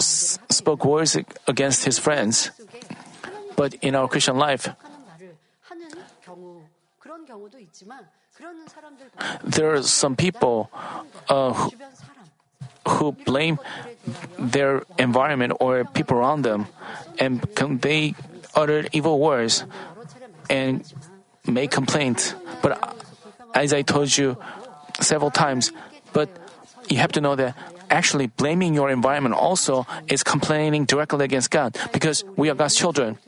spoke 0.00 0.84
words 0.84 1.16
against 1.46 1.84
his 1.84 1.98
friends. 1.98 2.50
But 3.56 3.74
in 3.80 3.94
our 3.94 4.08
Christian 4.08 4.36
life, 4.36 4.68
there 9.44 9.72
are 9.72 9.82
some 9.82 10.16
people 10.16 10.70
uh, 11.28 11.52
who, 11.52 11.70
who, 12.88 13.12
blame 13.12 13.58
their 14.38 14.84
environment 14.98 15.54
or 15.60 15.84
people 15.84 16.18
around 16.18 16.42
them 16.42 16.66
and 17.18 17.40
they 17.80 18.14
utter 18.54 18.84
evil 18.92 19.18
words 19.18 19.64
and 20.50 20.84
make 21.46 21.70
complaints. 21.70 22.34
But 22.62 22.76
as 23.54 23.72
I 23.72 23.82
told 23.82 24.16
you 24.16 24.36
several 25.00 25.30
times, 25.30 25.72
but 26.12 26.28
you 26.88 26.98
have 26.98 27.12
to 27.12 27.20
know 27.20 27.34
that 27.36 27.54
actually 27.90 28.26
blaming 28.26 28.74
your 28.74 28.90
environment 28.90 29.34
also 29.34 29.86
is 30.08 30.22
complaining 30.22 30.84
directly 30.84 31.24
against 31.24 31.50
God 31.50 31.76
because 31.92 32.24
we 32.36 32.48
are 32.50 32.54
God's 32.54 32.74
children. 32.74 33.18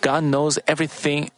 God 0.00 0.24
knows 0.24 0.58
everything. 0.66 1.30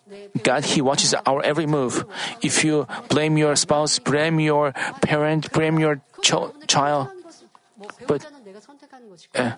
God, 0.43 0.64
He 0.64 0.80
watches 0.80 1.14
our 1.26 1.43
every 1.43 1.66
move. 1.66 2.05
If 2.43 2.64
you 2.64 2.87
blame 3.09 3.37
your 3.37 3.55
spouse, 3.57 3.99
blame 3.99 4.41
your 4.41 4.72
parent, 5.03 5.53
blame 5.53 5.78
your 5.78 6.01
cho- 6.22 6.53
child, 6.66 7.09
but, 8.07 8.26
uh, 9.35 9.53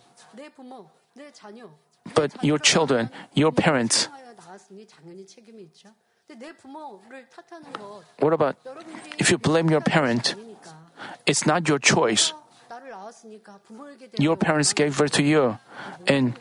but 2.15 2.45
your 2.45 2.59
children, 2.59 3.11
your 3.35 3.53
parents, 3.53 4.09
what 8.19 8.33
about 8.33 8.57
if 9.19 9.31
you 9.31 9.39
blame 9.39 9.71
your 9.71 9.81
parent? 9.81 10.35
It's 11.27 11.47
not 11.47 11.69
your 11.69 11.79
choice. 11.79 12.33
Your 14.19 14.37
parents 14.37 14.73
gave 14.73 14.99
birth 14.99 15.13
to 15.13 15.23
you, 15.23 15.59
and 16.07 16.35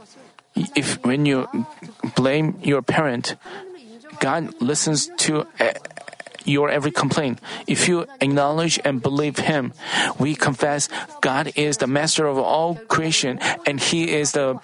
if 0.75 1.03
when 1.05 1.25
you 1.25 1.47
blame 2.15 2.57
your 2.63 2.81
parent, 2.81 3.35
God 4.19 4.55
listens 4.61 5.11
to 5.27 5.45
eh, 5.59 5.73
your 6.45 6.69
every 6.69 6.91
complaint. 6.91 7.39
If 7.67 7.87
you 7.87 8.05
acknowledge 8.21 8.79
and 8.85 9.01
believe 9.01 9.37
Him, 9.37 9.73
we 10.19 10.35
confess 10.35 10.87
God 11.21 11.51
is 11.55 11.77
the 11.77 11.87
master 11.87 12.25
of 12.25 12.37
all 12.37 12.75
creation 12.87 13.39
and 13.65 13.79
He 13.79 14.13
is 14.15 14.31
the 14.31 14.59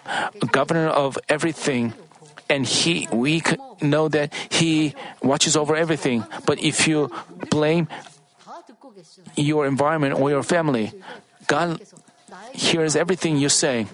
governor 0.51 0.87
of 0.87 1.17
everything 1.27 1.93
and 2.51 2.67
he 2.67 3.07
we 3.11 3.41
know 3.81 4.11
that 4.11 4.35
he 4.51 4.93
watches 5.23 5.55
over 5.55 5.75
everything. 5.75 6.27
But 6.45 6.59
if 6.59 6.87
you 6.87 7.09
blame 7.49 7.87
your 9.35 9.65
environment 9.65 10.19
or 10.19 10.29
your 10.29 10.43
family, 10.43 10.91
God 11.47 11.79
hears 12.53 12.95
everything 12.95 13.37
you 13.37 13.47
say. 13.47 13.87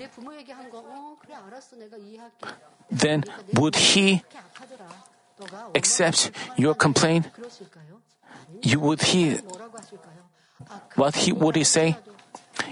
Then 2.90 3.24
would 3.54 3.76
he 3.76 4.24
accept 5.76 6.32
your 6.58 6.74
complaint? 6.74 7.30
You 8.64 8.80
would 8.80 9.02
he 9.14 9.38
what 10.96 11.16
he 11.16 11.32
would 11.32 11.56
he 11.56 11.64
say? 11.64 11.98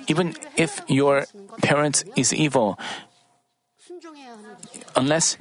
Even 0.07 0.33
if 0.57 0.81
your 0.87 1.25
parents 1.61 2.03
is 2.15 2.33
evil, 2.33 2.77
unless 4.95 5.37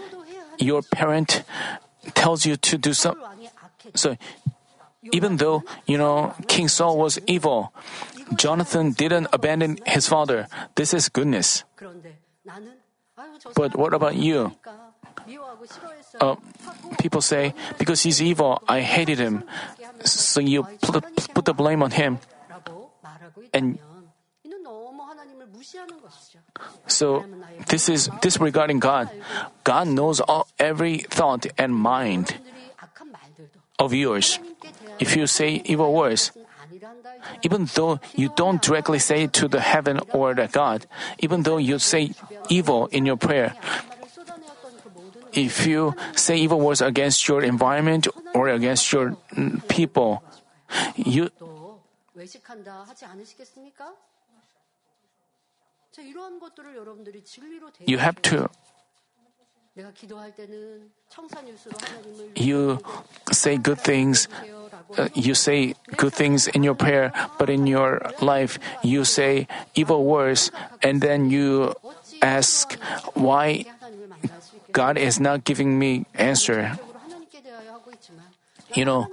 your 0.59 0.83
parent 0.83 1.43
tells 2.15 2.47
you 2.47 2.57
to 2.57 2.79
do 2.79 2.93
something, 2.93 3.23
So, 3.95 4.17
even 5.13 5.37
though, 5.37 5.63
you 5.87 5.99
know, 5.99 6.35
King 6.49 6.69
Saul 6.69 6.97
was 6.97 7.21
evil, 7.27 7.73
Jonathan 8.35 8.93
didn't 8.93 9.29
abandon 9.33 9.79
his 9.85 10.09
father. 10.09 10.49
This 10.75 10.95
is 10.95 11.09
goodness. 11.09 11.65
But 13.55 13.77
what 13.77 13.93
about 13.93 14.17
you? 14.17 14.57
Uh, 16.21 16.37
people 16.99 17.21
say, 17.21 17.55
because 17.79 18.03
he's 18.03 18.21
evil, 18.21 18.63
I 18.69 18.81
hated 18.81 19.19
him. 19.19 19.45
So 20.05 20.41
you 20.41 20.65
put, 20.83 21.05
put 21.35 21.45
the 21.45 21.55
blame 21.55 21.83
on 21.83 21.93
him. 21.93 22.19
And 23.53 23.79
so 26.87 27.25
this 27.69 27.89
is 27.89 28.11
disregarding 28.21 28.79
God. 28.81 29.09
God 29.65 29.89
knows 29.89 30.21
all, 30.21 30.49
every 30.59 30.99
thought 30.99 31.47
and 31.59 31.75
mind 31.75 32.37
of 33.79 33.93
yours. 33.93 34.39
If 34.99 35.17
you 35.17 35.27
say 35.27 35.63
evil 35.65 35.93
words, 35.93 36.33
even 37.43 37.67
though 37.75 38.01
you 38.15 38.31
don't 38.37 38.63
directly 38.63 38.99
say 38.99 39.25
it 39.25 39.33
to 39.35 39.49
the 39.49 39.61
heaven 39.61 40.01
or 40.13 40.35
the 40.35 40.47
God, 40.47 40.87
even 41.19 41.43
though 41.43 41.59
you 41.59 41.79
say 41.79 42.13
evil 42.49 42.87
in 42.87 43.07
your 43.07 43.17
prayer, 43.17 43.55
if 45.33 45.67
you 45.67 45.95
say 46.15 46.37
evil 46.37 46.61
words 46.61 46.81
against 46.81 47.27
your 47.27 47.43
environment 47.43 48.07
or 48.35 48.49
against 48.49 48.93
your 48.93 49.17
mm, 49.35 49.67
people, 49.69 50.23
you 50.95 51.31
you 57.87 57.99
have 57.99 58.21
to. 58.23 58.49
You 62.37 62.79
say 63.33 63.59
good 63.59 63.81
things. 63.81 64.29
Uh, 64.97 65.09
you 65.15 65.35
say 65.35 65.75
good 65.97 66.15
things 66.15 66.47
in 66.47 66.63
your 66.63 66.75
prayer, 66.75 67.13
but 67.39 67.51
in 67.51 67.67
your 67.67 68.01
life 68.21 68.59
you 68.83 69.05
say 69.05 69.49
evil 69.75 70.05
words, 70.05 70.53
and 70.83 71.01
then 71.01 71.31
you 71.31 71.75
ask 72.23 72.79
why 73.15 73.67
God 74.71 74.97
is 74.97 75.19
not 75.19 75.43
giving 75.43 75.79
me 75.79 76.07
answer. 76.15 76.79
You 78.75 78.85
know, 78.85 79.07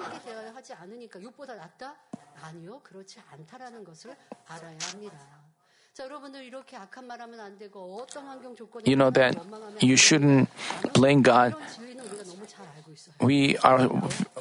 you 8.85 8.95
know 8.95 9.09
that 9.11 9.35
you 9.81 9.97
shouldn't 9.97 10.49
blame 10.93 11.21
God. 11.21 11.55
We 13.19 13.57
are 13.57 13.89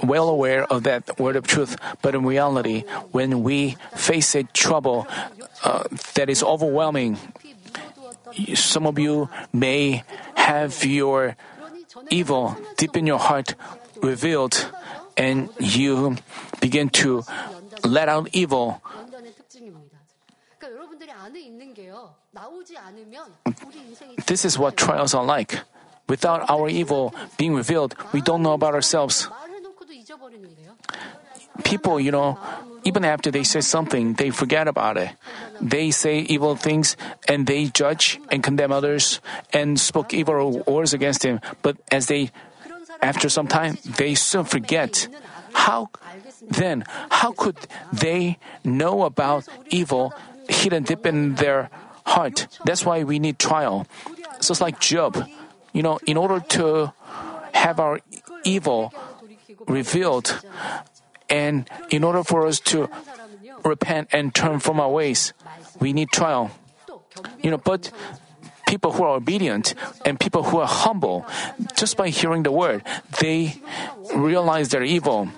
well 0.03 0.29
aware 0.29 0.65
of 0.65 0.85
that 0.85 1.19
word 1.19 1.37
of 1.37 1.47
truth, 1.47 1.77
but 2.03 2.15
in 2.15 2.25
reality, 2.25 2.85
when 3.11 3.43
we 3.43 3.77
face 3.95 4.35
a 4.35 4.45
trouble 4.45 5.07
uh, 5.65 5.85
that 6.15 6.31
is 6.31 6.43
overwhelming, 6.43 7.19
some 8.55 8.87
of 8.87 8.99
you 8.99 9.29
may 9.53 10.05
have 10.35 10.85
your 10.85 11.37
evil 12.11 12.57
deep 12.77 12.97
in 12.97 13.07
your 13.07 13.19
heart 13.19 13.55
revealed, 14.01 14.71
and 15.17 15.51
you 15.59 16.17
begin 16.61 16.89
to 16.91 17.25
let 17.85 18.09
out 18.09 18.29
evil 18.33 18.81
this 24.27 24.45
is 24.45 24.59
what 24.59 24.77
trials 24.77 25.15
are 25.15 25.25
like. 25.25 25.61
Without 26.09 26.51
our 26.51 26.69
evil 26.69 27.15
being 27.37 27.55
revealed, 27.55 27.95
we 28.13 28.21
don't 28.21 28.43
know 28.43 28.55
about 28.55 28.75
ourselves. 28.75 29.29
People, 31.63 32.01
you 32.01 32.11
know, 32.11 32.39
even 32.85 33.05
after 33.05 33.31
they 33.31 33.45
say 33.45 33.61
something, 33.61 34.15
they 34.15 34.31
forget 34.31 34.67
about 34.67 34.97
it. 34.97 35.11
They 35.61 35.91
say 35.91 36.21
evil 36.21 36.57
things 36.57 36.97
and 37.29 37.47
they 37.47 37.67
judge 37.67 38.19
and 38.31 38.43
condemn 38.43 38.73
others 38.73 39.21
and 39.53 39.79
spoke 39.79 40.15
evil 40.15 40.65
words 40.67 40.95
against 40.95 41.23
him. 41.23 41.41
But 41.63 41.77
as 41.93 42.07
they, 42.07 42.31
after 43.03 43.29
some 43.29 43.47
time, 43.47 43.79
they 43.85 44.15
soon 44.15 44.45
forget. 44.45 45.07
How 45.53 45.91
then, 46.49 46.85
how 47.11 47.33
could 47.33 47.57
they 47.93 48.39
know 48.65 49.03
about 49.05 49.47
evil 49.69 50.15
hidden 50.51 50.83
deep 50.83 51.07
in 51.07 51.37
their 51.37 51.71
heart. 52.05 52.49
That's 52.65 52.85
why 52.85 53.05
we 53.05 53.19
need 53.19 53.39
trial. 53.39 53.87
So 54.41 54.53
it's 54.53 54.61
like 54.61 54.81
Job. 54.81 55.17
You 55.73 55.83
know, 55.83 55.99
in 56.07 56.17
order 56.17 56.41
to 56.59 56.93
have 57.55 57.79
our 57.79 58.01
evil 58.45 58.93
revealed, 59.69 60.43
and 61.29 61.71
in 61.91 62.03
order 62.03 62.25
for 62.25 62.47
us 62.47 62.59
to 62.75 62.91
repent 63.65 64.09
and 64.13 64.35
turn 64.35 64.59
from 64.59 64.81
our 64.81 64.91
ways, 64.91 65.33
we 65.79 65.93
need 65.93 66.11
trial. 66.11 66.51
You 67.43 67.51
know, 67.53 67.59
but 67.59 67.93
people 68.67 68.93
who 68.93 69.05
are 69.05 69.15
obedient 69.15 69.75
and 70.05 70.19
people 70.19 70.43
who 70.43 70.59
are 70.59 70.67
humble, 70.67 71.27
just 71.77 71.97
by 71.97 72.09
hearing 72.09 72.43
the 72.43 72.53
word, 72.53 72.83
they 73.21 73.61
realize 74.15 74.71
their 74.71 74.83
evil. 74.83 75.29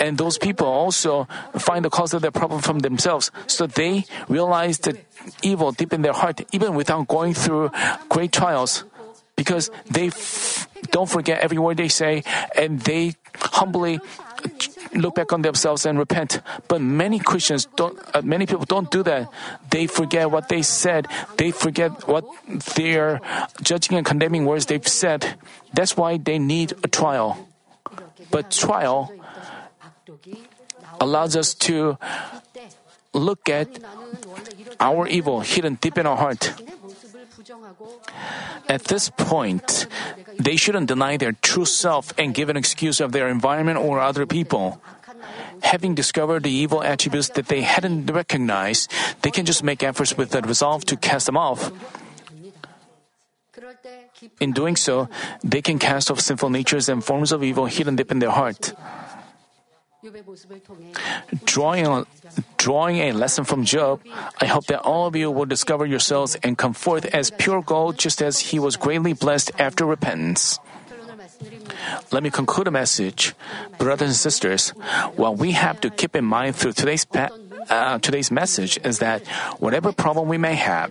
And 0.00 0.16
those 0.16 0.38
people 0.38 0.66
also 0.66 1.28
find 1.58 1.84
the 1.84 1.90
cause 1.90 2.14
of 2.14 2.22
their 2.22 2.32
problem 2.32 2.60
from 2.60 2.80
themselves. 2.80 3.30
So 3.46 3.66
they 3.66 4.04
realize 4.28 4.78
the 4.80 4.96
evil 5.42 5.72
deep 5.72 5.92
in 5.92 6.00
their 6.02 6.16
heart, 6.16 6.40
even 6.52 6.74
without 6.74 7.06
going 7.06 7.34
through 7.34 7.70
great 8.08 8.32
trials, 8.32 8.84
because 9.36 9.70
they 9.90 10.08
f- 10.08 10.66
don't 10.90 11.08
forget 11.08 11.40
every 11.40 11.58
word 11.58 11.76
they 11.76 11.88
say 11.88 12.24
and 12.56 12.80
they 12.80 13.14
humbly 13.36 14.00
look 14.94 15.14
back 15.14 15.32
on 15.32 15.42
themselves 15.42 15.84
and 15.84 15.98
repent. 15.98 16.40
But 16.68 16.80
many 16.80 17.18
Christians 17.18 17.68
don't, 17.76 17.98
uh, 18.14 18.22
many 18.22 18.46
people 18.46 18.64
don't 18.64 18.90
do 18.90 19.02
that. 19.04 19.28
They 19.70 19.86
forget 19.86 20.30
what 20.30 20.48
they 20.48 20.62
said. 20.62 21.06
They 21.36 21.50
forget 21.50 22.08
what 22.08 22.24
their 22.74 23.20
judging 23.62 23.96
and 23.96 24.06
condemning 24.06 24.46
words 24.46 24.66
they've 24.66 24.86
said. 24.86 25.36
That's 25.74 25.96
why 25.96 26.16
they 26.16 26.38
need 26.38 26.72
a 26.82 26.88
trial. 26.88 27.48
But 28.30 28.50
trial 28.50 29.12
allows 31.00 31.34
us 31.34 31.54
to 31.66 31.98
look 33.12 33.48
at 33.48 33.68
our 34.78 35.08
evil 35.08 35.40
hidden 35.40 35.74
deep 35.80 35.98
in 35.98 36.06
our 36.06 36.16
heart. 36.16 36.54
At 38.68 38.84
this 38.84 39.10
point, 39.10 39.86
they 40.38 40.54
shouldn't 40.56 40.86
deny 40.86 41.16
their 41.16 41.32
true 41.32 41.64
self 41.64 42.12
and 42.16 42.34
give 42.34 42.48
an 42.48 42.56
excuse 42.56 43.00
of 43.00 43.12
their 43.12 43.28
environment 43.28 43.78
or 43.78 43.98
other 43.98 44.26
people. 44.26 44.80
Having 45.62 45.94
discovered 45.94 46.44
the 46.44 46.52
evil 46.52 46.82
attributes 46.82 47.28
that 47.30 47.48
they 47.48 47.62
hadn't 47.62 48.06
recognized, 48.10 48.90
they 49.22 49.30
can 49.30 49.44
just 49.44 49.64
make 49.64 49.82
efforts 49.82 50.16
with 50.16 50.30
the 50.30 50.40
resolve 50.40 50.84
to 50.86 50.96
cast 50.96 51.26
them 51.26 51.36
off. 51.36 51.72
In 54.38 54.52
doing 54.52 54.76
so, 54.76 55.08
they 55.42 55.60
can 55.60 55.78
cast 55.78 56.10
off 56.10 56.20
sinful 56.20 56.50
natures 56.50 56.88
and 56.88 57.04
forms 57.04 57.32
of 57.32 57.42
evil 57.42 57.66
hidden 57.66 57.96
deep 57.96 58.10
in 58.10 58.20
their 58.20 58.30
heart. 58.30 58.72
Drawing 61.44 62.06
drawing 62.56 62.98
a 62.98 63.12
lesson 63.12 63.44
from 63.44 63.64
Job, 63.64 64.00
I 64.40 64.46
hope 64.46 64.66
that 64.66 64.80
all 64.80 65.06
of 65.06 65.16
you 65.16 65.30
will 65.30 65.46
discover 65.46 65.84
yourselves 65.84 66.36
and 66.42 66.56
come 66.56 66.72
forth 66.72 67.04
as 67.06 67.30
pure 67.30 67.62
gold 67.62 67.98
just 67.98 68.22
as 68.22 68.38
he 68.38 68.58
was 68.58 68.76
greatly 68.76 69.12
blessed 69.12 69.52
after 69.58 69.84
repentance. 69.84 70.58
Let 72.12 72.22
me 72.22 72.30
conclude 72.30 72.66
the 72.66 72.70
message. 72.70 73.34
Brothers 73.78 74.08
and 74.08 74.16
sisters, 74.16 74.70
what 75.16 75.38
we 75.38 75.52
have 75.52 75.80
to 75.80 75.90
keep 75.90 76.16
in 76.16 76.24
mind 76.24 76.56
through 76.56 76.72
today's 76.72 77.04
pa- 77.04 77.30
uh, 77.68 77.98
today's 77.98 78.30
message 78.30 78.78
is 78.84 78.98
that 78.98 79.26
whatever 79.58 79.92
problem 79.92 80.28
we 80.28 80.38
may 80.38 80.54
have, 80.54 80.90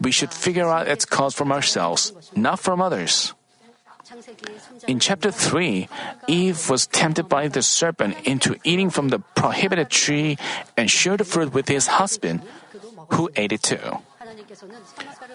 we 0.00 0.10
should 0.10 0.32
figure 0.32 0.68
out 0.68 0.86
its 0.88 1.04
cause 1.04 1.34
from 1.34 1.50
ourselves, 1.52 2.12
not 2.36 2.60
from 2.60 2.80
others. 2.80 3.34
In 4.86 4.98
chapter 4.98 5.30
3, 5.30 5.88
Eve 6.26 6.70
was 6.70 6.86
tempted 6.86 7.28
by 7.28 7.48
the 7.48 7.62
serpent 7.62 8.16
into 8.24 8.56
eating 8.64 8.90
from 8.90 9.08
the 9.08 9.20
prohibited 9.34 9.90
tree 9.90 10.36
and 10.76 10.90
shared 10.90 11.20
the 11.20 11.24
fruit 11.24 11.54
with 11.54 11.68
his 11.68 11.86
husband, 11.86 12.42
who 13.14 13.30
ate 13.36 13.52
it 13.52 13.62
too. 13.62 14.02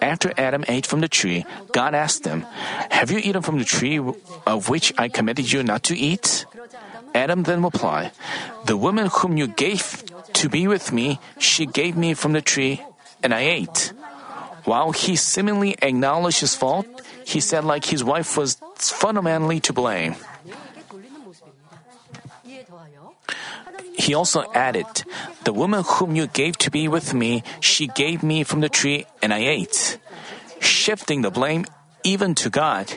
After 0.02 0.32
Adam 0.36 0.64
ate 0.68 0.86
from 0.86 1.00
the 1.00 1.08
tree, 1.08 1.44
God 1.72 1.94
asked 1.94 2.24
him, 2.24 2.44
Have 2.90 3.10
you 3.10 3.18
eaten 3.18 3.42
from 3.42 3.58
the 3.58 3.64
tree 3.64 3.98
of 4.46 4.68
which 4.68 4.92
I 4.98 5.08
commanded 5.08 5.50
you 5.52 5.62
not 5.62 5.82
to 5.84 5.96
eat? 5.96 6.44
Adam 7.14 7.44
then 7.44 7.62
replied, 7.62 8.12
The 8.66 8.76
woman 8.76 9.08
whom 9.08 9.36
you 9.36 9.48
gave 9.48 10.04
to 10.34 10.48
be 10.48 10.68
with 10.68 10.92
me, 10.92 11.18
she 11.38 11.64
gave 11.64 11.96
me 11.96 12.12
from 12.12 12.32
the 12.32 12.42
tree, 12.42 12.84
and 13.22 13.32
I 13.32 13.40
ate. 13.40 13.95
While 14.66 14.90
he 14.90 15.14
seemingly 15.14 15.78
acknowledged 15.80 16.42
his 16.42 16.58
fault, 16.58 16.86
he 17.24 17.38
said 17.38 17.62
like 17.62 17.86
his 17.86 18.02
wife 18.02 18.36
was 18.36 18.58
fundamentally 18.74 19.60
to 19.60 19.72
blame. 19.72 20.18
He 23.94 24.12
also 24.14 24.44
added, 24.52 24.86
The 25.44 25.54
woman 25.54 25.84
whom 25.86 26.16
you 26.18 26.26
gave 26.26 26.58
to 26.66 26.70
be 26.70 26.88
with 26.88 27.14
me, 27.14 27.42
she 27.60 27.86
gave 27.86 28.22
me 28.22 28.42
from 28.42 28.60
the 28.60 28.68
tree, 28.68 29.06
and 29.22 29.32
I 29.32 29.46
ate. 29.46 29.98
Shifting 30.60 31.22
the 31.22 31.30
blame 31.30 31.64
even 32.02 32.34
to 32.42 32.50
God, 32.50 32.90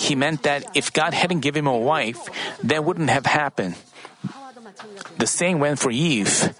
he 0.00 0.14
meant 0.14 0.42
that 0.42 0.64
if 0.74 0.92
God 0.92 1.14
hadn't 1.14 1.40
given 1.40 1.64
him 1.64 1.72
a 1.72 1.76
wife, 1.76 2.28
that 2.64 2.84
wouldn't 2.84 3.10
have 3.10 3.26
happened. 3.26 3.76
The 5.18 5.26
same 5.26 5.60
went 5.60 5.78
for 5.78 5.90
Eve. 5.90 6.52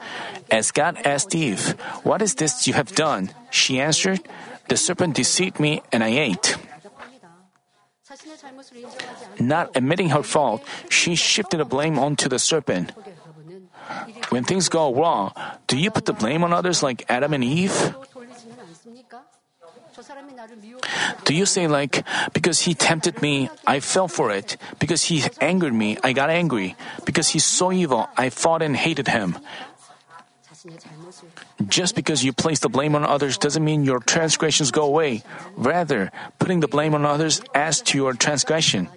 As 0.53 0.70
God 0.70 1.00
asked 1.09 1.34
Eve, 1.34 1.72
What 2.05 2.20
is 2.20 2.36
this 2.36 2.68
you 2.68 2.76
have 2.76 2.92
done? 2.92 3.32
She 3.48 3.80
answered, 3.80 4.20
The 4.68 4.76
serpent 4.76 5.16
deceived 5.16 5.59
me, 5.59 5.80
and 5.90 6.05
I 6.05 6.12
ate. 6.12 6.61
Not 9.40 9.72
admitting 9.74 10.11
her 10.12 10.22
fault, 10.22 10.61
she 10.92 11.16
shifted 11.16 11.57
the 11.57 11.64
blame 11.64 11.98
onto 11.98 12.28
the 12.28 12.38
serpent. 12.38 12.92
When 14.28 14.44
things 14.44 14.68
go 14.68 14.92
wrong, 14.92 15.32
do 15.66 15.80
you 15.80 15.90
put 15.90 16.05
the 16.05 16.12
blame 16.12 16.44
on 16.44 16.53
others 16.53 16.82
like 16.82 17.09
Adam 17.09 17.32
and 17.32 17.42
Eve? 17.42 17.96
Do 21.24 21.34
you 21.34 21.46
say 21.46 21.66
like, 21.66 22.05
because 22.32 22.61
he 22.61 22.74
tempted 22.74 23.22
me, 23.22 23.48
I 23.66 23.80
fell 23.80 24.09
for 24.09 24.30
it. 24.30 24.57
Because 24.78 25.05
he 25.05 25.24
angered 25.40 25.72
me, 25.72 25.96
I 26.03 26.12
got 26.12 26.30
angry. 26.30 26.76
Because 27.05 27.30
he's 27.30 27.44
so 27.44 27.72
evil, 27.72 28.09
I 28.16 28.28
fought 28.30 28.62
and 28.62 28.76
hated 28.76 29.09
him. 29.09 29.38
Just 31.69 31.95
because 31.95 32.25
you 32.25 32.33
place 32.33 32.61
the 32.61 32.69
blame 32.69 32.95
on 32.95 33.05
others 33.05 33.39
doesn't 33.39 33.65
mean 33.65 33.85
your 33.85 33.99
transgressions 34.01 34.71
go 34.71 34.85
away. 34.85 35.23
Rather, 35.57 36.11
putting 36.39 36.61
the 36.61 36.69
blame 36.69 36.95
on 36.95 37.05
others 37.05 37.43
adds 37.55 37.81
to 37.93 37.99
your 37.99 38.15
transgression. 38.15 38.89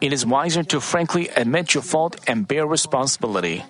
It 0.00 0.12
is 0.12 0.26
wiser 0.26 0.62
to 0.64 0.80
frankly 0.80 1.28
admit 1.28 1.74
your 1.74 1.82
fault 1.82 2.20
and 2.26 2.46
bear 2.46 2.66
responsibility. 2.66 3.64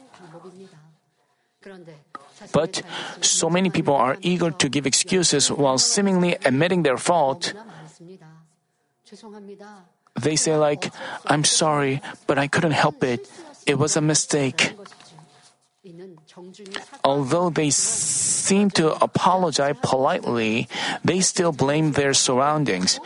But 2.52 2.82
so 3.20 3.48
many 3.48 3.70
people 3.70 3.94
are 3.94 4.16
eager 4.20 4.50
to 4.50 4.68
give 4.68 4.86
excuses 4.86 5.50
while 5.50 5.78
seemingly 5.78 6.36
admitting 6.44 6.82
their 6.82 6.98
fault. 6.98 7.54
They 10.20 10.36
say 10.36 10.56
like, 10.56 10.92
I'm 11.26 11.44
sorry, 11.44 12.00
but 12.26 12.38
I 12.38 12.48
couldn't 12.48 12.76
help 12.76 13.02
it. 13.02 13.28
It 13.66 13.78
was 13.78 13.96
a 13.96 14.00
mistake. 14.00 14.74
Although 17.04 17.50
they 17.50 17.70
seem 17.70 18.70
to 18.78 18.94
apologize 19.02 19.76
politely, 19.82 20.68
they 21.04 21.20
still 21.20 21.52
blame 21.52 21.92
their 21.92 22.14
surroundings. 22.14 23.00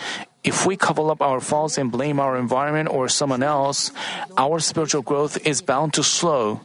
If 0.44 0.66
we 0.66 0.76
cover 0.76 1.10
up 1.10 1.20
our 1.20 1.40
faults 1.40 1.78
and 1.78 1.90
blame 1.90 2.20
our 2.20 2.36
environment 2.36 2.88
or 2.88 3.08
someone 3.08 3.42
else, 3.42 3.90
our 4.36 4.60
spiritual 4.60 5.02
growth 5.02 5.38
is 5.46 5.62
bound 5.62 5.94
to 5.94 6.02
slow. 6.02 6.60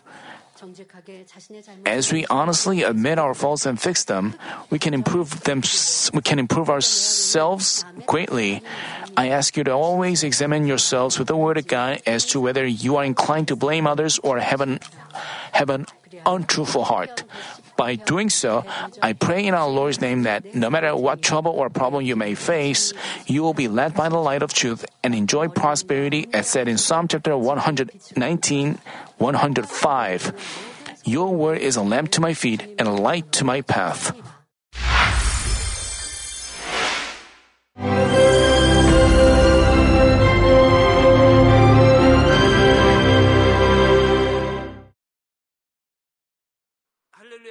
As 1.85 2.11
we 2.11 2.25
honestly 2.27 2.83
admit 2.83 3.17
our 3.17 3.33
faults 3.33 3.65
and 3.65 3.79
fix 3.79 4.03
them, 4.03 4.35
we 4.69 4.79
can 4.79 4.93
improve 4.93 5.41
them. 5.43 5.61
We 6.13 6.21
can 6.21 6.39
improve 6.39 6.69
ourselves 6.69 7.85
greatly. 8.05 8.61
I 9.17 9.29
ask 9.29 9.57
you 9.57 9.63
to 9.65 9.71
always 9.71 10.23
examine 10.23 10.67
yourselves 10.67 11.19
with 11.19 11.27
the 11.27 11.35
Word 11.35 11.57
of 11.57 11.67
God 11.67 12.01
as 12.05 12.25
to 12.27 12.39
whether 12.39 12.65
you 12.65 12.95
are 12.97 13.03
inclined 13.03 13.47
to 13.49 13.55
blame 13.55 13.87
others 13.87 14.19
or 14.23 14.39
have 14.39 14.61
an 14.61 14.79
have 15.51 15.69
an 15.69 15.85
untruthful 16.25 16.85
heart. 16.85 17.23
By 17.77 17.95
doing 17.95 18.29
so, 18.29 18.65
I 19.01 19.13
pray 19.13 19.45
in 19.45 19.53
our 19.53 19.67
Lord's 19.69 20.01
name 20.01 20.23
that 20.23 20.53
no 20.53 20.69
matter 20.69 20.95
what 20.95 21.21
trouble 21.21 21.51
or 21.51 21.69
problem 21.69 22.05
you 22.05 22.15
may 22.15 22.35
face, 22.35 22.93
you 23.25 23.41
will 23.41 23.53
be 23.53 23.67
led 23.67 23.93
by 23.95 24.09
the 24.09 24.19
light 24.19 24.43
of 24.43 24.53
truth 24.53 24.85
and 25.03 25.15
enjoy 25.15 25.47
prosperity 25.47 26.27
as 26.33 26.47
said 26.47 26.67
in 26.67 26.77
Psalm 26.77 27.07
chapter 27.07 27.35
119, 27.37 28.79
105. 29.17 30.67
Your 31.05 31.33
word 31.33 31.57
is 31.57 31.75
a 31.75 31.81
lamp 31.81 32.11
to 32.11 32.21
my 32.21 32.33
feet 32.33 32.75
and 32.77 32.87
a 32.87 32.91
light 32.91 33.31
to 33.33 33.43
my 33.43 33.61
path. 33.61 34.13